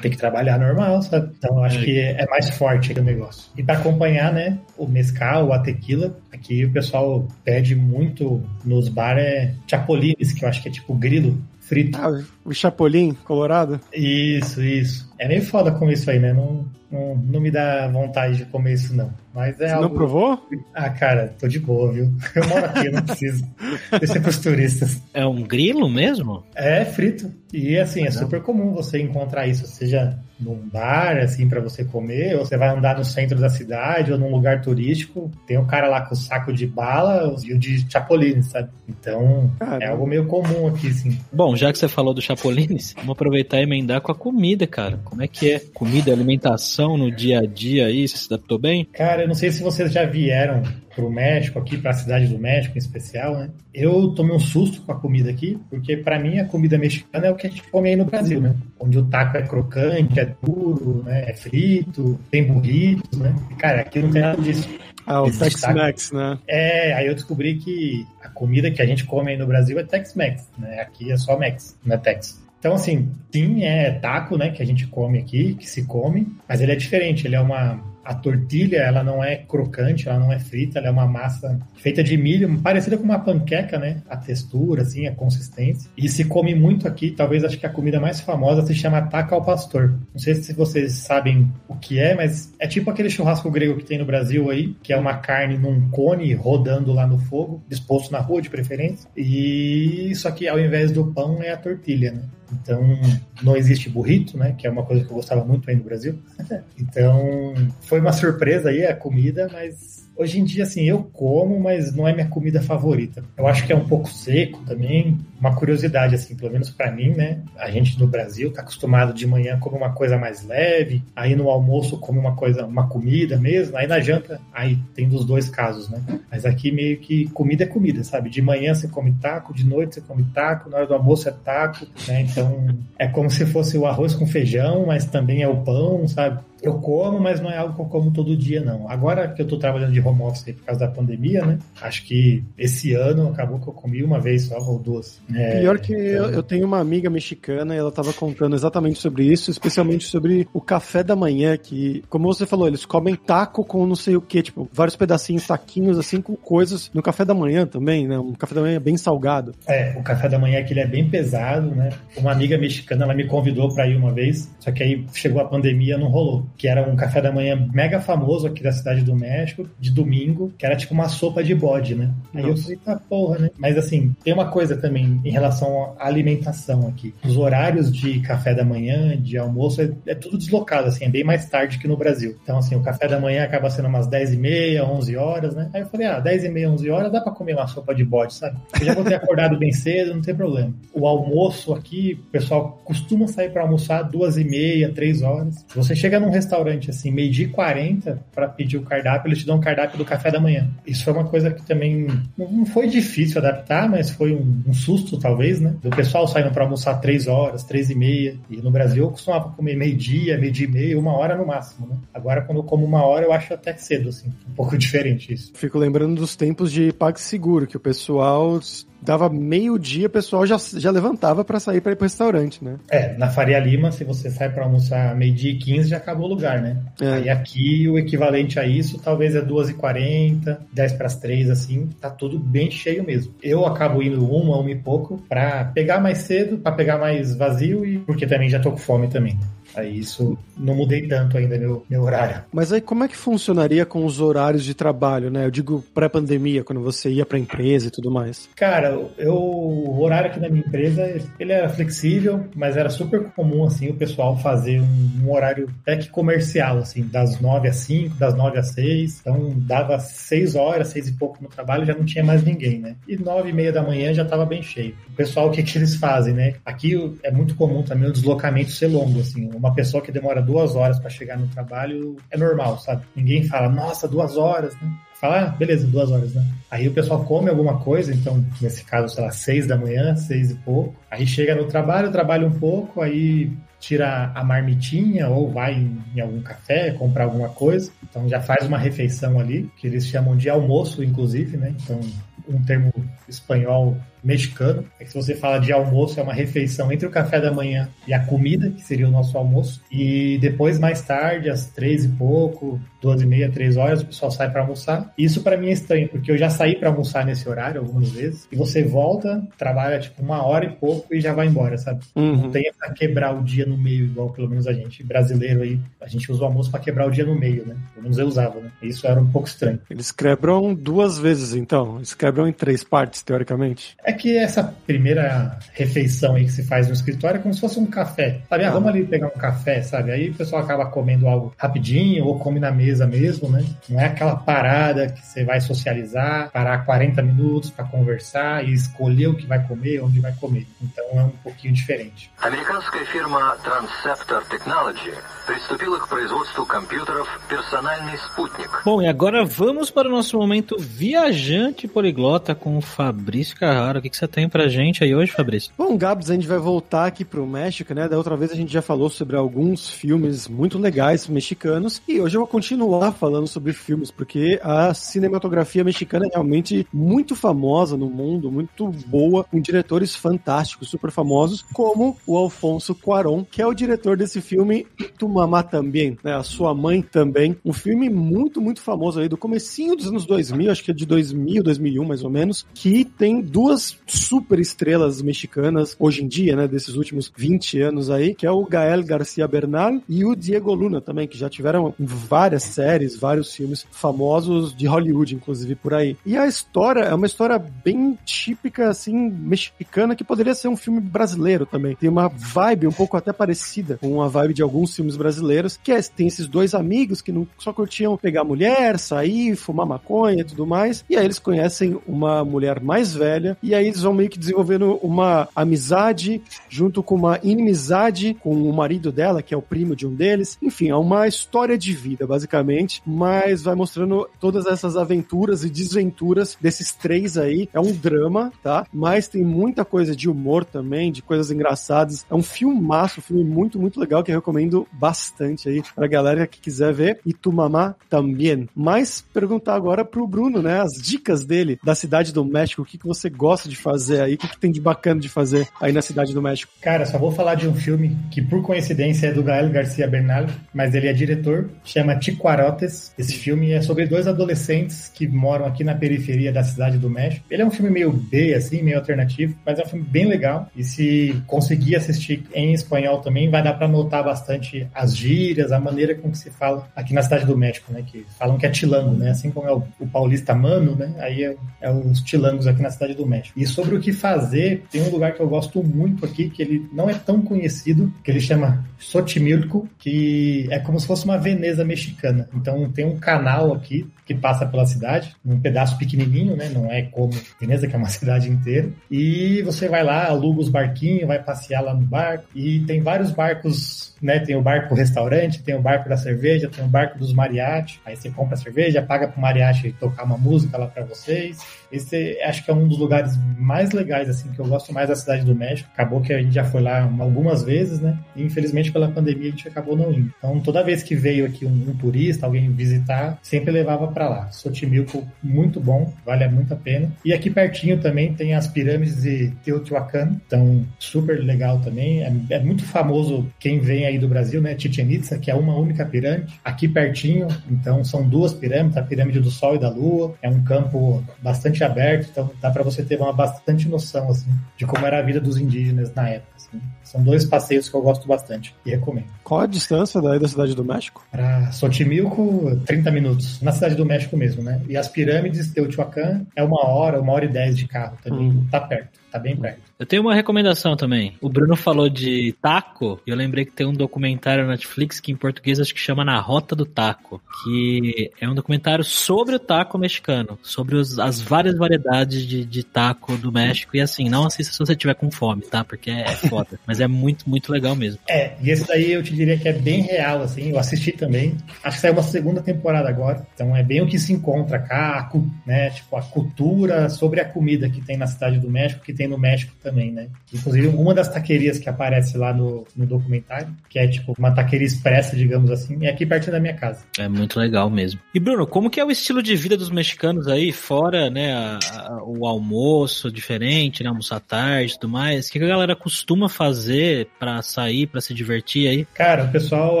tem 0.00 0.10
que 0.10 0.16
trabalhar 0.16 0.58
normal, 0.58 1.02
sabe? 1.02 1.32
Então, 1.38 1.56
eu 1.56 1.64
acho 1.64 1.78
é. 1.78 1.84
que 1.84 1.98
é 1.98 2.26
mais 2.26 2.50
forte 2.50 2.92
o 2.92 3.02
negócio. 3.02 3.50
E 3.56 3.62
para 3.62 3.78
acompanhar, 3.78 4.32
né, 4.32 4.58
o 4.76 4.86
mescal, 4.86 5.52
a 5.52 5.58
tequila, 5.58 6.16
aqui 6.32 6.64
o 6.64 6.72
pessoal 6.72 7.26
pede 7.44 7.61
pede 7.62 7.76
muito 7.76 8.42
nos 8.64 8.88
bar 8.88 9.16
é 9.16 9.54
chapolines, 9.70 10.32
que 10.32 10.44
eu 10.44 10.48
acho 10.48 10.60
que 10.60 10.68
é 10.68 10.72
tipo 10.72 10.92
grilo 10.94 11.38
frito. 11.60 11.96
Ah, 11.96 12.22
o 12.44 12.52
chapolim 12.52 13.14
colorado? 13.24 13.80
Isso, 13.94 14.60
isso. 14.60 15.08
É 15.16 15.28
meio 15.28 15.42
foda 15.42 15.70
comer 15.70 15.94
isso 15.94 16.10
aí, 16.10 16.18
né? 16.18 16.32
Não, 16.32 16.66
não, 16.90 17.16
não 17.16 17.40
me 17.40 17.52
dá 17.52 17.86
vontade 17.86 18.36
de 18.36 18.44
comer 18.46 18.74
isso, 18.74 18.94
não. 18.94 19.12
Mas 19.32 19.60
é 19.60 19.68
Você 19.68 19.72
algo... 19.72 19.88
não 19.88 19.94
provou? 19.94 20.48
Ah, 20.74 20.90
cara, 20.90 21.34
tô 21.38 21.46
de 21.46 21.60
boa, 21.60 21.92
viu? 21.92 22.12
Eu 22.34 22.48
moro 22.48 22.66
aqui, 22.66 22.86
eu 22.86 22.92
não 22.92 23.02
preciso. 23.02 23.46
Deixa 23.98 24.20
pros 24.20 24.38
turistas. 24.38 25.00
É 25.14 25.24
um 25.24 25.42
grilo 25.42 25.88
mesmo? 25.88 26.44
É 26.54 26.84
frito. 26.84 27.32
E 27.52 27.78
assim, 27.78 28.04
é 28.04 28.10
super 28.10 28.42
comum 28.42 28.72
você 28.72 29.00
encontrar 29.00 29.46
isso, 29.46 29.66
seja 29.66 30.18
num 30.42 30.68
bar, 30.68 31.18
assim, 31.18 31.48
para 31.48 31.60
você 31.60 31.84
comer, 31.84 32.36
ou 32.36 32.44
você 32.44 32.56
vai 32.56 32.68
andar 32.68 32.98
no 32.98 33.04
centro 33.04 33.38
da 33.38 33.48
cidade 33.48 34.12
ou 34.12 34.18
num 34.18 34.30
lugar 34.30 34.60
turístico, 34.60 35.30
tem 35.46 35.58
o 35.58 35.66
cara 35.66 35.88
lá 35.88 36.02
com 36.02 36.14
o 36.14 36.16
saco 36.16 36.52
de 36.52 36.66
bala 36.66 37.34
e 37.44 37.52
o 37.52 37.58
de 37.58 37.90
chapolin, 37.90 38.42
sabe? 38.42 38.70
Então, 38.88 39.50
Caramba. 39.58 39.84
é 39.84 39.88
algo 39.88 40.06
meio 40.06 40.26
comum 40.26 40.68
aqui, 40.68 40.88
assim. 40.88 41.18
Bom, 41.32 41.56
já 41.56 41.72
que 41.72 41.78
você 41.78 41.88
falou 41.88 42.12
do 42.12 42.20
Chapolines, 42.20 42.94
vamos 42.98 43.12
aproveitar 43.12 43.60
e 43.60 43.62
emendar 43.62 44.00
com 44.00 44.12
a 44.12 44.14
comida, 44.14 44.66
cara. 44.66 45.00
Como 45.04 45.22
é 45.22 45.28
que 45.28 45.50
é? 45.50 45.58
Comida, 45.58 46.12
alimentação 46.12 46.96
no 46.96 47.10
dia 47.10 47.40
a 47.40 47.46
dia 47.46 47.86
aí, 47.86 48.06
você 48.06 48.16
se 48.16 48.32
adaptou 48.32 48.58
bem? 48.58 48.84
Cara, 48.92 49.22
eu 49.22 49.28
não 49.28 49.34
sei 49.34 49.50
se 49.50 49.62
vocês 49.62 49.92
já 49.92 50.04
vieram 50.04 50.62
pro 50.94 51.10
México 51.10 51.58
aqui, 51.58 51.76
pra 51.76 51.92
cidade 51.92 52.26
do 52.28 52.38
México 52.38 52.74
em 52.74 52.78
especial, 52.78 53.34
né? 53.34 53.50
Eu 53.72 54.08
tomei 54.14 54.34
um 54.34 54.40
susto 54.40 54.82
com 54.82 54.92
a 54.92 54.98
comida 54.98 55.30
aqui, 55.30 55.58
porque 55.70 55.96
para 55.96 56.18
mim 56.18 56.38
a 56.38 56.44
comida 56.44 56.78
mexicana 56.78 57.26
é 57.26 57.30
o 57.30 57.34
que 57.34 57.46
a 57.46 57.50
gente 57.50 57.62
come 57.64 57.88
aí 57.88 57.96
no 57.96 58.04
Brasil, 58.04 58.40
né? 58.40 58.54
Onde 58.78 58.98
o 58.98 59.04
taco 59.04 59.36
é 59.36 59.42
crocante, 59.42 60.20
é 60.20 60.34
duro, 60.42 61.02
né? 61.04 61.30
É 61.30 61.34
frito, 61.34 62.18
tem 62.30 62.44
burritos, 62.44 63.18
né? 63.18 63.34
Cara, 63.58 63.80
aqui 63.80 64.00
não 64.00 64.10
tem 64.10 64.22
nada 64.22 64.40
disso. 64.40 64.68
Ah, 65.06 65.22
o 65.22 65.30
Tex-Mex, 65.30 66.12
né? 66.12 66.38
É, 66.46 66.92
aí 66.94 67.06
eu 67.06 67.14
descobri 67.14 67.56
que 67.56 68.06
a 68.22 68.28
comida 68.28 68.70
que 68.70 68.80
a 68.80 68.86
gente 68.86 69.04
come 69.04 69.32
aí 69.32 69.36
no 69.36 69.46
Brasil 69.46 69.78
é 69.78 69.82
Tex-Mex, 69.82 70.48
né? 70.58 70.80
Aqui 70.80 71.10
é 71.10 71.16
só 71.16 71.38
Mex, 71.38 71.76
não 71.84 71.96
é 71.96 71.98
Tex. 71.98 72.40
Então, 72.62 72.74
assim, 72.74 73.10
sim, 73.32 73.64
é 73.64 73.90
taco, 73.90 74.38
né, 74.38 74.50
que 74.50 74.62
a 74.62 74.64
gente 74.64 74.86
come 74.86 75.18
aqui, 75.18 75.56
que 75.56 75.68
se 75.68 75.84
come, 75.84 76.28
mas 76.48 76.60
ele 76.60 76.70
é 76.70 76.76
diferente, 76.76 77.26
ele 77.26 77.34
é 77.34 77.40
uma... 77.40 77.82
A 78.04 78.14
tortilha, 78.14 78.78
ela 78.78 79.02
não 79.02 79.22
é 79.22 79.36
crocante, 79.36 80.08
ela 80.08 80.18
não 80.18 80.32
é 80.32 80.38
frita, 80.38 80.78
ela 80.78 80.88
é 80.88 80.90
uma 80.90 81.06
massa 81.06 81.58
feita 81.76 82.02
de 82.02 82.16
milho, 82.16 82.58
parecida 82.58 82.96
com 82.96 83.04
uma 83.04 83.18
panqueca, 83.18 83.78
né? 83.78 84.02
A 84.08 84.16
textura, 84.16 84.82
assim, 84.82 85.06
a 85.06 85.14
consistência. 85.14 85.90
E 85.96 86.08
se 86.08 86.24
come 86.24 86.54
muito 86.54 86.88
aqui, 86.88 87.10
talvez 87.10 87.44
acho 87.44 87.58
que 87.58 87.66
a 87.66 87.70
comida 87.70 88.00
mais 88.00 88.20
famosa 88.20 88.66
se 88.66 88.74
chama 88.74 89.02
taca 89.02 89.34
ao 89.34 89.44
pastor. 89.44 89.94
Não 90.12 90.20
sei 90.20 90.34
se 90.34 90.52
vocês 90.52 90.92
sabem 90.92 91.50
o 91.68 91.76
que 91.76 91.98
é, 91.98 92.14
mas 92.14 92.52
é 92.58 92.66
tipo 92.66 92.90
aquele 92.90 93.10
churrasco 93.10 93.50
grego 93.50 93.76
que 93.76 93.84
tem 93.84 93.98
no 93.98 94.04
Brasil 94.04 94.50
aí, 94.50 94.74
que 94.82 94.92
é 94.92 94.96
uma 94.96 95.18
carne 95.18 95.56
num 95.56 95.88
cone 95.90 96.34
rodando 96.34 96.92
lá 96.92 97.06
no 97.06 97.18
fogo, 97.18 97.62
disposto 97.68 98.10
na 98.10 98.20
rua 98.20 98.42
de 98.42 98.50
preferência. 98.50 99.08
E 99.16 100.10
isso 100.10 100.26
aqui, 100.28 100.48
ao 100.48 100.58
invés 100.58 100.90
do 100.90 101.06
pão, 101.12 101.42
é 101.42 101.50
a 101.50 101.56
tortilha, 101.56 102.12
né? 102.12 102.22
Então, 102.52 102.98
não 103.42 103.56
existe 103.56 103.88
burrito, 103.88 104.36
né? 104.36 104.54
Que 104.56 104.66
é 104.66 104.70
uma 104.70 104.82
coisa 104.82 105.04
que 105.04 105.10
eu 105.10 105.16
gostava 105.16 105.44
muito 105.44 105.68
aí 105.68 105.76
no 105.76 105.84
Brasil. 105.84 106.18
Então, 106.78 107.54
foi 107.92 108.00
uma 108.00 108.14
surpresa 108.14 108.70
aí 108.70 108.86
a 108.86 108.96
comida, 108.96 109.50
mas 109.52 110.08
hoje 110.16 110.40
em 110.40 110.44
dia, 110.44 110.62
assim, 110.62 110.88
eu 110.88 111.02
como, 111.12 111.60
mas 111.60 111.94
não 111.94 112.08
é 112.08 112.14
minha 112.14 112.26
comida 112.26 112.62
favorita. 112.62 113.22
Eu 113.36 113.46
acho 113.46 113.66
que 113.66 113.72
é 113.74 113.76
um 113.76 113.86
pouco 113.86 114.08
seco 114.08 114.64
também. 114.64 115.18
Uma 115.42 115.56
curiosidade, 115.56 116.14
assim, 116.14 116.36
pelo 116.36 116.52
menos 116.52 116.70
para 116.70 116.88
mim, 116.92 117.10
né? 117.10 117.40
A 117.58 117.68
gente 117.68 117.98
no 117.98 118.06
Brasil 118.06 118.52
tá 118.52 118.62
acostumado 118.62 119.12
de 119.12 119.26
manhã 119.26 119.58
comer 119.58 119.76
uma 119.76 119.92
coisa 119.92 120.16
mais 120.16 120.46
leve, 120.46 121.02
aí 121.16 121.34
no 121.34 121.50
almoço 121.50 121.98
come 121.98 122.16
uma 122.16 122.36
coisa, 122.36 122.64
uma 122.64 122.86
comida 122.86 123.36
mesmo, 123.36 123.76
aí 123.76 123.88
na 123.88 123.98
janta, 123.98 124.40
aí 124.52 124.78
tem 124.94 125.08
dos 125.08 125.24
dois 125.24 125.48
casos, 125.48 125.90
né? 125.90 126.00
Mas 126.30 126.46
aqui 126.46 126.70
meio 126.70 126.96
que 127.00 127.28
comida 127.30 127.64
é 127.64 127.66
comida, 127.66 128.04
sabe? 128.04 128.30
De 128.30 128.40
manhã 128.40 128.72
você 128.72 128.86
come 128.86 129.16
taco, 129.20 129.52
de 129.52 129.66
noite 129.66 129.96
você 129.96 130.00
come 130.00 130.22
taco, 130.32 130.70
na 130.70 130.76
hora 130.76 130.86
do 130.86 130.94
almoço 130.94 131.28
é 131.28 131.32
taco, 131.32 131.88
né? 132.06 132.20
Então 132.20 132.68
é 132.96 133.08
como 133.08 133.28
se 133.28 133.44
fosse 133.44 133.76
o 133.76 133.84
arroz 133.84 134.14
com 134.14 134.24
feijão, 134.24 134.86
mas 134.86 135.06
também 135.06 135.42
é 135.42 135.48
o 135.48 135.56
pão, 135.56 136.06
sabe? 136.06 136.38
Eu 136.62 136.74
como, 136.74 137.18
mas 137.18 137.40
não 137.40 137.50
é 137.50 137.58
algo 137.58 137.74
que 137.74 137.80
eu 137.80 137.86
como 137.86 138.12
todo 138.12 138.36
dia, 138.36 138.60
não. 138.60 138.88
Agora 138.88 139.26
que 139.26 139.42
eu 139.42 139.46
tô 139.48 139.58
trabalhando 139.58 139.92
de 139.92 140.00
home 140.00 140.22
office 140.22 140.44
aí 140.46 140.52
por 140.52 140.64
causa 140.64 140.80
da 140.80 140.88
pandemia, 140.88 141.44
né? 141.44 141.58
Acho 141.80 142.04
que 142.04 142.44
esse 142.56 142.94
ano 142.94 143.28
acabou 143.30 143.58
que 143.58 143.66
eu 143.66 143.72
comi 143.72 144.04
uma 144.04 144.20
vez 144.20 144.42
só 144.42 144.58
ou 144.58 144.78
duas. 144.78 145.20
É, 145.34 145.60
Pior 145.60 145.78
que 145.78 145.92
eu, 145.92 146.24
então- 146.24 146.30
eu 146.30 146.42
tenho 146.42 146.66
uma 146.66 146.78
amiga 146.78 147.08
mexicana 147.10 147.74
e 147.74 147.78
ela 147.78 147.90
tava 147.92 148.12
contando 148.12 148.54
exatamente 148.54 148.98
sobre 148.98 149.24
isso, 149.24 149.50
especialmente 149.50 150.06
sobre 150.06 150.48
o 150.52 150.60
café 150.60 151.02
da 151.02 151.14
manhã, 151.16 151.56
que, 151.56 152.02
como 152.08 152.26
você 152.32 152.46
falou, 152.46 152.66
eles 152.66 152.84
comem 152.84 153.14
taco 153.14 153.64
com 153.64 153.86
não 153.86 153.94
sei 153.96 154.16
o 154.16 154.20
que, 154.20 154.42
tipo, 154.42 154.68
vários 154.72 154.96
pedacinhos, 154.96 155.46
taquinhos, 155.46 155.98
assim, 155.98 156.20
com 156.20 156.34
coisas 156.36 156.90
no 156.94 157.02
café 157.02 157.24
da 157.24 157.34
manhã 157.34 157.66
também, 157.66 158.06
né? 158.06 158.18
Um 158.18 158.32
café 158.32 158.54
da 158.54 158.60
manhã 158.60 158.80
bem 158.80 158.96
salgado. 158.96 159.54
É, 159.66 159.94
o 159.98 160.02
café 160.02 160.28
da 160.28 160.38
manhã 160.38 160.60
aqui 160.60 160.72
ele 160.72 160.80
é 160.80 160.86
bem 160.86 161.08
pesado, 161.08 161.66
né? 161.74 161.90
Uma 162.16 162.32
amiga 162.32 162.56
mexicana, 162.58 163.04
ela 163.04 163.14
me 163.14 163.26
convidou 163.26 163.72
para 163.74 163.86
ir 163.86 163.96
uma 163.96 164.12
vez, 164.12 164.50
só 164.60 164.70
que 164.70 164.82
aí 164.82 165.04
chegou 165.14 165.40
a 165.40 165.44
pandemia, 165.48 165.96
não 165.98 166.08
rolou. 166.08 166.44
Que 166.56 166.68
era 166.68 166.88
um 166.88 166.96
café 166.96 167.20
da 167.20 167.32
manhã 167.32 167.68
mega 167.72 168.00
famoso 168.00 168.46
aqui 168.46 168.62
da 168.62 168.72
cidade 168.72 169.02
do 169.02 169.14
México, 169.14 169.68
de 169.78 169.90
domingo, 169.90 170.52
que 170.58 170.66
era 170.66 170.76
tipo 170.76 170.94
uma 170.94 171.08
sopa 171.08 171.42
de 171.42 171.54
bode, 171.54 171.94
né? 171.94 172.10
Aí 172.34 172.42
eu 172.42 172.50
Nossa. 172.50 172.62
falei, 172.64 172.78
tá 172.84 173.00
porra, 173.08 173.38
né? 173.38 173.50
Mas 173.58 173.76
assim, 173.76 174.14
tem 174.24 174.32
uma 174.32 174.48
coisa 174.50 174.76
também 174.76 175.20
em 175.24 175.30
relação 175.30 175.94
à 175.98 176.06
alimentação 176.06 176.88
aqui. 176.88 177.14
Os 177.24 177.36
horários 177.36 177.92
de 177.92 178.20
café 178.20 178.54
da 178.54 178.64
manhã, 178.64 179.16
de 179.16 179.38
almoço, 179.38 179.80
é, 179.80 179.90
é 180.06 180.14
tudo 180.14 180.38
deslocado, 180.38 180.88
assim, 180.88 181.04
é 181.04 181.08
bem 181.08 181.24
mais 181.24 181.46
tarde 181.46 181.78
que 181.78 181.88
no 181.88 181.96
Brasil. 181.96 182.36
Então, 182.42 182.58
assim, 182.58 182.74
o 182.74 182.82
café 182.82 183.08
da 183.08 183.18
manhã 183.18 183.44
acaba 183.44 183.70
sendo 183.70 183.88
umas 183.88 184.06
10 184.06 184.34
e 184.34 184.36
meia, 184.36 184.84
11 184.84 185.16
horas, 185.16 185.54
né? 185.54 185.70
Aí 185.72 185.82
eu 185.82 185.86
falei, 185.86 186.06
ah, 186.06 186.20
10 186.20 186.44
e 186.44 186.48
meia, 186.48 186.70
11 186.70 186.90
horas 186.90 187.12
dá 187.12 187.20
pra 187.20 187.32
comer 187.32 187.54
uma 187.54 187.66
sopa 187.66 187.94
de 187.94 188.04
bode, 188.04 188.34
sabe? 188.34 188.58
Eu 188.80 188.86
já 188.86 188.94
vou 188.94 189.04
ter 189.04 189.14
acordado 189.14 189.58
bem 189.58 189.72
cedo, 189.72 190.14
não 190.14 190.22
tem 190.22 190.34
problema. 190.34 190.72
O 190.92 191.06
almoço 191.06 191.72
aqui, 191.74 192.18
o 192.28 192.30
pessoal 192.30 192.80
costuma 192.84 193.26
sair 193.28 193.50
pra 193.50 193.62
almoçar 193.62 194.02
duas 194.02 194.36
e 194.36 194.44
meia, 194.44 194.92
três 194.92 195.22
horas. 195.22 195.64
Você 195.74 195.94
chega 195.94 196.20
num 196.20 196.30
restaurante 196.30 196.90
assim, 196.90 197.10
meio-dia 197.10 197.46
e 197.46 197.48
40 197.48 198.22
para 198.34 198.48
pedir 198.48 198.76
o 198.76 198.82
cardápio, 198.82 199.28
eles 199.28 199.38
te 199.40 199.46
dão 199.46 199.56
o 199.56 199.60
cardápio 199.60 199.98
do 199.98 200.04
café 200.04 200.30
da 200.30 200.40
manhã. 200.40 200.68
Isso 200.86 201.04
foi 201.04 201.12
uma 201.12 201.24
coisa 201.24 201.50
que 201.50 201.64
também 201.64 202.06
não 202.36 202.66
foi 202.66 202.88
difícil 202.88 203.40
adaptar, 203.40 203.88
mas 203.88 204.10
foi 204.10 204.32
um, 204.32 204.62
um 204.66 204.72
susto, 204.72 205.11
talvez, 205.18 205.60
né? 205.60 205.74
Do 205.82 205.90
pessoal 205.90 206.26
saindo 206.26 206.50
para 206.50 206.64
almoçar 206.64 206.94
três 207.00 207.26
horas, 207.26 207.64
três 207.64 207.90
e 207.90 207.94
meia. 207.94 208.36
E 208.50 208.56
no 208.56 208.70
Brasil 208.70 209.04
eu 209.04 209.10
costumava 209.10 209.50
comer 209.50 209.76
meio-dia, 209.76 210.38
meio-dia 210.38 210.66
e 210.66 210.70
meia, 210.70 210.98
uma 210.98 211.12
hora 211.12 211.36
no 211.36 211.46
máximo, 211.46 211.86
né? 211.86 211.96
Agora, 212.12 212.42
quando 212.42 212.58
eu 212.58 212.64
como 212.64 212.84
uma 212.84 213.04
hora, 213.04 213.24
eu 213.24 213.32
acho 213.32 213.54
até 213.54 213.74
cedo, 213.74 214.08
assim. 214.08 214.32
Um 214.48 214.54
pouco 214.54 214.76
diferente 214.78 215.32
isso. 215.32 215.52
Fico 215.54 215.78
lembrando 215.78 216.16
dos 216.16 216.36
tempos 216.36 216.72
de 216.72 216.92
PagSeguro, 216.92 217.66
que 217.66 217.76
o 217.76 217.80
pessoal 217.80 218.60
dava 219.02 219.28
meio-dia, 219.28 220.06
o 220.06 220.10
pessoal 220.10 220.46
já, 220.46 220.56
já 220.58 220.90
levantava 220.90 221.44
pra 221.44 221.58
sair 221.58 221.80
pra 221.80 221.92
ir 221.92 221.96
pro 221.96 222.04
restaurante, 222.04 222.64
né? 222.64 222.76
É, 222.88 223.16
na 223.18 223.28
Faria 223.28 223.58
Lima, 223.58 223.90
se 223.90 224.04
você 224.04 224.30
sai 224.30 224.48
para 224.48 224.64
almoçar 224.64 225.14
meio-dia 225.16 225.50
e 225.50 225.58
15, 225.58 225.88
já 225.88 225.96
acabou 225.96 226.26
o 226.26 226.28
lugar, 226.28 226.62
né? 226.62 226.76
É. 227.00 227.14
Aí 227.14 227.28
aqui 227.28 227.88
o 227.88 227.98
equivalente 227.98 228.58
a 228.58 228.64
isso 228.64 228.98
talvez 228.98 229.34
é 229.34 229.42
2h40, 229.42 230.58
10 230.72 230.92
para 230.92 231.06
as 231.06 231.16
3, 231.16 231.50
assim, 231.50 231.90
tá 232.00 232.08
tudo 232.08 232.38
bem 232.38 232.70
cheio 232.70 233.04
mesmo. 233.04 233.34
Eu 233.42 233.66
acabo 233.66 234.02
indo 234.02 234.24
uma, 234.24 234.58
uma 234.58 234.70
e 234.70 234.76
pouco 234.76 235.18
para 235.28 235.64
pegar 235.64 236.00
mais 236.00 236.18
cedo, 236.18 236.58
para 236.58 236.72
pegar 236.72 236.98
mais 236.98 237.34
vazio 237.34 237.84
e 237.84 237.98
porque 237.98 238.26
também 238.26 238.48
já 238.48 238.60
tô 238.60 238.70
com 238.70 238.78
fome 238.78 239.08
também. 239.08 239.36
Aí 239.74 239.98
isso 239.98 240.36
não 240.56 240.74
mudei 240.74 241.06
tanto 241.06 241.36
ainda 241.36 241.58
meu, 241.58 241.84
meu 241.88 242.02
horário. 242.02 242.42
Mas 242.52 242.72
aí 242.72 242.80
como 242.80 243.04
é 243.04 243.08
que 243.08 243.16
funcionaria 243.16 243.86
com 243.86 244.04
os 244.04 244.20
horários 244.20 244.64
de 244.64 244.74
trabalho, 244.74 245.30
né? 245.30 245.46
Eu 245.46 245.50
digo 245.50 245.84
pré-pandemia, 245.94 246.64
quando 246.64 246.80
você 246.80 247.10
ia 247.10 247.26
pra 247.26 247.38
empresa 247.38 247.88
e 247.88 247.90
tudo 247.90 248.10
mais. 248.10 248.48
Cara, 248.54 248.98
eu, 249.18 249.34
o 249.34 250.00
horário 250.02 250.30
aqui 250.30 250.40
da 250.40 250.48
minha 250.48 250.64
empresa, 250.64 251.20
ele 251.38 251.52
era 251.52 251.68
flexível, 251.68 252.46
mas 252.54 252.76
era 252.76 252.90
super 252.90 253.24
comum, 253.32 253.64
assim, 253.64 253.88
o 253.88 253.94
pessoal 253.94 254.36
fazer 254.38 254.80
um, 254.80 255.24
um 255.24 255.32
horário 255.32 255.68
até 255.82 255.96
que 255.96 256.08
comercial, 256.08 256.78
assim, 256.78 257.02
das 257.02 257.40
9 257.40 257.68
às 257.68 257.76
5, 257.76 258.16
das 258.16 258.34
9 258.34 258.58
às 258.58 258.68
6. 258.68 259.20
Então, 259.20 259.52
dava 259.56 259.98
6 259.98 260.54
horas, 260.54 260.88
6 260.88 261.08
e 261.08 261.12
pouco 261.12 261.42
no 261.42 261.48
trabalho, 261.48 261.84
já 261.84 261.94
não 261.94 262.04
tinha 262.04 262.24
mais 262.24 262.42
ninguém, 262.44 262.78
né? 262.78 262.96
E 263.06 263.16
9 263.16 263.50
e 263.50 263.52
meia 263.52 263.72
da 263.72 263.82
manhã 263.82 264.12
já 264.12 264.24
tava 264.24 264.44
bem 264.44 264.62
cheio. 264.62 264.94
O 265.12 265.16
pessoal, 265.16 265.48
o 265.48 265.50
que 265.50 265.62
que 265.62 265.78
eles 265.78 265.96
fazem, 265.96 266.34
né? 266.34 266.54
Aqui 266.64 267.18
é 267.22 267.30
muito 267.30 267.54
comum 267.54 267.82
também 267.82 268.08
o 268.08 268.12
deslocamento 268.12 268.70
ser 268.70 268.86
longo, 268.86 269.20
assim. 269.20 269.50
Uma 269.62 269.72
pessoa 269.72 270.02
que 270.02 270.10
demora 270.10 270.42
duas 270.42 270.74
horas 270.74 270.98
para 270.98 271.08
chegar 271.08 271.38
no 271.38 271.46
trabalho 271.46 272.16
é 272.32 272.36
normal, 272.36 272.80
sabe? 272.80 273.04
Ninguém 273.14 273.44
fala, 273.44 273.68
nossa, 273.68 274.08
duas 274.08 274.36
horas, 274.36 274.74
né? 274.82 274.92
Fala, 275.22 275.42
ah, 275.42 275.48
beleza, 275.50 275.86
duas 275.86 276.10
horas, 276.10 276.34
né? 276.34 276.44
Aí 276.68 276.88
o 276.88 276.92
pessoal 276.92 277.24
come 277.24 277.48
alguma 277.48 277.78
coisa, 277.78 278.12
então, 278.12 278.44
nesse 278.60 278.82
caso, 278.82 279.14
sei 279.14 279.22
lá, 279.22 279.30
seis 279.30 279.68
da 279.68 279.76
manhã, 279.76 280.16
seis 280.16 280.50
e 280.50 280.56
pouco. 280.56 280.96
Aí 281.08 281.24
chega 281.24 281.54
no 281.54 281.66
trabalho, 281.66 282.10
trabalha 282.10 282.44
um 282.44 282.58
pouco, 282.58 283.00
aí 283.00 283.48
tira 283.78 284.32
a 284.34 284.42
marmitinha 284.42 285.28
ou 285.28 285.48
vai 285.48 285.74
em, 285.74 286.20
algum 286.20 286.42
café 286.42 286.90
comprar 286.90 287.24
alguma 287.24 287.50
coisa. 287.50 287.92
Então 288.02 288.28
já 288.28 288.40
faz 288.40 288.66
uma 288.66 288.76
refeição 288.76 289.38
ali, 289.38 289.70
que 289.76 289.86
eles 289.86 290.08
chamam 290.08 290.36
de 290.36 290.50
almoço, 290.50 291.04
inclusive, 291.04 291.56
né? 291.56 291.72
Então, 291.80 292.00
um 292.48 292.60
termo 292.64 292.92
espanhol 293.28 293.96
mexicano. 294.24 294.84
É 294.98 295.04
que 295.04 295.12
se 295.12 295.16
você 295.16 295.36
fala 295.36 295.58
de 295.58 295.72
almoço, 295.72 296.18
é 296.18 296.22
uma 296.24 296.34
refeição 296.34 296.90
entre 296.90 297.06
o 297.06 297.10
café 297.10 297.40
da 297.40 297.52
manhã 297.52 297.88
e 298.08 298.12
a 298.12 298.18
comida, 298.18 298.70
que 298.70 298.82
seria 298.82 299.06
o 299.06 299.10
nosso 299.12 299.38
almoço. 299.38 299.80
E 299.88 300.36
depois, 300.40 300.80
mais 300.80 301.00
tarde, 301.02 301.48
às 301.48 301.66
três 301.66 302.04
e 302.04 302.08
pouco, 302.08 302.80
duas 303.02 303.20
e 303.20 303.26
meia, 303.26 303.50
três 303.50 303.76
horas, 303.76 304.00
o 304.00 304.06
pessoal 304.06 304.30
sai 304.30 304.50
para 304.50 304.62
almoçar. 304.62 305.12
Isso 305.18 305.42
para 305.42 305.56
mim 305.56 305.68
é 305.68 305.72
estranho, 305.72 306.08
porque 306.08 306.30
eu 306.30 306.38
já 306.38 306.48
saí 306.48 306.76
para 306.76 306.88
almoçar 306.88 307.26
nesse 307.26 307.48
horário 307.48 307.80
algumas 307.80 308.10
vezes, 308.10 308.46
e 308.50 308.56
você 308.56 308.82
volta, 308.82 309.42
trabalha 309.58 309.98
tipo 309.98 310.22
uma 310.22 310.46
hora 310.46 310.64
e 310.64 310.70
pouco 310.70 311.12
e 311.14 311.20
já 311.20 311.34
vai 311.34 311.48
embora, 311.48 311.76
sabe? 311.76 312.04
Uhum. 312.14 312.42
Não 312.42 312.50
tem 312.50 312.70
pra 312.78 312.92
quebrar 312.92 313.36
o 313.36 313.42
dia 313.42 313.66
no 313.66 313.76
meio, 313.76 314.04
igual 314.04 314.30
pelo 314.30 314.48
menos 314.48 314.66
a 314.66 314.72
gente 314.72 315.02
brasileiro 315.02 315.62
aí, 315.62 315.78
a 316.00 316.08
gente 316.08 316.30
usa 316.30 316.42
o 316.42 316.46
almoço 316.46 316.70
para 316.70 316.80
quebrar 316.80 317.06
o 317.06 317.10
dia 317.10 317.26
no 317.26 317.38
meio, 317.38 317.66
né? 317.66 317.76
Pelo 317.92 318.04
menos 318.04 318.18
eu 318.18 318.26
usava, 318.26 318.60
né? 318.60 318.70
Isso 318.80 319.06
era 319.06 319.20
um 319.20 319.26
pouco 319.26 319.48
estranho. 319.48 319.80
Eles 319.90 320.12
quebram 320.12 320.72
duas 320.74 321.18
vezes, 321.18 321.54
então. 321.54 321.96
Eles 321.96 322.14
quebram 322.14 322.46
em 322.46 322.52
três 322.52 322.84
partes, 322.84 323.22
teoricamente. 323.22 323.96
É 324.04 324.12
que 324.12 324.36
essa 324.36 324.62
primeira 324.86 325.58
refeição 325.72 326.36
aí 326.36 326.44
que 326.44 326.52
se 326.52 326.62
faz 326.62 326.86
no 326.86 326.94
escritório 326.94 327.38
é 327.38 327.42
como 327.42 327.52
se 327.52 327.60
fosse 327.60 327.78
um 327.78 327.86
café. 327.86 328.40
Sabe? 328.48 328.64
Ah, 328.64 328.70
vamos 328.70 328.88
ali 328.88 329.04
pegar 329.04 329.26
um 329.26 329.38
café, 329.38 329.82
sabe? 329.82 330.12
Aí 330.12 330.30
o 330.30 330.34
pessoal 330.34 330.62
acaba 330.62 330.86
comendo 330.86 331.26
algo 331.26 331.52
rapidinho 331.56 332.26
ou 332.26 332.38
come 332.38 332.60
na 332.60 332.70
mesa 332.70 332.91
mesmo, 332.91 333.49
né? 333.49 333.65
Não 333.89 333.99
é 333.99 334.05
aquela 334.05 334.35
parada 334.35 335.07
que 335.07 335.25
você 335.25 335.43
vai 335.43 335.59
socializar, 335.61 336.49
parar 336.51 336.85
40 336.85 337.21
minutos 337.21 337.69
para 337.69 337.85
conversar 337.85 338.67
e 338.67 338.73
escolher 338.73 339.27
o 339.27 339.35
que 339.35 339.45
vai 339.45 339.65
comer, 339.67 340.01
onde 340.01 340.19
vai 340.19 340.33
comer. 340.33 340.67
Então 340.81 341.05
é 341.13 341.23
um 341.23 341.29
pouquinho 341.43 341.73
diferente. 341.73 342.31
Американская 342.41 343.05
фирма 343.05 343.57
Transceptor 343.63 344.43
Technology 344.45 345.13
приступила 345.45 345.99
к 345.99 346.07
производству 346.07 346.65
компьютеров 346.65 347.27
«Персональный 347.47 348.17
спутник». 348.17 348.69
Bom, 348.83 349.01
e 349.01 349.07
agora 349.07 349.45
vamos 349.45 349.89
para 349.89 350.07
o 350.07 350.11
nosso 350.11 350.37
momento 350.37 350.75
viajante 350.79 351.87
poliglota 351.87 352.53
com 352.53 352.77
o 352.77 352.81
Fabrício 352.81 353.57
Carrara. 353.57 353.99
O 353.99 354.01
que, 354.01 354.09
que 354.09 354.17
você 354.17 354.27
tem 354.27 354.49
pra 354.49 354.67
gente 354.67 355.03
aí 355.03 355.15
hoje, 355.15 355.31
Fabrício? 355.31 355.71
Bom, 355.77 355.97
Gabs, 355.97 356.29
a 356.29 356.33
gente 356.33 356.47
vai 356.47 356.57
voltar 356.57 357.05
aqui 357.05 357.23
pro 357.23 357.45
México, 357.45 357.93
né? 357.93 358.07
Da 358.07 358.17
outra 358.17 358.35
vez 358.35 358.51
a 358.51 358.55
gente 358.55 358.71
já 358.71 358.81
falou 358.81 359.09
sobre 359.09 359.35
alguns 359.35 359.89
filmes 359.89 360.47
muito 360.47 360.77
legais 360.77 361.27
mexicanos 361.27 362.01
e 362.07 362.19
hoje 362.19 362.35
eu 362.35 362.41
vou 362.41 362.47
continuar 362.47 362.80
falando 363.12 363.46
sobre 363.46 363.72
filmes, 363.72 364.10
porque 364.10 364.60
a 364.62 364.92
cinematografia 364.94 365.84
mexicana 365.84 366.26
é 366.26 366.30
realmente 366.30 366.86
muito 366.92 367.34
famosa 367.34 367.96
no 367.96 368.08
mundo, 368.08 368.50
muito 368.50 368.88
boa, 369.06 369.44
com 369.44 369.60
diretores 369.60 370.14
fantásticos, 370.14 370.88
super 370.88 371.10
famosos, 371.10 371.62
como 371.72 372.16
o 372.26 372.36
Alfonso 372.36 372.94
Cuarón, 372.94 373.44
que 373.44 373.62
é 373.62 373.66
o 373.66 373.74
diretor 373.74 374.16
desse 374.16 374.40
filme 374.40 374.86
Tu 375.18 375.28
Mamá 375.28 375.62
Também, 375.62 376.18
né? 376.22 376.34
A 376.34 376.42
sua 376.42 376.74
mãe 376.74 377.02
também. 377.02 377.56
Um 377.64 377.72
filme 377.72 378.08
muito, 378.08 378.60
muito 378.60 378.80
famoso 378.80 379.20
aí 379.20 379.28
do 379.28 379.36
comecinho 379.36 379.96
dos 379.96 380.06
anos 380.06 380.26
2000, 380.26 380.70
acho 380.70 380.84
que 380.84 380.90
é 380.90 380.94
de 380.94 381.06
2000, 381.06 381.62
2001 381.62 382.04
mais 382.04 382.24
ou 382.24 382.30
menos, 382.30 382.66
que 382.74 383.04
tem 383.04 383.40
duas 383.40 383.96
super 384.06 384.58
estrelas 384.58 385.22
mexicanas 385.22 385.96
hoje 385.98 386.22
em 386.22 386.28
dia, 386.28 386.56
né? 386.56 386.68
Desses 386.68 386.94
últimos 386.96 387.32
20 387.36 387.80
anos 387.80 388.10
aí, 388.10 388.34
que 388.34 388.46
é 388.46 388.50
o 388.50 388.64
Gael 388.64 389.04
Garcia 389.04 389.46
Bernal 389.46 390.00
e 390.08 390.24
o 390.24 390.34
Diego 390.34 390.72
Luna 390.74 391.00
também, 391.00 391.26
que 391.26 391.38
já 391.38 391.48
tiveram 391.48 391.94
várias 391.98 392.64
séries, 392.72 393.16
vários 393.16 393.54
filmes 393.54 393.86
famosos 393.90 394.74
de 394.74 394.86
Hollywood, 394.86 395.34
inclusive 395.34 395.74
por 395.74 395.94
aí. 395.94 396.16
E 396.24 396.36
a 396.36 396.46
história 396.46 397.00
é 397.00 397.14
uma 397.14 397.26
história 397.26 397.58
bem 397.58 398.18
típica, 398.24 398.88
assim, 398.88 399.30
mexicana, 399.30 400.16
que 400.16 400.24
poderia 400.24 400.54
ser 400.54 400.68
um 400.68 400.76
filme 400.76 401.00
brasileiro 401.00 401.66
também. 401.66 401.96
Tem 401.96 402.08
uma 402.08 402.28
vibe 402.28 402.86
um 402.86 402.92
pouco 402.92 403.16
até 403.16 403.32
parecida 403.32 403.98
com 404.00 404.22
a 404.22 404.28
vibe 404.28 404.54
de 404.54 404.62
alguns 404.62 404.94
filmes 404.94 405.16
brasileiros, 405.16 405.78
que 405.82 405.92
é, 405.92 406.00
tem 406.02 406.26
esses 406.26 406.46
dois 406.46 406.74
amigos 406.74 407.20
que 407.20 407.32
não 407.32 407.46
só 407.58 407.72
curtiam 407.72 408.16
pegar 408.16 408.44
mulher, 408.44 408.98
sair, 408.98 409.56
fumar 409.56 409.86
maconha 409.86 410.40
e 410.40 410.44
tudo 410.44 410.66
mais, 410.66 411.04
e 411.08 411.16
aí 411.16 411.24
eles 411.24 411.38
conhecem 411.38 411.98
uma 412.06 412.44
mulher 412.44 412.80
mais 412.80 413.14
velha, 413.14 413.56
e 413.62 413.74
aí 413.74 413.86
eles 413.86 414.02
vão 414.02 414.14
meio 414.14 414.30
que 414.30 414.38
desenvolvendo 414.38 414.98
uma 415.02 415.48
amizade 415.54 416.42
junto 416.68 417.02
com 417.02 417.14
uma 417.14 417.38
inimizade 417.42 418.36
com 418.40 418.54
o 418.54 418.72
marido 418.72 419.12
dela, 419.12 419.42
que 419.42 419.54
é 419.54 419.56
o 419.56 419.62
primo 419.62 419.94
de 419.94 420.06
um 420.06 420.14
deles. 420.14 420.58
Enfim, 420.62 420.88
é 420.88 420.96
uma 420.96 421.26
história 421.26 421.76
de 421.76 421.92
vida, 421.92 422.26
basicamente, 422.26 422.61
mas 423.06 423.62
vai 423.62 423.74
mostrando 423.74 424.28
todas 424.40 424.66
essas 424.66 424.96
aventuras 424.96 425.64
e 425.64 425.70
desventuras 425.70 426.56
desses 426.60 426.92
três 426.92 427.36
aí. 427.38 427.68
É 427.72 427.80
um 427.80 427.92
drama, 427.92 428.52
tá? 428.62 428.86
Mas 428.92 429.28
tem 429.28 429.42
muita 429.42 429.84
coisa 429.84 430.14
de 430.14 430.28
humor 430.28 430.64
também, 430.64 431.12
de 431.12 431.22
coisas 431.22 431.50
engraçadas. 431.50 432.24
É 432.30 432.34
um 432.34 432.42
filmaço, 432.42 433.20
um 433.20 433.22
filme 433.22 433.44
muito, 433.44 433.78
muito 433.78 434.00
legal 434.00 434.22
que 434.22 434.30
eu 434.30 434.36
recomendo 434.36 434.86
bastante 434.92 435.68
aí 435.68 435.82
pra 435.94 436.06
galera 436.06 436.46
que 436.46 436.60
quiser 436.60 436.92
ver. 436.92 437.20
E 437.24 437.32
Tu 437.32 437.52
Mamá 437.52 437.94
também. 438.08 438.68
Mas 438.74 439.24
perguntar 439.32 439.74
agora 439.74 440.04
pro 440.04 440.26
Bruno, 440.26 440.62
né? 440.62 440.80
As 440.80 440.92
dicas 441.00 441.44
dele 441.44 441.78
da 441.82 441.94
Cidade 441.94 442.32
do 442.32 442.44
México, 442.44 442.82
o 442.82 442.84
que, 442.84 442.98
que 442.98 443.06
você 443.06 443.28
gosta 443.28 443.68
de 443.68 443.76
fazer 443.76 444.20
aí, 444.20 444.34
o 444.34 444.38
que, 444.38 444.48
que 444.48 444.58
tem 444.58 444.70
de 444.70 444.80
bacana 444.80 445.20
de 445.20 445.28
fazer 445.28 445.68
aí 445.80 445.92
na 445.92 446.02
Cidade 446.02 446.34
do 446.34 446.42
México? 446.42 446.72
Cara, 446.80 447.06
só 447.06 447.18
vou 447.18 447.32
falar 447.32 447.54
de 447.54 447.68
um 447.68 447.74
filme 447.74 448.16
que 448.30 448.42
por 448.42 448.62
coincidência 448.62 449.28
é 449.28 449.32
do 449.32 449.42
Gael 449.42 449.70
Garcia 449.70 450.06
Bernal, 450.08 450.46
mas 450.74 450.94
ele 450.94 451.08
é 451.08 451.12
diretor, 451.12 451.70
chama 451.84 452.16
Ticuarotes. 452.52 453.12
Esse 453.18 453.34
filme 453.34 453.72
é 453.72 453.80
sobre 453.80 454.06
dois 454.06 454.26
adolescentes 454.26 455.08
que 455.08 455.26
moram 455.26 455.66
aqui 455.66 455.82
na 455.82 455.94
periferia 455.94 456.52
da 456.52 456.62
Cidade 456.62 456.98
do 456.98 457.08
México. 457.08 457.44
Ele 457.50 457.62
é 457.62 457.66
um 457.66 457.70
filme 457.70 457.90
meio 457.90 458.12
B, 458.12 458.54
assim, 458.54 458.82
meio 458.82 458.98
alternativo, 458.98 459.56
mas 459.64 459.78
é 459.78 459.82
um 459.82 459.86
filme 459.86 460.04
bem 460.04 460.26
legal. 460.26 460.68
E 460.76 460.84
se 460.84 461.42
conseguir 461.46 461.96
assistir 461.96 462.44
em 462.54 462.72
espanhol 462.72 463.20
também, 463.20 463.50
vai 463.50 463.62
dar 463.62 463.74
para 463.74 463.88
notar 463.88 464.22
bastante 464.24 464.86
as 464.94 465.16
gírias, 465.16 465.72
a 465.72 465.80
maneira 465.80 466.14
com 466.14 466.30
que 466.30 466.38
se 466.38 466.50
fala 466.50 466.88
aqui 466.94 467.14
na 467.14 467.22
Cidade 467.22 467.46
do 467.46 467.56
México, 467.56 467.92
né? 467.92 468.04
Que 468.06 468.24
falam 468.38 468.58
que 468.58 468.66
é 468.66 468.70
tilango, 468.70 469.16
né? 469.16 469.30
Assim 469.30 469.50
como 469.50 469.66
é 469.66 469.72
o, 469.72 469.82
o 469.98 470.06
paulista 470.06 470.54
mano, 470.54 470.94
né? 470.94 471.14
Aí 471.18 471.44
é, 471.44 471.56
é, 471.80 471.90
os 471.90 472.20
tilangos 472.20 472.66
aqui 472.66 472.82
na 472.82 472.90
Cidade 472.90 473.14
do 473.14 473.26
México. 473.26 473.58
E 473.58 473.66
sobre 473.66 473.96
o 473.96 474.00
que 474.00 474.12
fazer, 474.12 474.84
tem 474.90 475.02
um 475.02 475.10
lugar 475.10 475.32
que 475.32 475.40
eu 475.40 475.48
gosto 475.48 475.82
muito 475.82 476.24
aqui, 476.24 476.50
que 476.50 476.62
ele 476.62 476.88
não 476.92 477.08
é 477.08 477.14
tão 477.14 477.40
conhecido, 477.42 478.12
que 478.22 478.30
ele 478.30 478.40
chama 478.40 478.84
Xochimilco, 478.98 479.88
que 479.98 480.66
é 480.70 480.78
como 480.78 480.98
se 480.98 481.06
fosse 481.06 481.24
uma 481.24 481.38
Veneza 481.38 481.84
mexicana. 481.84 482.31
Então 482.54 482.90
tem 482.90 483.04
um 483.04 483.18
canal 483.18 483.72
aqui 483.72 484.08
que 484.24 484.34
passa 484.34 484.66
pela 484.66 484.86
cidade, 484.86 485.34
um 485.44 485.60
pedaço 485.60 485.98
pequenininho, 485.98 486.56
né? 486.56 486.68
Não 486.68 486.90
é 486.90 487.02
como 487.02 487.32
Veneza, 487.60 487.86
que 487.86 487.94
é 487.94 487.98
uma 487.98 488.08
cidade 488.10 488.48
inteira. 488.48 488.90
E 489.10 489.62
você 489.62 489.88
vai 489.88 490.02
lá, 490.02 490.26
aluga 490.26 490.60
os 490.60 490.68
barquinhos, 490.68 491.26
vai 491.26 491.42
passear 491.42 491.82
lá 491.82 491.94
no 491.94 492.04
barco. 492.04 492.44
E 492.54 492.80
tem 492.80 493.02
vários 493.02 493.30
barcos, 493.30 494.11
né? 494.22 494.38
Tem 494.38 494.54
o 494.54 494.62
barco 494.62 494.94
restaurante, 494.94 495.62
tem 495.62 495.74
o 495.74 495.82
barco 495.82 496.08
da 496.08 496.16
cerveja, 496.16 496.68
tem 496.68 496.84
o 496.84 496.88
barco 496.88 497.18
dos 497.18 497.32
mariachi. 497.32 498.00
Aí 498.06 498.16
você 498.16 498.30
compra 498.30 498.54
a 498.54 498.58
cerveja, 498.58 499.02
paga 499.02 499.26
pro 499.26 499.40
mariachi 499.40 499.92
tocar 499.92 500.24
uma 500.24 500.38
música 500.38 500.78
lá 500.78 500.86
para 500.86 501.04
vocês. 501.04 501.58
Esse 501.90 502.40
acho 502.42 502.64
que 502.64 502.70
é 502.70 502.74
um 502.74 502.86
dos 502.86 502.98
lugares 502.98 503.36
mais 503.58 503.90
legais, 503.90 504.28
assim, 504.28 504.50
que 504.52 504.58
eu 504.58 504.66
gosto 504.66 504.92
mais 504.92 505.08
da 505.08 505.16
cidade 505.16 505.44
do 505.44 505.54
México. 505.54 505.90
Acabou 505.92 506.20
que 506.20 506.32
a 506.32 506.40
gente 506.40 506.54
já 506.54 506.64
foi 506.64 506.80
lá 506.80 507.02
algumas 507.18 507.62
vezes, 507.62 508.00
né? 508.00 508.18
E 508.36 508.42
infelizmente 508.42 508.92
pela 508.92 509.08
pandemia 509.10 509.48
a 509.48 509.50
gente 509.50 509.68
acabou 509.68 509.96
não 509.96 510.12
indo. 510.12 510.32
Então 510.38 510.60
toda 510.60 510.82
vez 510.82 511.02
que 511.02 511.14
veio 511.14 511.44
aqui 511.44 511.66
um, 511.66 511.90
um 511.90 511.94
turista, 511.94 512.46
alguém 512.46 512.70
visitar, 512.70 513.38
sempre 513.42 513.70
levava 513.70 514.08
para 514.08 514.28
lá. 514.28 514.50
Xochimilco, 514.52 515.26
muito 515.42 515.80
bom, 515.80 516.12
vale 516.24 516.46
muito 516.48 516.72
a 516.72 516.76
pena. 516.76 517.10
E 517.24 517.32
aqui 517.32 517.50
pertinho 517.50 517.98
também 517.98 518.34
tem 518.34 518.54
as 518.54 518.66
pirâmides 518.66 519.22
de 519.22 519.50
Teotihuacan, 519.64 520.36
então 520.46 520.84
super 520.98 521.42
legal 521.42 521.80
também. 521.80 522.22
É, 522.22 522.32
é 522.50 522.58
muito 522.58 522.84
famoso 522.84 523.50
quem 523.58 523.80
vem 523.80 524.06
aí 524.06 524.11
do 524.18 524.28
Brasil, 524.28 524.60
né? 524.60 524.78
Chichen 524.78 525.10
Itza, 525.10 525.38
que 525.38 525.50
é 525.50 525.54
uma 525.54 525.76
única 525.76 526.04
pirâmide. 526.04 526.60
Aqui 526.64 526.88
pertinho, 526.88 527.48
então 527.70 528.04
são 528.04 528.28
duas 528.28 528.52
pirâmides, 528.52 528.96
a 528.96 529.02
pirâmide 529.02 529.40
do 529.40 529.50
Sol 529.50 529.76
e 529.76 529.78
da 529.78 529.88
Lua. 529.88 530.34
É 530.42 530.48
um 530.48 530.62
campo 530.62 531.22
bastante 531.42 531.82
aberto, 531.84 532.28
então 532.30 532.50
dá 532.60 532.70
para 532.70 532.82
você 532.82 533.02
ter 533.02 533.20
uma 533.20 533.32
bastante 533.32 533.88
noção 533.88 534.30
assim 534.30 534.50
de 534.76 534.86
como 534.86 535.06
era 535.06 535.18
a 535.18 535.22
vida 535.22 535.40
dos 535.40 535.56
indígenas 535.56 536.14
na 536.14 536.28
época. 536.28 536.52
Assim. 536.56 536.80
São 537.02 537.22
dois 537.22 537.44
passeios 537.44 537.88
que 537.88 537.94
eu 537.94 538.00
gosto 538.00 538.26
bastante 538.26 538.74
e 538.86 538.90
recomendo. 538.90 539.26
Qual 539.44 539.60
a 539.60 539.66
distância 539.66 540.20
daí 540.20 540.38
da 540.38 540.48
Cidade 540.48 540.74
do 540.74 540.84
México? 540.84 541.26
Para 541.30 541.70
Xochimilco, 541.72 542.80
30 542.86 543.10
minutos. 543.10 543.60
Na 543.60 543.72
Cidade 543.72 543.94
do 543.94 544.06
México 544.06 544.36
mesmo, 544.36 544.62
né? 544.62 544.80
E 544.88 544.96
as 544.96 545.08
pirâmides, 545.08 545.72
Teotihuacan, 545.72 546.46
é 546.56 546.62
uma 546.62 546.86
hora, 546.86 547.20
uma 547.20 547.32
hora 547.32 547.44
e 547.44 547.48
dez 547.48 547.76
de 547.76 547.86
carro 547.86 548.16
também. 548.22 548.48
Hum. 548.48 548.66
Tá 548.70 548.80
perto, 548.80 549.18
tá 549.30 549.38
bem 549.38 549.56
perto. 549.56 549.80
Eu 550.02 550.06
tenho 550.06 550.22
uma 550.22 550.34
recomendação 550.34 550.96
também. 550.96 551.36
O 551.40 551.48
Bruno 551.48 551.76
falou 551.76 552.08
de 552.08 552.52
taco, 552.60 553.20
e 553.24 553.30
eu 553.30 553.36
lembrei 553.36 553.64
que 553.64 553.70
tem 553.70 553.86
um 553.86 553.92
documentário 553.92 554.64
na 554.64 554.72
Netflix 554.72 555.20
que 555.20 555.30
em 555.30 555.36
português 555.36 555.78
acho 555.78 555.94
que 555.94 556.00
chama 556.00 556.24
Na 556.24 556.40
Rota 556.40 556.74
do 556.74 556.84
Taco, 556.84 557.40
que 557.62 558.32
é 558.40 558.48
um 558.48 558.54
documentário 558.54 559.04
sobre 559.04 559.54
o 559.54 559.60
taco 559.60 559.96
mexicano, 559.96 560.58
sobre 560.60 560.96
os, 560.96 561.20
as 561.20 561.40
várias 561.40 561.76
variedades 561.76 562.44
de, 562.44 562.64
de 562.64 562.82
taco 562.82 563.36
do 563.36 563.52
México. 563.52 563.96
E 563.96 564.00
assim, 564.00 564.28
não 564.28 564.44
assista 564.44 564.72
se 564.72 564.78
você 564.80 564.96
tiver 564.96 565.14
com 565.14 565.30
fome, 565.30 565.62
tá? 565.62 565.84
Porque 565.84 566.10
é, 566.10 566.22
é 566.22 566.34
foda. 566.34 566.80
Mas 566.84 566.98
é 566.98 567.06
muito, 567.06 567.48
muito 567.48 567.70
legal 567.70 567.94
mesmo. 567.94 568.18
É, 568.28 568.54
e 568.60 568.70
esse 568.70 568.84
daí 568.84 569.12
eu 569.12 569.22
te 569.22 569.32
diria 569.32 569.56
que 569.56 569.68
é 569.68 569.72
bem 569.72 570.00
real, 570.00 570.42
assim. 570.42 570.70
Eu 570.70 570.80
assisti 570.80 571.12
também. 571.12 571.56
Acho 571.84 571.98
que 571.98 572.00
saiu 572.00 572.14
uma 572.14 572.24
segunda 572.24 572.60
temporada 572.60 573.08
agora. 573.08 573.46
Então 573.54 573.76
é 573.76 573.84
bem 573.84 574.02
o 574.02 574.08
que 574.08 574.18
se 574.18 574.32
encontra 574.32 574.80
cá, 574.80 575.30
né? 575.64 575.90
Tipo, 575.90 576.16
a 576.16 576.22
cultura 576.22 577.08
sobre 577.08 577.38
a 577.40 577.44
comida 577.44 577.88
que 577.88 578.00
tem 578.00 578.16
na 578.16 578.26
Cidade 578.26 578.58
do 578.58 578.68
México, 578.68 579.04
que 579.04 579.12
tem 579.12 579.28
no 579.28 579.38
México 579.38 579.72
também, 579.80 579.91
né? 579.92 580.28
Inclusive, 580.52 580.88
uma 580.88 581.14
das 581.14 581.28
taquerias 581.28 581.78
que 581.78 581.88
aparece 581.88 582.36
lá 582.36 582.52
no, 582.52 582.86
no 582.96 583.06
documentário, 583.06 583.68
que 583.88 583.98
é 583.98 584.06
tipo 584.06 584.34
uma 584.38 584.50
taqueria 584.50 584.86
expressa, 584.86 585.36
digamos 585.36 585.70
assim, 585.70 586.06
é 586.06 586.10
aqui 586.10 586.26
perto 586.26 586.50
da 586.50 586.60
minha 586.60 586.74
casa. 586.74 587.04
É 587.18 587.28
muito 587.28 587.58
legal 587.58 587.88
mesmo. 587.90 588.20
E 588.34 588.40
Bruno, 588.40 588.66
como 588.66 588.90
que 588.90 589.00
é 589.00 589.04
o 589.04 589.10
estilo 589.10 589.42
de 589.42 589.54
vida 589.56 589.76
dos 589.76 589.90
mexicanos 589.90 590.48
aí, 590.48 590.72
fora, 590.72 591.30
né, 591.30 591.52
a, 591.52 591.78
a, 591.78 592.24
o 592.24 592.46
almoço 592.46 593.30
diferente, 593.30 594.02
né, 594.02 594.08
almoçar 594.08 594.40
tarde 594.40 594.92
e 594.92 594.98
tudo 594.98 595.10
mais? 595.10 595.48
O 595.48 595.52
que 595.52 595.58
a 595.58 595.66
galera 595.66 595.96
costuma 595.96 596.48
fazer 596.48 597.28
para 597.38 597.60
sair, 597.62 598.06
para 598.06 598.20
se 598.20 598.34
divertir 598.34 598.88
aí? 598.88 599.06
Cara, 599.14 599.44
o 599.44 599.52
pessoal 599.52 600.00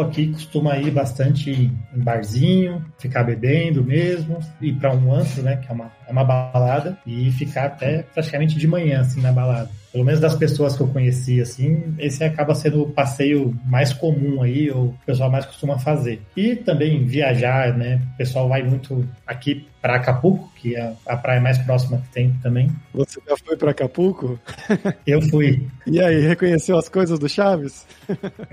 aqui 0.00 0.28
costuma 0.28 0.76
ir 0.76 0.90
bastante 0.90 1.50
em 1.50 1.72
barzinho, 1.94 2.84
ficar 2.98 3.24
bebendo 3.24 3.84
mesmo, 3.84 4.38
ir 4.60 4.74
para 4.74 4.94
um 4.94 5.12
antro, 5.12 5.42
né, 5.42 5.56
que 5.56 5.70
é 5.70 5.74
uma, 5.74 5.92
é 6.08 6.12
uma 6.12 6.24
balada, 6.24 6.98
e 7.06 7.30
ficar 7.32 7.66
até 7.66 8.02
praticamente 8.02 8.56
de 8.56 8.66
manhã, 8.66 9.00
assim, 9.00 9.20
na 9.20 9.32
balada 9.32 9.81
pelo 9.92 10.04
menos 10.04 10.20
das 10.20 10.34
pessoas 10.34 10.74
que 10.74 10.82
eu 10.82 10.88
conheci, 10.88 11.40
assim, 11.40 11.94
esse 11.98 12.24
acaba 12.24 12.54
sendo 12.54 12.82
o 12.82 12.90
passeio 12.90 13.54
mais 13.66 13.92
comum 13.92 14.42
aí, 14.42 14.70
ou 14.70 14.86
o 14.86 14.94
pessoal 15.04 15.30
mais 15.30 15.44
costuma 15.44 15.78
fazer. 15.78 16.22
E 16.34 16.56
também 16.56 17.04
viajar, 17.04 17.76
né? 17.76 18.00
O 18.14 18.16
pessoal 18.16 18.48
vai 18.48 18.62
muito 18.62 19.06
aqui 19.26 19.66
para 19.82 19.96
Acapulco, 19.96 20.48
que 20.54 20.76
é 20.76 20.92
a 21.04 21.16
praia 21.16 21.40
mais 21.40 21.58
próxima 21.58 21.98
que 21.98 22.08
tem 22.10 22.32
também. 22.40 22.70
Você 22.94 23.20
já 23.28 23.36
foi 23.36 23.56
para 23.56 23.72
Acapulco? 23.72 24.38
Eu 25.04 25.20
fui. 25.22 25.66
E 25.84 26.00
aí, 26.00 26.20
reconheceu 26.20 26.78
as 26.78 26.88
coisas 26.88 27.18
do 27.18 27.28
Chaves? 27.28 27.84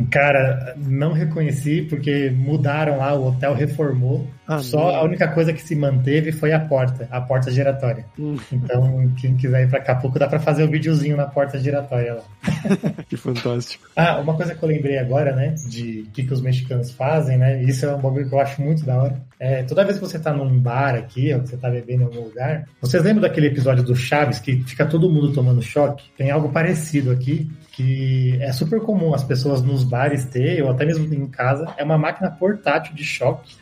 Cara, 0.10 0.74
não 0.76 1.14
reconheci 1.14 1.84
porque 1.84 2.32
mudaram 2.32 2.98
lá, 2.98 3.14
o 3.14 3.28
hotel 3.28 3.54
reformou. 3.54 4.28
Ah, 4.48 4.58
Só 4.58 4.80
não. 4.80 4.96
a 4.96 5.04
única 5.04 5.28
coisa 5.28 5.54
que 5.54 5.62
se 5.62 5.76
manteve 5.76 6.32
foi 6.32 6.52
a 6.52 6.60
porta, 6.60 7.08
a 7.12 7.22
porta 7.22 7.52
giratória. 7.52 8.04
Hum. 8.18 8.36
Então, 8.52 9.14
quem 9.22 9.38
quiser 9.38 9.64
ir 9.64 9.70
para 9.70 9.78
Acapulco, 9.78 10.18
dá 10.18 10.28
para 10.28 10.40
fazer 10.40 10.64
o 10.64 10.68
um 10.68 10.72
videozinho 10.72 11.16
na 11.16 11.28
porta 11.28 11.60
giratória 11.60 12.16
lá. 12.16 12.24
que 13.08 13.16
fantástico. 13.16 13.88
Ah, 13.96 14.18
uma 14.20 14.36
coisa 14.36 14.56
que 14.56 14.64
eu 14.64 14.70
lembrei 14.70 14.98
agora, 14.98 15.36
né, 15.36 15.54
de 15.70 16.10
que, 16.12 16.24
que 16.24 16.34
os 16.34 16.42
mexicanos 16.42 16.90
fazem, 16.90 17.38
né, 17.38 17.62
isso 17.62 17.86
é 17.86 17.94
um 17.94 18.02
bagulho 18.02 18.28
que 18.28 18.34
eu 18.34 18.40
acho 18.40 18.60
muito 18.60 18.84
da 18.84 18.98
hora. 18.98 19.29
É, 19.40 19.64
toda 19.64 19.86
vez 19.86 19.98
que 19.98 20.06
você 20.06 20.20
tá 20.20 20.34
num 20.34 20.60
bar 20.60 20.96
aqui, 20.96 21.34
ou 21.34 21.42
que 21.42 21.50
você 21.50 21.58
tá 21.58 21.70
bebendo 21.70 22.04
em 22.04 22.06
algum 22.06 22.26
lugar, 22.26 22.68
vocês 22.82 23.02
lembram 23.02 23.22
daquele 23.22 23.48
episódio 23.48 23.84
do 23.84 23.96
Chaves 23.96 24.38
que 24.38 24.62
fica 24.64 24.86
todo 24.86 25.10
mundo 25.10 25.32
tomando 25.32 25.62
choque? 25.62 26.04
Tem 26.18 26.30
algo 26.30 26.50
parecido 26.50 27.10
aqui, 27.10 27.50
que 27.72 28.38
é 28.42 28.52
super 28.52 28.82
comum 28.82 29.14
as 29.14 29.24
pessoas 29.24 29.62
nos 29.62 29.86
bares 29.86 30.26
ter, 30.26 30.62
ou 30.62 30.70
até 30.70 30.86
mesmo 30.86 31.14
em 31.14 31.28
casa, 31.28 31.74
é 31.78 31.84
uma 31.86 31.98
máquina 31.98 32.30
portátil 32.30 32.94
de 32.94 33.06
choque 33.06 33.56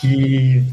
que 0.00 0.64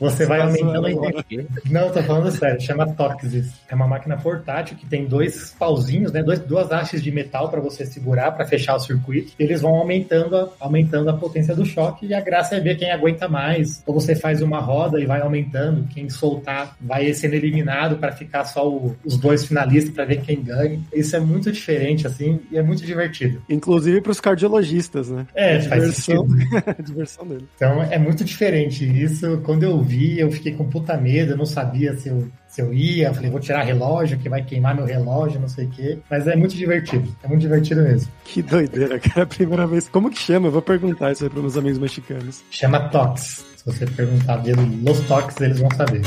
você 0.00 0.24
vai 0.24 0.40
aumentando 0.40 0.86
a 0.86 0.90
intensidade. 0.90 1.48
Não, 1.70 1.90
tô 1.90 2.02
falando 2.02 2.30
sério, 2.30 2.60
chama 2.60 2.90
Toxis. 2.94 3.52
É 3.68 3.74
uma 3.74 3.86
máquina 3.86 4.16
portátil 4.16 4.76
que 4.76 4.86
tem 4.86 5.06
dois 5.06 5.54
pauzinhos, 5.58 6.10
né? 6.10 6.22
Dois, 6.22 6.40
duas 6.40 6.72
hastes 6.72 7.02
de 7.02 7.12
metal 7.12 7.50
para 7.50 7.60
você 7.60 7.84
segurar 7.84 8.32
para 8.32 8.46
fechar 8.46 8.76
o 8.76 8.80
circuito. 8.80 9.32
Eles 9.38 9.60
vão 9.60 9.74
aumentando 9.74 10.36
a, 10.36 10.48
aumentando 10.58 11.10
a 11.10 11.12
potência 11.12 11.54
do 11.54 11.66
choque 11.66 12.06
e 12.06 12.14
a 12.14 12.20
graça 12.20 12.56
é 12.56 12.60
ver 12.60 12.76
quem 12.76 12.90
aguenta 12.90 13.28
mais. 13.28 13.82
Ou 13.86 13.94
você 13.94 14.14
faz 14.14 14.40
uma 14.40 14.58
roda 14.58 14.98
e 14.98 15.04
vai 15.04 15.20
aumentando, 15.20 15.86
quem 15.88 16.08
soltar 16.08 16.76
vai 16.80 17.12
sendo 17.12 17.34
eliminado 17.34 17.96
para 17.96 18.12
ficar 18.12 18.44
só 18.44 18.66
o, 18.66 18.96
os 19.04 19.18
dois 19.18 19.44
finalistas 19.44 19.92
para 19.92 20.06
ver 20.06 20.22
quem 20.22 20.42
ganha. 20.42 20.80
Isso 20.94 21.14
é 21.14 21.20
muito 21.20 21.52
diferente 21.52 22.06
assim 22.06 22.40
e 22.50 22.56
é 22.56 22.62
muito 22.62 22.84
divertido. 22.86 23.42
Inclusive 23.48 24.00
para 24.00 24.12
os 24.12 24.20
cardiologistas, 24.20 25.10
né? 25.10 25.26
É, 25.34 25.56
a 25.56 25.62
faz 25.62 25.82
diversão, 25.82 26.26
diversão 26.82 27.26
dele. 27.26 27.46
Então 27.56 27.82
é 27.82 27.98
muito 27.98 28.24
diferente 28.24 28.84
isso. 28.84 29.40
Quando 29.44 29.64
eu 29.64 29.89
vi, 29.90 30.18
eu 30.18 30.30
fiquei 30.30 30.52
com 30.52 30.68
puta 30.68 30.96
medo, 30.96 31.32
eu 31.32 31.36
não 31.36 31.44
sabia 31.44 31.94
se 31.94 32.08
eu, 32.08 32.28
se 32.46 32.62
eu 32.62 32.72
ia. 32.72 33.08
Eu 33.08 33.14
falei, 33.14 33.30
vou 33.30 33.40
tirar 33.40 33.62
relógio, 33.62 34.18
que 34.18 34.28
vai 34.28 34.42
queimar 34.42 34.74
meu 34.74 34.84
relógio, 34.84 35.40
não 35.40 35.48
sei 35.48 35.66
o 35.66 35.70
quê. 35.70 35.98
Mas 36.08 36.26
é 36.26 36.36
muito 36.36 36.54
divertido, 36.54 37.14
é 37.22 37.28
muito 37.28 37.40
divertido 37.40 37.82
mesmo. 37.82 38.10
Que 38.24 38.40
doideira, 38.40 38.98
cara. 39.00 39.26
Primeira 39.26 39.66
vez. 39.66 39.88
Como 39.88 40.10
que 40.10 40.18
chama? 40.18 40.48
Eu 40.48 40.52
vou 40.52 40.62
perguntar 40.62 41.12
isso 41.12 41.24
aí 41.24 41.30
para 41.30 41.40
meus 41.40 41.56
amigos 41.56 41.78
mexicanos. 41.78 42.42
Chama 42.50 42.88
Tox. 42.88 43.44
Se 43.56 43.66
você 43.66 43.84
perguntar 43.86 44.38
dele, 44.38 44.80
Los 44.82 45.00
Tox, 45.00 45.38
eles 45.40 45.60
vão 45.60 45.70
saber. 45.72 46.00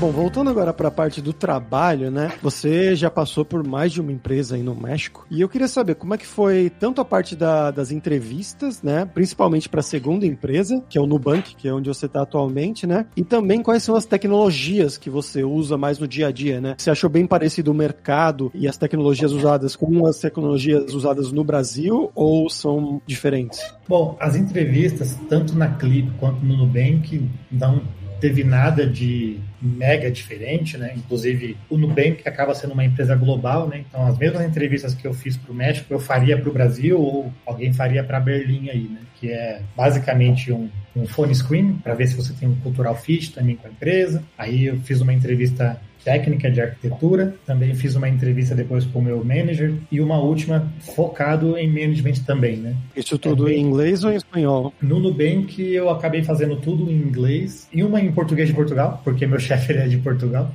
Bom, 0.00 0.10
voltando 0.10 0.50
agora 0.50 0.72
para 0.72 0.88
a 0.88 0.90
parte 0.90 1.22
do 1.22 1.32
trabalho, 1.32 2.10
né? 2.10 2.32
Você 2.42 2.96
já 2.96 3.08
passou 3.08 3.44
por 3.44 3.66
mais 3.66 3.92
de 3.92 4.00
uma 4.00 4.10
empresa 4.10 4.56
aí 4.56 4.62
no 4.62 4.74
México. 4.74 5.24
E 5.30 5.40
eu 5.40 5.48
queria 5.48 5.68
saber 5.68 5.94
como 5.94 6.14
é 6.14 6.18
que 6.18 6.26
foi 6.26 6.70
tanto 6.80 7.00
a 7.00 7.04
parte 7.04 7.36
da, 7.36 7.70
das 7.70 7.90
entrevistas, 7.90 8.82
né? 8.82 9.04
Principalmente 9.06 9.68
para 9.68 9.80
a 9.80 9.84
segunda 9.84 10.26
empresa, 10.26 10.82
que 10.88 10.98
é 10.98 11.00
o 11.00 11.06
Nubank, 11.06 11.54
que 11.54 11.68
é 11.68 11.72
onde 11.72 11.88
você 11.88 12.06
está 12.06 12.22
atualmente, 12.22 12.86
né? 12.86 13.06
E 13.16 13.22
também 13.22 13.62
quais 13.62 13.82
são 13.82 13.94
as 13.94 14.04
tecnologias 14.04 14.98
que 14.98 15.08
você 15.08 15.44
usa 15.44 15.78
mais 15.78 15.98
no 15.98 16.08
dia 16.08 16.26
a 16.26 16.32
dia, 16.32 16.60
né? 16.60 16.74
Você 16.76 16.90
achou 16.90 17.08
bem 17.08 17.26
parecido 17.26 17.70
o 17.70 17.74
mercado 17.74 18.50
e 18.52 18.66
as 18.66 18.76
tecnologias 18.76 19.32
usadas 19.32 19.76
com 19.76 20.06
as 20.06 20.18
tecnologias 20.18 20.92
usadas 20.92 21.30
no 21.30 21.44
Brasil 21.44 22.10
ou 22.14 22.50
são 22.50 23.00
diferentes? 23.06 23.60
Bom, 23.88 24.16
as 24.20 24.34
entrevistas, 24.34 25.16
tanto 25.28 25.56
na 25.56 25.68
Clip 25.68 26.10
quanto 26.18 26.44
no 26.44 26.56
Nubank, 26.56 27.30
dão 27.50 27.80
teve 28.24 28.42
nada 28.42 28.86
de 28.86 29.38
mega 29.60 30.10
diferente, 30.10 30.78
né? 30.78 30.94
Inclusive 30.96 31.58
o 31.68 31.76
Nubank 31.76 32.26
acaba 32.26 32.54
sendo 32.54 32.72
uma 32.72 32.82
empresa 32.82 33.14
global, 33.14 33.68
né? 33.68 33.84
Então 33.86 34.06
as 34.06 34.16
mesmas 34.16 34.46
entrevistas 34.46 34.94
que 34.94 35.06
eu 35.06 35.12
fiz 35.12 35.36
para 35.36 35.52
o 35.52 35.54
México 35.54 35.92
eu 35.92 36.00
faria 36.00 36.34
para 36.38 36.48
o 36.48 36.52
Brasil 36.52 36.98
ou 36.98 37.30
alguém 37.44 37.74
faria 37.74 38.02
para 38.02 38.18
Berlim 38.18 38.70
aí, 38.70 38.84
né? 38.84 39.00
Que 39.20 39.30
é 39.30 39.60
basicamente 39.76 40.50
um, 40.50 40.70
um 40.96 41.06
phone 41.06 41.34
screen 41.34 41.74
para 41.74 41.92
ver 41.92 42.06
se 42.06 42.14
você 42.14 42.32
tem 42.32 42.48
um 42.48 42.54
cultural 42.54 42.96
fit 42.96 43.30
também 43.30 43.56
com 43.56 43.68
a 43.68 43.70
empresa. 43.70 44.22
Aí 44.38 44.64
eu 44.64 44.78
fiz 44.78 45.02
uma 45.02 45.12
entrevista 45.12 45.78
técnica 46.04 46.50
de 46.50 46.60
arquitetura. 46.60 47.34
Também 47.46 47.74
fiz 47.74 47.96
uma 47.96 48.08
entrevista 48.08 48.54
depois 48.54 48.84
com 48.84 48.98
o 48.98 49.02
meu 49.02 49.24
manager 49.24 49.72
e 49.90 50.00
uma 50.00 50.18
última 50.18 50.70
focado 50.94 51.56
em 51.56 51.68
management 51.68 52.24
também, 52.26 52.56
né? 52.56 52.76
Isso 52.94 53.18
tudo 53.18 53.48
é, 53.48 53.54
em 53.54 53.60
inglês 53.60 54.04
ou 54.04 54.12
em 54.12 54.16
espanhol? 54.16 54.72
No 54.80 55.00
Nubank 55.00 55.60
eu 55.60 55.88
acabei 55.88 56.22
fazendo 56.22 56.56
tudo 56.56 56.90
em 56.90 56.94
inglês 56.94 57.68
e 57.72 57.82
uma 57.82 58.00
em 58.00 58.12
português 58.12 58.48
de 58.48 58.54
Portugal, 58.54 59.00
porque 59.02 59.26
meu 59.26 59.40
chefe 59.40 59.72
é 59.72 59.88
de 59.88 59.96
Portugal, 59.98 60.54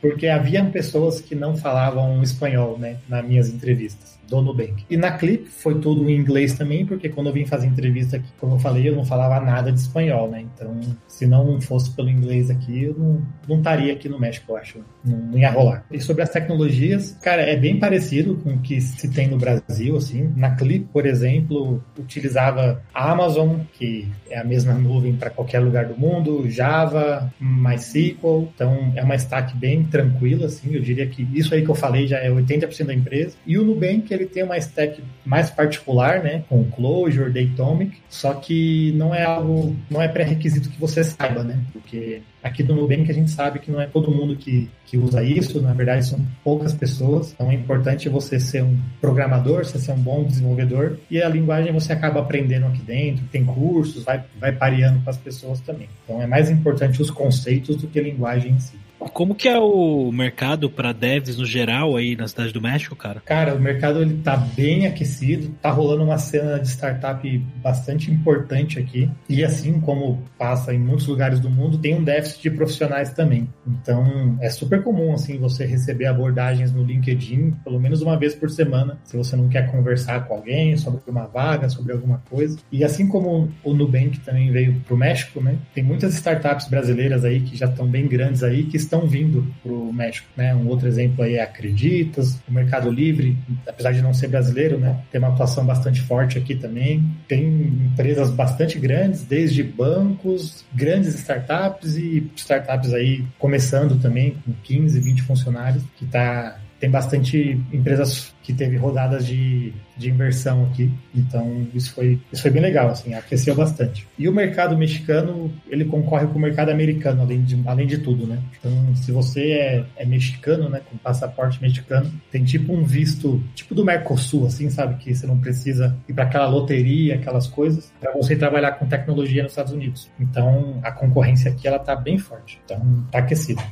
porque 0.00 0.28
havia 0.28 0.64
pessoas 0.64 1.20
que 1.20 1.34
não 1.34 1.56
falavam 1.56 2.22
espanhol, 2.22 2.78
né, 2.78 2.96
nas 3.08 3.24
minhas 3.24 3.48
entrevistas 3.48 4.12
do 4.32 4.40
Nubank. 4.40 4.84
E 4.88 4.96
na 4.96 5.12
Clip 5.12 5.46
foi 5.48 5.78
tudo 5.78 6.08
em 6.08 6.16
inglês 6.16 6.54
também, 6.54 6.86
porque 6.86 7.08
quando 7.08 7.26
eu 7.26 7.32
vim 7.32 7.44
fazer 7.44 7.66
entrevista 7.66 8.16
aqui, 8.16 8.28
como 8.40 8.54
eu 8.54 8.58
falei, 8.58 8.88
eu 8.88 8.96
não 8.96 9.04
falava 9.04 9.44
nada 9.44 9.70
de 9.70 9.78
espanhol, 9.78 10.30
né? 10.30 10.44
Então, 10.54 10.80
se 11.06 11.26
não 11.26 11.60
fosse 11.60 11.90
pelo 11.90 12.08
inglês 12.08 12.50
aqui, 12.50 12.84
eu 12.84 12.94
não, 12.96 13.22
não 13.46 13.58
estaria 13.58 13.92
aqui 13.92 14.08
no 14.08 14.18
México, 14.18 14.52
eu 14.52 14.56
acho. 14.56 14.78
Não, 15.04 15.18
não 15.18 15.38
ia 15.38 15.50
rolar. 15.50 15.84
E 15.90 16.00
sobre 16.00 16.22
as 16.22 16.30
tecnologias, 16.30 17.12
cara, 17.22 17.42
é 17.42 17.56
bem 17.56 17.78
parecido 17.78 18.36
com 18.36 18.50
o 18.50 18.58
que 18.58 18.80
se 18.80 19.08
tem 19.10 19.28
no 19.28 19.36
Brasil, 19.36 19.96
assim. 19.96 20.32
Na 20.34 20.52
Clip, 20.52 20.86
por 20.92 21.04
exemplo, 21.04 21.82
utilizava 21.98 22.82
Amazon, 22.94 23.60
que 23.74 24.08
é 24.30 24.38
a 24.38 24.44
mesma 24.44 24.72
nuvem 24.72 25.14
para 25.14 25.28
qualquer 25.28 25.58
lugar 25.58 25.84
do 25.84 25.98
mundo, 25.98 26.48
Java, 26.48 27.30
MySQL. 27.38 28.48
Então, 28.54 28.92
é 28.96 29.02
uma 29.02 29.16
stack 29.16 29.51
bem 29.56 29.84
tranquila, 29.84 30.46
assim. 30.46 30.74
Eu 30.74 30.80
diria 30.80 31.06
que 31.06 31.26
isso 31.34 31.54
aí 31.54 31.62
que 31.62 31.70
eu 31.70 31.74
falei 31.74 32.06
já 32.06 32.18
é 32.18 32.30
80% 32.30 32.86
da 32.86 32.94
empresa. 32.94 33.36
E 33.46 33.58
o 33.58 33.64
Nubank, 33.64 34.12
ele 34.12 34.26
tem 34.26 34.42
uma 34.42 34.56
stack 34.58 35.02
mais 35.24 35.50
particular, 35.50 36.22
né, 36.22 36.44
com 36.48 36.64
Clojure, 36.64 37.32
Datomic, 37.32 37.96
só 38.08 38.34
que 38.34 38.92
não 38.96 39.14
é 39.14 39.24
algo, 39.24 39.76
não 39.90 40.02
é 40.02 40.08
pré-requisito 40.08 40.68
que 40.68 40.80
você 40.80 41.04
saiba, 41.04 41.44
né, 41.44 41.60
porque 41.72 42.22
aqui 42.42 42.62
do 42.62 42.74
Nubank 42.74 43.08
a 43.10 43.14
gente 43.14 43.30
sabe 43.30 43.60
que 43.60 43.70
não 43.70 43.80
é 43.80 43.86
todo 43.86 44.10
mundo 44.10 44.36
que, 44.36 44.68
que 44.84 44.96
usa 44.98 45.22
isso, 45.22 45.60
na 45.62 45.72
verdade 45.72 46.04
são 46.04 46.18
poucas 46.42 46.74
pessoas, 46.74 47.32
então 47.32 47.50
é 47.50 47.54
importante 47.54 48.08
você 48.08 48.40
ser 48.40 48.64
um 48.64 48.76
programador, 49.00 49.64
você 49.64 49.78
ser 49.78 49.92
um 49.92 50.00
bom 50.00 50.24
desenvolvedor, 50.24 50.98
e 51.10 51.22
a 51.22 51.28
linguagem 51.28 51.72
você 51.72 51.92
acaba 51.92 52.20
aprendendo 52.20 52.66
aqui 52.66 52.82
dentro, 52.82 53.24
tem 53.30 53.44
cursos, 53.44 54.02
vai, 54.02 54.24
vai 54.40 54.52
pareando 54.52 55.00
com 55.04 55.10
as 55.10 55.16
pessoas 55.16 55.60
também. 55.60 55.88
Então 56.04 56.20
é 56.20 56.26
mais 56.26 56.50
importante 56.50 57.00
os 57.00 57.10
conceitos 57.10 57.76
do 57.76 57.86
que 57.86 57.98
a 57.98 58.02
linguagem 58.02 58.52
em 58.52 58.58
si. 58.58 58.76
Como 59.10 59.34
que 59.34 59.48
é 59.48 59.58
o 59.58 60.10
mercado 60.12 60.70
para 60.70 60.92
devs 60.92 61.36
no 61.36 61.46
geral 61.46 61.96
aí 61.96 62.16
na 62.16 62.26
cidade 62.28 62.52
do 62.52 62.60
México, 62.60 62.96
cara? 62.96 63.20
Cara, 63.24 63.54
o 63.54 63.60
mercado 63.60 64.02
ele 64.02 64.18
tá 64.22 64.36
bem 64.36 64.86
aquecido, 64.86 65.54
tá 65.60 65.70
rolando 65.70 66.04
uma 66.04 66.18
cena 66.18 66.58
de 66.58 66.68
startup 66.68 67.38
bastante 67.62 68.10
importante 68.10 68.78
aqui. 68.78 69.10
E 69.28 69.44
assim 69.44 69.80
como 69.80 70.22
passa 70.38 70.74
em 70.74 70.78
muitos 70.78 71.06
lugares 71.06 71.40
do 71.40 71.50
mundo, 71.50 71.78
tem 71.78 71.94
um 71.94 72.04
déficit 72.04 72.42
de 72.42 72.50
profissionais 72.50 73.10
também. 73.10 73.48
Então, 73.66 74.36
é 74.40 74.50
super 74.50 74.82
comum 74.82 75.12
assim 75.12 75.38
você 75.38 75.64
receber 75.64 76.06
abordagens 76.06 76.72
no 76.72 76.84
LinkedIn 76.84 77.52
pelo 77.64 77.80
menos 77.80 78.02
uma 78.02 78.16
vez 78.16 78.34
por 78.34 78.50
semana, 78.50 78.98
se 79.04 79.16
você 79.16 79.36
não 79.36 79.48
quer 79.48 79.70
conversar 79.70 80.26
com 80.26 80.34
alguém 80.34 80.76
sobre 80.76 81.00
uma 81.06 81.26
vaga, 81.26 81.68
sobre 81.68 81.92
alguma 81.92 82.22
coisa. 82.28 82.58
E 82.70 82.84
assim 82.84 83.08
como 83.08 83.50
o 83.62 83.74
Nubank 83.74 84.20
também 84.20 84.50
veio 84.50 84.80
pro 84.86 84.96
México, 84.96 85.40
né? 85.40 85.56
Tem 85.74 85.82
muitas 85.82 86.14
startups 86.14 86.68
brasileiras 86.68 87.24
aí 87.24 87.40
que 87.40 87.56
já 87.56 87.66
estão 87.66 87.86
bem 87.86 88.06
grandes 88.06 88.42
aí 88.42 88.64
que 88.64 88.76
estão 88.92 89.06
vindo 89.06 89.46
para 89.62 89.72
o 89.72 89.90
México, 89.90 90.28
né? 90.36 90.54
Um 90.54 90.68
outro 90.68 90.86
exemplo 90.86 91.24
aí 91.24 91.36
é 91.36 91.42
Acreditas, 91.42 92.38
o 92.46 92.52
Mercado 92.52 92.90
Livre, 92.90 93.36
apesar 93.66 93.92
de 93.92 94.02
não 94.02 94.12
ser 94.12 94.28
brasileiro, 94.28 94.78
né? 94.78 95.00
Tem 95.10 95.18
uma 95.18 95.28
atuação 95.28 95.64
bastante 95.64 96.02
forte 96.02 96.36
aqui 96.36 96.54
também. 96.54 97.02
Tem 97.26 97.42
empresas 97.42 98.30
bastante 98.30 98.78
grandes, 98.78 99.24
desde 99.24 99.62
bancos, 99.62 100.64
grandes 100.74 101.14
startups 101.14 101.96
e 101.96 102.30
startups 102.36 102.92
aí 102.92 103.24
começando 103.38 103.98
também 104.00 104.36
com 104.44 104.52
15, 104.62 105.00
20 105.00 105.22
funcionários, 105.22 105.82
que 105.96 106.04
está 106.04 106.58
tem 106.82 106.90
bastante 106.90 107.60
empresas 107.72 108.34
que 108.42 108.52
teve 108.52 108.76
rodadas 108.76 109.24
de, 109.24 109.72
de 109.96 110.10
inversão 110.10 110.64
aqui, 110.64 110.92
então 111.14 111.64
isso 111.72 111.94
foi, 111.94 112.20
isso 112.32 112.42
foi 112.42 112.50
bem 112.50 112.60
legal, 112.60 112.88
assim, 112.88 113.14
aqueceu 113.14 113.54
bastante. 113.54 114.04
E 114.18 114.28
o 114.28 114.32
mercado 114.32 114.76
mexicano, 114.76 115.48
ele 115.70 115.84
concorre 115.84 116.26
com 116.26 116.40
o 116.40 116.42
mercado 116.42 116.72
americano, 116.72 117.22
além 117.22 117.40
de, 117.44 117.62
além 117.66 117.86
de 117.86 117.98
tudo, 117.98 118.26
né? 118.26 118.42
Então, 118.58 118.96
se 118.96 119.12
você 119.12 119.52
é, 119.52 119.84
é 119.96 120.04
mexicano, 120.04 120.68
né, 120.68 120.80
com 120.90 120.96
passaporte 120.96 121.62
mexicano, 121.62 122.10
tem 122.32 122.42
tipo 122.42 122.72
um 122.72 122.82
visto, 122.82 123.40
tipo 123.54 123.76
do 123.76 123.84
Mercosul, 123.84 124.46
assim, 124.46 124.68
sabe? 124.68 124.96
Que 124.96 125.14
você 125.14 125.24
não 125.24 125.38
precisa 125.38 125.96
ir 126.08 126.12
para 126.12 126.24
aquela 126.24 126.48
loteria, 126.48 127.14
aquelas 127.14 127.46
coisas, 127.46 127.92
para 128.00 128.12
você 128.12 128.34
trabalhar 128.34 128.72
com 128.72 128.86
tecnologia 128.86 129.44
nos 129.44 129.52
Estados 129.52 129.72
Unidos. 129.72 130.10
Então, 130.18 130.80
a 130.82 130.90
concorrência 130.90 131.48
aqui, 131.48 131.68
ela 131.68 131.78
tá 131.78 131.94
bem 131.94 132.18
forte. 132.18 132.60
Então, 132.64 133.06
tá 133.12 133.20
aquecida. 133.20 133.62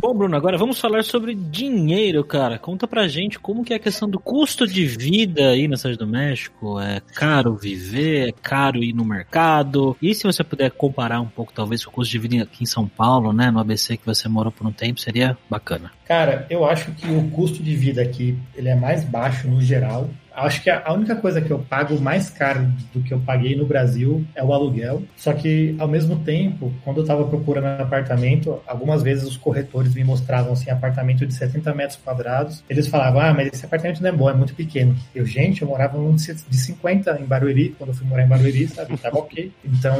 Bom, 0.00 0.14
Bruno, 0.14 0.34
agora 0.34 0.56
vamos 0.56 0.80
falar 0.80 1.04
sobre 1.04 1.34
dinheiro, 1.34 2.24
cara. 2.24 2.58
Conta 2.58 2.88
pra 2.88 3.06
gente 3.06 3.38
como 3.38 3.62
que 3.62 3.72
é 3.72 3.76
a 3.76 3.78
questão 3.78 4.08
do 4.08 4.18
custo 4.18 4.66
de 4.66 4.86
vida 4.86 5.50
aí 5.50 5.68
na 5.68 5.76
cidade 5.76 5.98
do 5.98 6.06
México. 6.06 6.80
É 6.80 7.00
caro 7.14 7.54
viver, 7.54 8.30
é 8.30 8.32
caro 8.32 8.82
ir 8.82 8.94
no 8.94 9.04
mercado. 9.04 9.96
E 10.00 10.14
se 10.14 10.24
você 10.24 10.42
puder 10.42 10.70
comparar 10.70 11.20
um 11.20 11.28
pouco, 11.28 11.52
talvez, 11.52 11.84
com 11.84 11.90
o 11.90 11.94
custo 11.94 12.10
de 12.12 12.18
vida 12.18 12.42
aqui 12.42 12.64
em 12.64 12.66
São 12.66 12.88
Paulo, 12.88 13.32
né, 13.32 13.50
no 13.50 13.60
ABC 13.60 13.98
que 13.98 14.06
você 14.06 14.26
morou 14.26 14.50
por 14.50 14.66
um 14.66 14.72
tempo, 14.72 14.98
seria 14.98 15.36
bacana. 15.50 15.92
Cara, 16.06 16.46
eu 16.48 16.64
acho 16.64 16.90
que 16.92 17.06
o 17.06 17.30
custo 17.30 17.62
de 17.62 17.76
vida 17.76 18.00
aqui, 18.00 18.36
ele 18.56 18.70
é 18.70 18.74
mais 18.74 19.04
baixo 19.04 19.48
no 19.48 19.60
geral 19.60 20.08
acho 20.42 20.62
que 20.62 20.70
a 20.70 20.92
única 20.92 21.16
coisa 21.16 21.40
que 21.40 21.50
eu 21.50 21.58
pago 21.58 21.98
mais 22.00 22.30
caro 22.30 22.66
do 22.92 23.02
que 23.02 23.12
eu 23.12 23.20
paguei 23.20 23.56
no 23.56 23.66
Brasil 23.66 24.24
é 24.34 24.42
o 24.42 24.52
aluguel. 24.52 25.02
Só 25.16 25.32
que, 25.32 25.74
ao 25.78 25.88
mesmo 25.88 26.16
tempo, 26.20 26.72
quando 26.84 26.98
eu 26.98 27.02
estava 27.02 27.24
procurando 27.24 27.66
apartamento, 27.80 28.60
algumas 28.66 29.02
vezes 29.02 29.24
os 29.24 29.36
corretores 29.36 29.94
me 29.94 30.04
mostravam 30.04 30.52
assim, 30.52 30.70
apartamento 30.70 31.26
de 31.26 31.34
70 31.34 31.74
metros 31.74 31.98
quadrados. 32.02 32.64
Eles 32.68 32.86
falavam, 32.86 33.20
ah, 33.20 33.32
mas 33.32 33.48
esse 33.52 33.64
apartamento 33.64 34.02
não 34.02 34.08
é 34.08 34.12
bom, 34.12 34.30
é 34.30 34.34
muito 34.34 34.54
pequeno. 34.54 34.96
Eu, 35.14 35.24
gente, 35.26 35.62
eu 35.62 35.68
morava 35.68 35.98
num 35.98 36.14
de 36.14 36.56
50 36.56 37.18
em 37.20 37.24
Barueri, 37.24 37.74
quando 37.76 37.90
eu 37.90 37.94
fui 37.94 38.06
morar 38.06 38.24
em 38.24 38.28
Barueri, 38.28 38.68
sabe? 38.68 38.96
Tava 38.96 39.18
ok. 39.18 39.52
Então, 39.64 39.96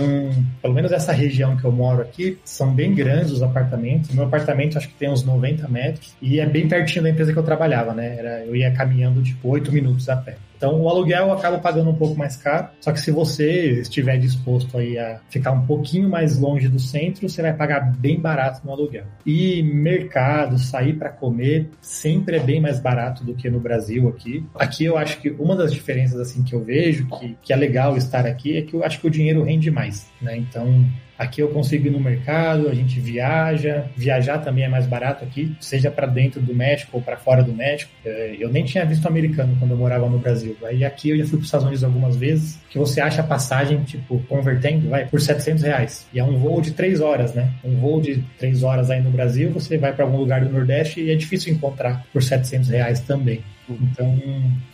pelo 0.61 0.75
menos 0.75 0.93
essa 0.93 1.13
região 1.13 1.57
que 1.57 1.65
eu 1.65 1.73
moro 1.73 2.03
aqui, 2.03 2.39
são 2.45 2.73
bem 2.73 2.95
grandes 2.95 3.33
os 3.33 3.43
apartamentos. 3.43 4.11
Meu 4.15 4.25
apartamento 4.25 4.77
acho 4.77 4.89
que 4.89 4.95
tem 4.95 5.11
uns 5.11 5.25
90 5.25 5.69
metros 5.69 6.15
e 6.21 6.41
é 6.41 6.47
bem 6.47 6.69
pertinho 6.69 7.05
da 7.05 7.11
empresa 7.11 7.33
que 7.33 7.39
eu 7.39 7.43
trabalhava, 7.43 7.93
né? 7.95 8.17
Era, 8.19 8.45
eu 8.45 8.55
ia 8.55 8.71
caminhando 8.73 9.23
tipo 9.23 9.49
8 9.49 9.73
minutos 9.73 10.09
a 10.09 10.17
pé. 10.17 10.30
Então 10.61 10.79
o 10.79 10.91
aluguel 10.91 11.33
acaba 11.33 11.59
pagando 11.59 11.89
um 11.89 11.95
pouco 11.95 12.19
mais 12.19 12.37
caro, 12.37 12.69
só 12.83 12.93
que 12.93 13.01
se 13.01 13.11
você 13.11 13.81
estiver 13.81 14.19
disposto 14.19 14.77
aí 14.77 14.99
a 14.99 15.19
ficar 15.31 15.53
um 15.53 15.65
pouquinho 15.65 16.07
mais 16.07 16.39
longe 16.39 16.69
do 16.69 16.79
centro, 16.79 17.27
você 17.27 17.41
vai 17.41 17.55
pagar 17.55 17.81
bem 17.97 18.21
barato 18.21 18.61
no 18.63 18.71
aluguel. 18.71 19.07
E 19.25 19.63
mercado, 19.63 20.59
sair 20.59 20.93
para 20.93 21.09
comer, 21.09 21.71
sempre 21.81 22.37
é 22.37 22.41
bem 22.41 22.61
mais 22.61 22.79
barato 22.79 23.25
do 23.25 23.35
que 23.35 23.49
no 23.49 23.59
Brasil 23.59 24.07
aqui. 24.11 24.45
Aqui 24.55 24.85
eu 24.85 24.99
acho 24.99 25.19
que 25.19 25.31
uma 25.31 25.57
das 25.57 25.73
diferenças 25.73 26.21
assim 26.21 26.43
que 26.43 26.55
eu 26.55 26.63
vejo 26.63 27.09
que, 27.19 27.39
que 27.41 27.53
é 27.55 27.57
legal 27.57 27.97
estar 27.97 28.27
aqui 28.27 28.59
é 28.59 28.63
que 28.63 28.75
eu 28.75 28.85
acho 28.85 29.01
que 29.01 29.07
o 29.07 29.11
dinheiro 29.11 29.43
rende 29.43 29.71
mais, 29.71 30.11
né? 30.21 30.37
Então 30.37 30.85
Aqui 31.21 31.43
eu 31.43 31.49
consigo 31.49 31.87
ir 31.87 31.91
no 31.91 32.01
mercado, 32.01 32.67
a 32.67 32.75
gente 32.75 32.99
viaja. 32.99 33.85
Viajar 33.95 34.39
também 34.39 34.65
é 34.65 34.69
mais 34.71 34.87
barato 34.87 35.23
aqui, 35.23 35.55
seja 35.61 35.91
para 35.91 36.07
dentro 36.07 36.41
do 36.41 36.55
México 36.55 36.93
ou 36.95 37.03
para 37.03 37.19
fora 37.19 37.43
do 37.43 37.53
México. 37.53 37.93
É, 38.03 38.37
eu 38.39 38.49
nem 38.49 38.65
tinha 38.65 38.87
visto 38.87 39.07
americano 39.07 39.55
quando 39.59 39.73
eu 39.73 39.77
morava 39.77 40.09
no 40.09 40.19
Brasil. 40.19 40.57
Aí 40.65 40.83
aqui 40.83 41.11
eu 41.11 41.19
já 41.19 41.25
fui 41.25 41.33
para 41.33 41.41
os 41.41 41.45
Estados 41.45 41.67
Unidos 41.67 41.85
algumas 41.85 42.17
vezes, 42.17 42.59
que 42.71 42.79
você 42.79 43.03
acha 43.03 43.23
passagem, 43.23 43.83
tipo, 43.83 44.19
convertendo, 44.31 44.89
vai, 44.89 45.05
por 45.05 45.21
700 45.21 45.63
reais. 45.63 46.07
E 46.11 46.19
é 46.19 46.25
um 46.25 46.39
voo 46.39 46.63
de 46.63 46.71
três 46.71 47.03
horas, 47.03 47.35
né? 47.35 47.51
Um 47.63 47.77
voo 47.77 48.01
de 48.01 48.25
três 48.39 48.63
horas 48.63 48.91
aí 48.91 49.03
no 49.03 49.11
Brasil, 49.11 49.51
você 49.51 49.77
vai 49.77 49.93
para 49.93 50.07
algum 50.07 50.17
lugar 50.17 50.43
do 50.43 50.51
Nordeste 50.51 51.03
e 51.03 51.11
é 51.11 51.15
difícil 51.15 51.53
encontrar 51.53 52.03
por 52.15 52.23
700 52.23 52.71
reais 52.71 52.99
também. 53.01 53.43
Então, 53.81 54.19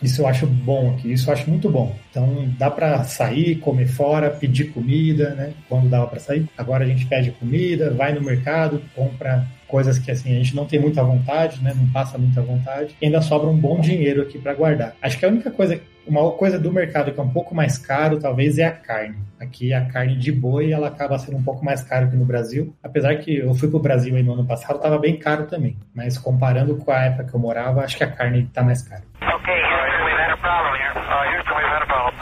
isso 0.01 0.21
eu 0.21 0.27
acho 0.27 0.45
bom 0.47 0.91
aqui, 0.91 1.11
isso 1.11 1.29
eu 1.29 1.33
acho 1.33 1.49
muito 1.49 1.69
bom. 1.69 1.95
Então, 2.09 2.47
dá 2.57 2.69
para 2.69 3.03
sair, 3.03 3.55
comer 3.55 3.87
fora, 3.87 4.29
pedir 4.29 4.71
comida, 4.71 5.31
né? 5.31 5.53
Quando 5.67 5.89
dava 5.89 6.07
para 6.07 6.19
sair. 6.19 6.47
Agora 6.57 6.83
a 6.83 6.87
gente 6.87 7.05
pede 7.05 7.31
comida, 7.31 7.91
vai 7.91 8.13
no 8.13 8.21
mercado, 8.21 8.81
compra 8.95 9.47
coisas 9.67 9.99
que 9.99 10.09
assim 10.09 10.31
a 10.31 10.35
gente 10.35 10.55
não 10.55 10.65
tem 10.65 10.79
muita 10.79 11.03
vontade, 11.03 11.61
né? 11.61 11.73
Não 11.75 11.87
passa 11.87 12.17
muita 12.17 12.41
vontade. 12.41 12.95
E 13.01 13.05
ainda 13.05 13.21
sobra 13.21 13.49
um 13.49 13.57
bom 13.57 13.79
dinheiro 13.79 14.21
aqui 14.21 14.37
para 14.39 14.53
guardar. 14.53 14.95
Acho 15.01 15.17
que 15.17 15.25
a 15.25 15.29
única 15.29 15.51
coisa, 15.51 15.79
uma 16.07 16.31
coisa 16.31 16.59
do 16.59 16.71
mercado 16.71 17.11
que 17.11 17.19
é 17.19 17.23
um 17.23 17.29
pouco 17.29 17.53
mais 17.53 17.77
caro, 17.77 18.19
talvez, 18.19 18.57
é 18.57 18.65
a 18.65 18.71
carne. 18.71 19.17
Aqui 19.39 19.73
a 19.73 19.85
carne 19.85 20.15
de 20.15 20.31
boi 20.31 20.71
ela 20.71 20.87
acaba 20.87 21.17
sendo 21.19 21.37
um 21.37 21.43
pouco 21.43 21.63
mais 21.63 21.83
cara 21.83 22.07
que 22.07 22.15
no 22.15 22.25
Brasil. 22.25 22.75
Apesar 22.83 23.15
que 23.15 23.37
eu 23.37 23.53
fui 23.53 23.69
para 23.69 23.77
o 23.77 23.81
Brasil 23.81 24.23
no 24.23 24.33
ano 24.33 24.45
passado, 24.45 24.77
estava 24.77 24.97
bem 24.97 25.17
caro 25.17 25.45
também. 25.45 25.77
Mas 25.93 26.17
comparando 26.17 26.75
com 26.77 26.91
a 26.91 27.05
época 27.05 27.25
que 27.25 27.35
eu 27.35 27.39
morava, 27.39 27.81
acho 27.81 27.97
que 27.97 28.03
a 28.03 28.11
carne 28.11 28.43
está 28.43 28.63
mais 28.63 28.81
cara. 28.81 29.03
Ok, 29.21 29.53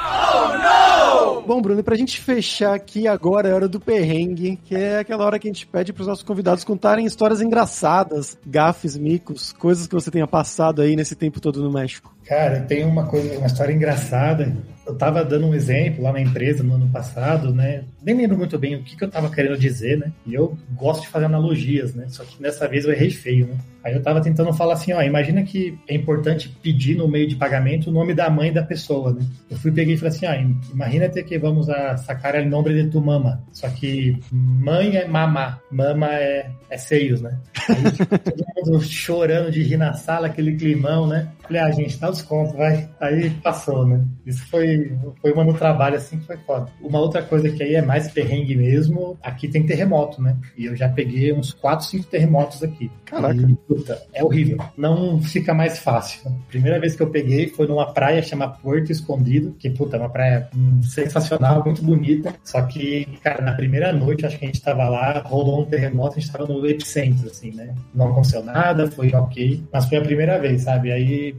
Oh! 0.05 1.41
Bom, 1.45 1.61
Bruno, 1.61 1.83
pra 1.83 1.95
gente 1.95 2.19
fechar 2.19 2.73
aqui 2.73 3.07
agora 3.07 3.47
é 3.47 3.53
hora 3.53 3.67
do 3.67 3.79
perrengue, 3.79 4.59
que 4.63 4.75
é 4.75 4.99
aquela 4.99 5.23
hora 5.23 5.37
que 5.37 5.47
a 5.47 5.51
gente 5.51 5.67
pede 5.67 5.93
pros 5.93 6.07
nossos 6.07 6.23
convidados 6.23 6.63
contarem 6.63 7.05
histórias 7.05 7.39
engraçadas, 7.39 8.35
gafes, 8.45 8.97
micos, 8.97 9.53
coisas 9.53 9.85
que 9.85 9.93
você 9.93 10.09
tenha 10.09 10.25
passado 10.25 10.81
aí 10.81 10.95
nesse 10.95 11.15
tempo 11.15 11.39
todo 11.39 11.61
no 11.61 11.71
México. 11.71 12.15
Cara, 12.25 12.61
tem 12.61 12.83
uma 12.83 13.05
coisa, 13.05 13.37
uma 13.37 13.45
história 13.45 13.71
engraçada 13.71 14.55
eu 14.85 14.93
estava 14.93 15.25
dando 15.25 15.47
um 15.47 15.53
exemplo 15.53 16.03
lá 16.03 16.13
na 16.13 16.21
empresa 16.21 16.63
no 16.63 16.75
ano 16.75 16.89
passado, 16.89 17.53
né? 17.53 17.83
Nem 18.03 18.15
lembro 18.15 18.37
muito 18.37 18.57
bem 18.57 18.75
o 18.75 18.83
que, 18.83 18.95
que 18.95 19.03
eu 19.03 19.07
estava 19.07 19.29
querendo 19.29 19.57
dizer, 19.57 19.97
né? 19.97 20.11
E 20.25 20.33
eu 20.33 20.57
gosto 20.73 21.01
de 21.01 21.07
fazer 21.07 21.25
analogias, 21.25 21.95
né? 21.95 22.05
Só 22.07 22.23
que 22.23 22.41
dessa 22.41 22.67
vez 22.67 22.85
eu 22.85 22.91
errei 22.91 23.09
feio, 23.09 23.47
né? 23.47 23.57
Aí 23.83 23.93
eu 23.93 23.99
estava 23.99 24.21
tentando 24.21 24.51
falar 24.53 24.73
assim, 24.73 24.93
ó, 24.93 25.01
imagina 25.01 25.43
que 25.43 25.77
é 25.87 25.93
importante 25.93 26.49
pedir 26.61 26.95
no 26.95 27.07
meio 27.07 27.27
de 27.27 27.35
pagamento 27.35 27.89
o 27.89 27.93
nome 27.93 28.13
da 28.13 28.29
mãe 28.29 28.51
da 28.51 28.63
pessoa, 28.63 29.13
né? 29.13 29.25
Eu 29.49 29.57
fui 29.57 29.71
peguei 29.71 29.95
e 29.95 29.97
falei 29.97 30.15
assim, 30.15 30.25
ó, 30.25 30.73
imagina 30.73 31.09
ter 31.09 31.23
que 31.23 31.37
vamos 31.37 31.69
a 31.69 31.97
sacar 31.97 32.35
o 32.35 32.49
nome 32.49 32.73
de 32.73 32.89
tu 32.89 33.01
mama. 33.01 33.43
Só 33.51 33.67
que 33.69 34.19
mãe 34.31 34.95
é 34.97 35.07
mamá, 35.07 35.59
mama 35.71 36.13
é, 36.13 36.49
é 36.69 36.77
seios, 36.77 37.21
né? 37.21 37.37
Aí, 37.69 37.91
tipo, 37.91 38.17
todo 38.17 38.45
mundo 38.55 38.83
chorando 38.83 39.51
de 39.51 39.63
rir 39.63 39.77
na 39.77 39.93
sala, 39.93 40.27
aquele 40.27 40.55
climão, 40.55 41.07
né? 41.07 41.31
Falei, 41.47 41.61
ah, 41.61 41.71
gente, 41.71 41.97
dá 41.97 42.09
desconto, 42.09 42.55
vai. 42.55 42.89
Aí 42.99 43.29
passou, 43.29 43.85
né? 43.85 44.03
Isso 44.25 44.45
foi, 44.47 44.97
foi 45.21 45.31
uma 45.31 45.43
no 45.43 45.53
trabalho, 45.53 45.97
assim, 45.97 46.17
que 46.17 46.25
foi 46.25 46.37
foda. 46.37 46.71
Uma 46.81 46.99
outra 46.99 47.21
coisa 47.21 47.49
que 47.49 47.61
aí 47.61 47.75
é 47.75 47.81
mais 47.81 48.11
perrengue 48.11 48.55
mesmo, 48.55 49.17
aqui 49.21 49.47
tem 49.47 49.65
terremoto, 49.65 50.21
né? 50.21 50.35
E 50.57 50.65
eu 50.65 50.75
já 50.75 50.89
peguei 50.89 51.31
uns 51.33 51.53
4, 51.53 51.85
5 51.85 52.07
terremotos 52.07 52.63
aqui. 52.63 52.91
Caraca. 53.05 53.35
E, 53.35 53.55
puta, 53.67 54.01
é 54.13 54.23
horrível. 54.23 54.57
Não 54.77 55.21
fica 55.21 55.53
mais 55.53 55.79
fácil. 55.79 56.31
Primeira 56.47 56.79
vez 56.79 56.95
que 56.95 57.03
eu 57.03 57.09
peguei 57.09 57.47
foi 57.47 57.67
numa 57.67 57.93
praia 57.93 58.21
chamada 58.21 58.57
Porto 58.57 58.91
Escondido, 58.91 59.55
que, 59.59 59.69
puta, 59.69 59.97
é 59.97 59.99
uma 59.99 60.09
praia 60.09 60.49
sensacional, 60.81 61.63
muito 61.63 61.83
bonita. 61.83 62.33
Só 62.43 62.61
que, 62.63 63.05
cara, 63.23 63.43
na 63.43 63.53
primeira 63.53 63.93
noite, 63.93 64.25
acho 64.25 64.39
que 64.39 64.45
a 64.45 64.47
gente 64.47 64.61
tava 64.61 64.89
lá, 64.89 65.19
rolou 65.19 65.61
um 65.61 65.65
terremoto, 65.65 66.17
a 66.17 66.19
gente 66.19 66.31
tava 66.31 66.47
no 66.47 66.65
epicentro, 66.65 67.27
assim, 67.27 67.51
né? 67.51 67.75
Não 67.93 68.09
aconteceu 68.09 68.43
nada, 68.43 68.89
foi 68.89 69.13
ok. 69.13 69.63
Mas 69.71 69.85
foi 69.85 69.97
a 69.97 70.01
primeira 70.01 70.39
vez, 70.39 70.63
sabe? 70.63 70.91
Aí 70.91 71.34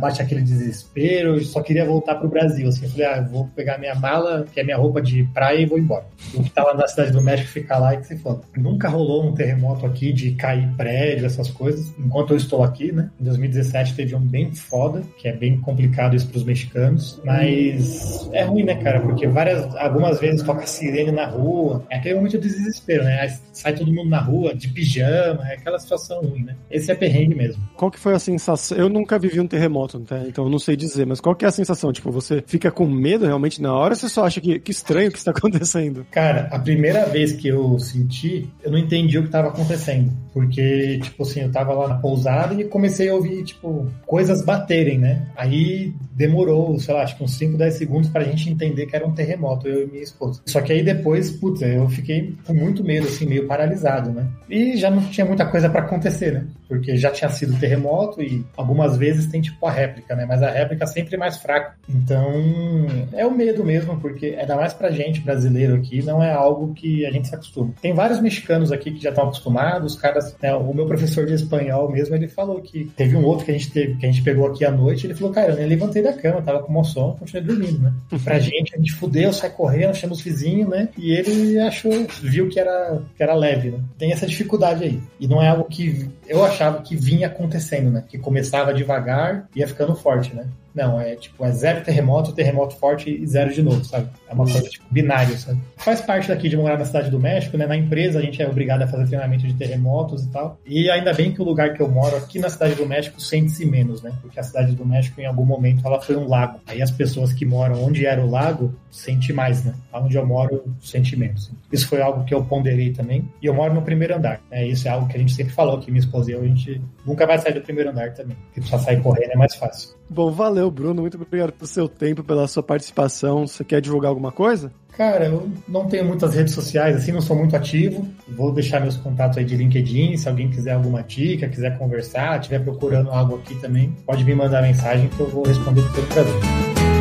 bate 0.00 0.22
aquele 0.22 0.42
desespero, 0.42 1.36
eu 1.36 1.44
só 1.44 1.60
queria 1.60 1.84
voltar 1.84 2.16
pro 2.16 2.28
Brasil. 2.28 2.68
Assim, 2.68 2.84
eu 2.84 2.90
falei, 2.90 3.06
ah, 3.06 3.20
vou 3.20 3.46
pegar 3.54 3.78
minha 3.78 3.94
mala, 3.94 4.46
que 4.52 4.60
é 4.60 4.64
minha 4.64 4.76
roupa 4.76 5.00
de 5.00 5.24
praia, 5.34 5.60
e 5.60 5.66
vou 5.66 5.78
embora. 5.78 6.06
O 6.34 6.42
que 6.42 6.50
tá 6.50 6.62
lá 6.64 6.74
na 6.74 6.86
cidade 6.88 7.12
do 7.12 7.22
México 7.22 7.48
ficar 7.48 7.78
lá 7.78 7.94
e 7.94 7.98
que 7.98 8.06
se 8.06 8.16
foda. 8.16 8.40
Nunca 8.56 8.88
rolou 8.88 9.26
um 9.26 9.34
terremoto 9.34 9.86
aqui 9.86 10.12
de 10.12 10.32
cair 10.32 10.68
prédio, 10.76 11.26
essas 11.26 11.50
coisas, 11.50 11.92
enquanto 11.98 12.30
eu 12.32 12.36
estou 12.36 12.62
aqui, 12.62 12.92
né? 12.92 13.10
Em 13.20 13.24
2017 13.24 13.94
teve 13.94 14.14
um 14.14 14.20
bem 14.20 14.52
foda, 14.54 15.02
que 15.18 15.28
é 15.28 15.32
bem 15.32 15.60
complicado 15.60 16.16
isso 16.16 16.28
pros 16.28 16.44
mexicanos, 16.44 17.20
mas 17.24 18.28
é 18.32 18.42
ruim, 18.44 18.64
né, 18.64 18.74
cara? 18.76 19.00
Porque 19.00 19.26
várias, 19.26 19.74
algumas 19.76 20.20
vezes 20.20 20.42
toca 20.42 20.66
sirene 20.66 21.12
na 21.12 21.26
rua, 21.26 21.84
é 21.90 21.96
aquele 21.96 22.16
momento 22.16 22.38
de 22.38 22.48
desespero, 22.48 23.04
né? 23.04 23.20
Aí 23.20 23.32
sai 23.52 23.74
todo 23.74 23.92
mundo 23.92 24.08
na 24.08 24.20
rua, 24.20 24.54
de 24.54 24.68
pijama, 24.68 25.48
é 25.48 25.54
aquela 25.54 25.78
situação 25.78 26.20
ruim, 26.20 26.44
né? 26.44 26.56
Esse 26.70 26.90
é 26.90 26.94
perrengue 26.94 27.34
mesmo. 27.34 27.62
Qual 27.76 27.90
que 27.90 27.98
foi 27.98 28.14
a 28.14 28.18
sensação? 28.18 28.76
Eu 28.76 28.88
nunca 28.88 29.18
vivi 29.18 29.37
um 29.40 29.46
terremoto, 29.46 29.98
tá? 30.00 30.20
então 30.26 30.48
não 30.48 30.58
sei 30.58 30.76
dizer, 30.76 31.06
mas 31.06 31.20
qual 31.20 31.34
que 31.34 31.44
é 31.44 31.48
a 31.48 31.52
sensação? 31.52 31.92
Tipo, 31.92 32.10
você 32.10 32.42
fica 32.46 32.70
com 32.70 32.86
medo 32.86 33.26
realmente 33.26 33.60
na 33.60 33.72
hora 33.74 33.94
ou 33.94 33.96
você 33.96 34.08
só 34.08 34.24
acha 34.24 34.40
que, 34.40 34.58
que 34.58 34.70
estranho 34.70 35.10
que 35.10 35.18
está 35.18 35.30
acontecendo? 35.36 36.06
Cara, 36.10 36.48
a 36.50 36.58
primeira 36.58 37.06
vez 37.06 37.32
que 37.32 37.48
eu 37.48 37.78
senti, 37.78 38.48
eu 38.62 38.70
não 38.70 38.78
entendi 38.78 39.18
o 39.18 39.22
que 39.22 39.28
estava 39.28 39.48
acontecendo. 39.48 40.12
Porque, 40.32 41.00
tipo 41.02 41.22
assim, 41.22 41.40
eu 41.40 41.50
tava 41.50 41.72
lá 41.72 41.88
na 41.88 41.94
pousada 41.96 42.54
e 42.54 42.64
comecei 42.64 43.08
a 43.08 43.14
ouvir, 43.14 43.42
tipo, 43.44 43.88
coisas 44.06 44.44
baterem, 44.44 44.96
né? 44.96 45.26
Aí 45.36 45.92
demorou, 46.14 46.78
sei 46.78 46.94
lá, 46.94 47.02
acho 47.02 47.16
que 47.16 47.24
uns 47.24 47.36
5, 47.36 47.58
10 47.58 47.74
segundos 47.74 48.10
pra 48.10 48.22
gente 48.22 48.48
entender 48.48 48.86
que 48.86 48.94
era 48.94 49.06
um 49.06 49.12
terremoto, 49.12 49.66
eu 49.66 49.82
e 49.82 49.90
minha 49.90 50.02
esposa. 50.02 50.40
Só 50.46 50.60
que 50.60 50.72
aí 50.72 50.82
depois, 50.82 51.30
putz, 51.30 51.62
eu 51.62 51.88
fiquei 51.88 52.36
com 52.46 52.54
muito 52.54 52.84
medo, 52.84 53.08
assim, 53.08 53.26
meio 53.26 53.46
paralisado, 53.46 54.10
né? 54.10 54.28
E 54.48 54.76
já 54.76 54.90
não 54.90 55.02
tinha 55.02 55.26
muita 55.26 55.46
coisa 55.46 55.68
para 55.68 55.80
acontecer, 55.80 56.32
né? 56.32 56.46
Porque 56.68 56.96
já 56.96 57.10
tinha 57.10 57.30
sido 57.30 57.58
terremoto 57.58 58.22
e 58.22 58.44
algumas 58.56 58.96
vezes 58.96 59.26
tem 59.26 59.40
tipo 59.40 59.64
a 59.66 59.70
réplica, 59.70 60.14
né? 60.14 60.26
Mas 60.26 60.42
a 60.42 60.50
réplica 60.50 60.86
sempre 60.86 61.14
é 61.14 61.18
mais 61.18 61.38
fraca. 61.38 61.74
Então, 61.88 62.86
é 63.12 63.26
o 63.26 63.34
medo 63.34 63.64
mesmo, 63.64 63.98
porque 64.00 64.36
ainda 64.38 64.56
mais 64.56 64.72
pra 64.74 64.90
gente 64.90 65.20
brasileiro 65.20 65.76
aqui, 65.76 66.02
não 66.02 66.22
é 66.22 66.32
algo 66.32 66.74
que 66.74 67.06
a 67.06 67.10
gente 67.10 67.28
se 67.28 67.34
acostuma. 67.34 67.72
Tem 67.80 67.94
vários 67.94 68.20
mexicanos 68.20 68.70
aqui 68.70 68.90
que 68.92 69.02
já 69.02 69.10
estão 69.10 69.24
acostumados, 69.24 69.94
os 69.94 70.00
caras, 70.00 70.36
né, 70.42 70.54
o 70.54 70.74
meu 70.74 70.86
professor 70.86 71.26
de 71.26 71.34
espanhol 71.34 71.90
mesmo, 71.90 72.14
ele 72.14 72.28
falou 72.28 72.60
que 72.60 72.90
teve 72.96 73.16
um 73.16 73.24
outro 73.24 73.44
que 73.44 73.50
a 73.50 73.54
gente 73.54 73.70
teve, 73.70 73.96
que 73.96 74.06
a 74.06 74.10
gente 74.10 74.22
pegou 74.22 74.46
aqui 74.46 74.64
à 74.64 74.70
noite, 74.70 75.06
ele 75.06 75.14
falou, 75.14 75.32
cara, 75.32 75.52
eu 75.52 75.56
nem 75.56 75.66
levantei 75.66 76.02
da 76.02 76.12
cama, 76.12 76.42
tava 76.42 76.62
com 76.62 76.72
moção, 76.72 77.16
continuei 77.18 77.46
dormindo, 77.46 77.80
né? 77.80 77.92
Pra 78.22 78.38
gente, 78.38 78.74
a 78.74 78.78
gente 78.78 78.92
fudeu, 78.92 79.32
sai 79.32 79.50
correndo, 79.50 79.94
chama 79.94 80.12
os 80.12 80.20
vizinhos, 80.20 80.68
né? 80.68 80.88
E 80.98 81.12
ele 81.12 81.58
achou, 81.58 81.92
viu 82.22 82.48
que 82.48 82.60
era, 82.60 83.00
que 83.16 83.22
era 83.22 83.34
leve, 83.34 83.70
né? 83.70 83.80
Tem 83.96 84.12
essa 84.12 84.26
dificuldade 84.26 84.84
aí. 84.84 85.00
E 85.18 85.26
não 85.26 85.42
é 85.42 85.48
algo 85.48 85.64
que 85.64 86.08
eu 86.26 86.44
achava 86.58 86.82
que 86.82 86.96
vinha 86.96 87.28
acontecendo, 87.28 87.90
né? 87.90 88.04
Que 88.06 88.18
começava 88.18 88.74
devagar 88.74 89.48
e 89.54 89.60
ia 89.60 89.68
ficando 89.68 89.94
forte, 89.94 90.34
né? 90.34 90.46
Não, 90.74 91.00
é 91.00 91.16
tipo, 91.16 91.44
é 91.44 91.50
zero 91.50 91.82
terremoto, 91.82 92.32
terremoto 92.32 92.76
forte 92.76 93.10
e 93.10 93.26
zero 93.26 93.52
de 93.52 93.62
novo, 93.62 93.84
sabe? 93.84 94.08
É 94.28 94.34
uma 94.34 94.44
coisa 94.44 94.68
tipo 94.68 94.84
binário, 94.90 95.36
sabe? 95.38 95.58
Faz 95.76 96.00
parte 96.00 96.28
daqui 96.28 96.48
de 96.48 96.56
morar 96.56 96.78
na 96.78 96.84
cidade 96.84 97.10
do 97.10 97.18
México, 97.18 97.56
né? 97.56 97.66
Na 97.66 97.76
empresa 97.76 98.18
a 98.18 98.22
gente 98.22 98.40
é 98.42 98.48
obrigado 98.48 98.82
a 98.82 98.86
fazer 98.86 99.06
treinamento 99.06 99.46
de 99.46 99.54
terremotos 99.54 100.24
e 100.24 100.28
tal. 100.28 100.58
E 100.66 100.90
ainda 100.90 101.12
bem 101.12 101.32
que 101.32 101.40
o 101.40 101.44
lugar 101.44 101.74
que 101.74 101.80
eu 101.80 101.88
moro, 101.88 102.16
aqui 102.16 102.38
na 102.38 102.48
cidade 102.48 102.74
do 102.74 102.86
México, 102.86 103.20
sente-se 103.20 103.64
menos, 103.64 104.02
né? 104.02 104.12
Porque 104.20 104.38
a 104.38 104.42
cidade 104.42 104.74
do 104.74 104.84
México, 104.84 105.20
em 105.20 105.26
algum 105.26 105.44
momento, 105.44 105.86
ela 105.86 106.00
foi 106.00 106.16
um 106.16 106.28
lago. 106.28 106.60
Aí 106.66 106.82
as 106.82 106.90
pessoas 106.90 107.32
que 107.32 107.44
moram 107.44 107.82
onde 107.82 108.06
era 108.06 108.24
o 108.24 108.30
lago, 108.30 108.74
sente 108.90 109.32
mais, 109.32 109.64
né? 109.64 109.74
Onde 109.92 110.16
eu 110.16 110.26
moro, 110.26 110.64
sente 110.80 111.16
menos. 111.16 111.50
Isso 111.72 111.88
foi 111.88 112.00
algo 112.00 112.24
que 112.24 112.34
eu 112.34 112.44
ponderei 112.44 112.92
também. 112.92 113.28
E 113.42 113.46
eu 113.46 113.54
moro 113.54 113.74
no 113.74 113.82
primeiro 113.82 114.16
andar, 114.16 114.40
né? 114.50 114.66
Isso 114.66 114.86
é 114.88 114.90
algo 114.90 115.08
que 115.08 115.16
a 115.16 115.20
gente 115.20 115.34
sempre 115.34 115.52
falou 115.52 115.76
aqui, 115.76 115.90
minha 115.90 116.00
esposa 116.00 116.30
e 116.30 116.34
eu, 116.34 116.42
a 116.42 116.46
gente 116.46 116.80
nunca 117.06 117.26
vai 117.26 117.38
sair 117.38 117.54
do 117.54 117.60
primeiro 117.60 117.90
andar 117.90 118.12
também. 118.14 118.36
Porque 118.46 118.68
só 118.68 118.78
sair 118.78 119.00
correndo 119.02 119.32
é 119.32 119.36
mais 119.36 119.54
fácil. 119.54 119.98
Bom, 120.10 120.30
valeu, 120.30 120.57
Bruno. 120.70 121.02
Muito 121.02 121.16
obrigado 121.20 121.52
pelo 121.52 121.66
seu 121.66 121.88
tempo, 121.88 122.24
pela 122.24 122.46
sua 122.48 122.62
participação. 122.62 123.46
Você 123.46 123.64
quer 123.64 123.80
divulgar 123.80 124.08
alguma 124.08 124.32
coisa? 124.32 124.72
Cara, 124.96 125.26
eu 125.26 125.48
não 125.68 125.86
tenho 125.86 126.04
muitas 126.04 126.34
redes 126.34 126.52
sociais, 126.52 126.96
assim, 126.96 127.12
não 127.12 127.20
sou 127.20 127.36
muito 127.36 127.54
ativo. 127.54 128.04
Vou 128.28 128.52
deixar 128.52 128.80
meus 128.80 128.96
contatos 128.96 129.38
aí 129.38 129.44
de 129.44 129.56
LinkedIn. 129.56 130.16
Se 130.16 130.28
alguém 130.28 130.50
quiser 130.50 130.72
alguma 130.72 131.02
dica, 131.02 131.48
quiser 131.48 131.78
conversar, 131.78 132.40
estiver 132.40 132.58
procurando 132.64 133.10
algo 133.10 133.36
aqui 133.36 133.54
também, 133.60 133.94
pode 134.04 134.24
me 134.24 134.34
mandar 134.34 134.60
mensagem 134.60 135.08
que 135.08 135.20
eu 135.20 135.28
vou 135.28 135.46
responder 135.46 135.82
com 135.82 135.92
todo 135.92 136.08
prazer. 136.08 136.97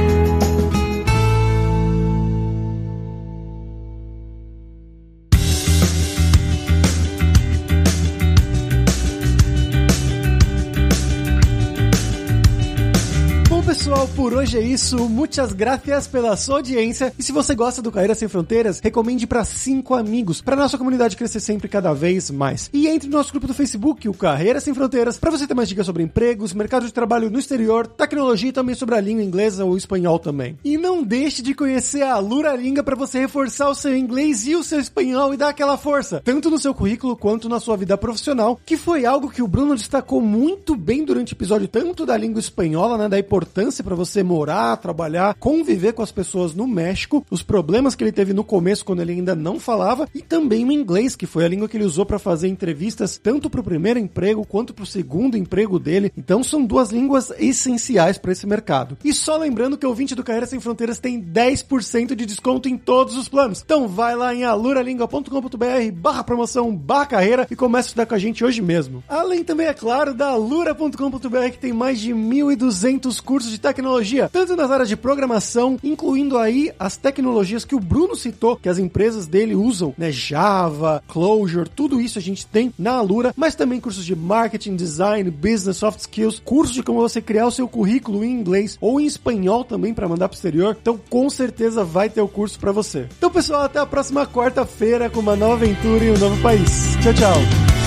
Por 14.28 14.34
hoje 14.34 14.57
é 14.57 14.61
isso. 14.61 15.07
Muitas 15.07 15.53
gracias 15.53 16.05
pela 16.05 16.36
sua 16.36 16.57
audiência. 16.57 17.13
E 17.17 17.23
se 17.23 17.32
você 17.32 17.55
gosta 17.55 17.82
do 17.82 17.89
Carreira 17.89 18.13
Sem 18.13 18.28
Fronteiras, 18.28 18.82
recomende 18.82 19.25
para 19.25 19.45
cinco 19.45 19.95
amigos, 19.95 20.41
para 20.41 20.53
nossa 20.53 20.78
comunidade 20.78 21.15
crescer 21.15 21.39
sempre 21.39 21.69
cada 21.69 21.93
vez 21.93 22.30
mais. 22.30 22.69
E 22.73 22.89
entre 22.89 23.07
no 23.07 23.15
nosso 23.15 23.32
grupo 23.32 23.47
do 23.47 23.53
Facebook, 23.53 24.09
o 24.09 24.13
Carreira 24.13 24.59
Sem 24.59 24.73
Fronteiras, 24.73 25.17
para 25.17 25.32
você 25.32 25.47
ter 25.47 25.53
mais 25.53 25.69
dicas 25.69 25.86
sobre 25.86 26.03
empregos, 26.03 26.53
mercado 26.53 26.86
de 26.86 26.91
trabalho 26.91 27.30
no 27.30 27.39
exterior, 27.39 27.88
tecnologia 27.88 28.49
e 28.49 28.51
também 28.51 28.75
sobre 28.75 28.95
a 28.95 28.99
língua 28.99 29.23
inglesa 29.23 29.63
ou 29.63 29.78
espanhol 29.78 30.19
também. 30.19 30.59
E 30.61 30.78
não 30.78 31.05
deixe 31.05 31.41
de 31.41 31.53
conhecer 31.53 32.01
a 32.01 32.17
Luralinga 32.19 32.84
para 32.84 32.97
você 32.97 33.19
reforçar 33.19 33.69
o 33.69 33.75
seu 33.75 33.95
inglês 33.95 34.45
e 34.45 34.57
o 34.57 34.63
seu 34.63 34.82
espanhol 34.82 35.34
e 35.34 35.38
dar 35.38 35.47
aquela 35.47 35.78
força, 35.78 36.21
tanto 36.25 36.49
no 36.49 36.59
seu 36.59 36.73
currículo 36.73 37.15
quanto 37.15 37.47
na 37.47 37.61
sua 37.61 37.78
vida 37.78 37.97
profissional, 37.97 38.59
que 38.65 38.75
foi 38.75 39.05
algo 39.05 39.30
que 39.30 39.41
o 39.41 39.47
Bruno 39.47 39.73
destacou 39.73 40.19
muito 40.19 40.75
bem 40.75 41.05
durante 41.05 41.32
o 41.32 41.36
episódio, 41.36 41.69
tanto 41.69 42.05
da 42.05 42.17
língua 42.17 42.41
espanhola, 42.41 42.97
né, 42.97 43.07
da 43.07 43.17
importância 43.17 43.82
para 43.82 43.95
você 43.95 44.16
morar, 44.24 44.78
trabalhar, 44.78 45.36
conviver 45.36 45.93
com 45.93 46.01
as 46.01 46.11
pessoas 46.11 46.53
no 46.53 46.68
México, 46.68 47.26
os 47.30 47.43
problemas 47.43 47.95
que 47.95 48.03
ele 48.03 48.11
teve 48.11 48.34
no 48.34 48.43
começo 48.43 48.86
quando 48.86 49.01
ele 49.01 49.13
ainda 49.13 49.36
não 49.36 49.59
falava 49.59 50.07
e 50.13 50.22
também 50.22 50.65
o 50.65 50.72
inglês, 50.72 51.15
que 51.15 51.26
foi 51.26 51.45
a 51.45 51.47
língua 51.47 51.68
que 51.68 51.78
ele 51.78 51.86
usou 51.86 52.05
para 52.05 52.20
fazer 52.20 52.47
entrevistas 52.47 53.18
tanto 53.18 53.49
para 53.49 53.61
o 53.61 53.63
primeiro 53.63 53.99
emprego 53.99 54.45
quanto 54.45 54.74
para 54.74 54.84
o 54.84 54.88
segundo 54.88 55.38
emprego 55.38 55.80
dele. 55.80 56.11
Então 56.18 56.43
são 56.43 56.65
duas 56.65 56.89
línguas 56.89 57.32
essenciais 57.38 58.18
para 58.18 58.32
esse 58.32 58.47
mercado. 58.47 58.97
E 59.03 59.13
só 59.13 59.38
lembrando 59.38 59.78
que 59.78 59.86
o 59.86 59.89
ouvinte 59.89 60.15
do 60.15 60.24
Carreira 60.24 60.47
Sem 60.47 60.59
Fronteiras 60.59 60.99
tem 60.99 61.22
10% 61.22 62.15
de 62.15 62.26
desconto 62.26 62.70
em 62.70 62.78
todos 62.78 63.18
os 63.18 63.28
planos. 63.28 63.61
Então 63.63 63.88
vai 63.88 64.15
lá 64.15 64.34
em 64.34 64.43
aluralingua.com.br 64.43 65.91
barra 65.93 66.24
promoção 66.24 66.76
barra 66.76 67.05
carreira 67.05 67.47
e 67.49 67.55
comece 67.55 67.88
a 67.88 67.89
estudar 67.89 68.05
com 68.05 68.15
a 68.15 68.20
gente 68.20 68.43
hoje 68.43 68.61
mesmo. 68.61 69.03
Além 69.07 69.43
também, 69.43 69.68
é 69.68 69.74
claro, 69.74 70.13
da 70.13 70.30
alura.com.br 70.30 71.49
que 71.51 71.59
tem 71.59 71.74
mais 71.74 71.99
de 71.99 72.13
1.200 72.13 73.22
cursos 73.22 73.51
de 73.51 73.59
tecnologia, 74.08 74.30
tanto 74.32 74.55
nas 74.55 74.72
áreas 74.72 74.89
de 74.89 74.95
programação, 74.95 75.78
incluindo 75.84 76.38
aí 76.38 76.72
as 76.80 76.95
tecnologias 76.97 77.66
que 77.66 77.76
o 77.76 77.80
Bruno 77.80 78.16
citou, 78.16 78.55
que 78.55 78.70
as 78.70 78.78
empresas 78.78 79.28
dele 79.28 79.55
usam, 79.55 79.93
né? 79.97 80.12
Java, 80.12 81.03
Clojure, 81.08 81.70
tudo 81.70 81.99
isso 81.99 82.18
a 82.18 82.22
gente 82.22 82.45
tem 82.45 82.74
na 82.78 82.93
Alura, 82.93 83.34
mas 83.36 83.55
também 83.55 83.80
cursos 83.80 84.05
de 84.05 84.16
marketing, 84.16 84.76
design, 84.76 85.30
business, 85.30 85.78
soft 85.78 85.99
skills, 85.99 86.41
cursos 86.43 86.76
de 86.76 86.84
como 86.84 87.01
você 87.01 87.22
criar 87.22 87.47
o 87.47 87.51
seu 87.51 87.68
currículo 87.68 88.24
em 88.24 88.32
inglês 88.32 88.78
ou 88.80 88.99
em 88.99 89.05
espanhol 89.05 89.64
também 89.64 89.93
para 89.93 90.08
mandar 90.08 90.30
pro 90.30 90.36
exterior. 90.36 90.78
Então, 90.80 90.99
com 91.10 91.30
certeza 91.30 91.84
vai 91.84 92.10
ter 92.10 92.22
o 92.22 92.28
curso 92.28 92.60
para 92.60 92.72
você. 92.72 93.08
Então, 93.18 93.30
pessoal, 93.30 93.64
até 93.64 93.80
a 93.80 93.86
próxima 93.86 94.26
quarta-feira 94.26 95.10
com 95.10 95.20
uma 95.20 95.36
nova 95.36 95.53
aventura 95.58 96.05
em 96.05 96.12
um 96.12 96.18
novo 96.18 96.41
país. 96.41 96.95
Tchau, 97.01 97.14
tchau. 97.14 97.87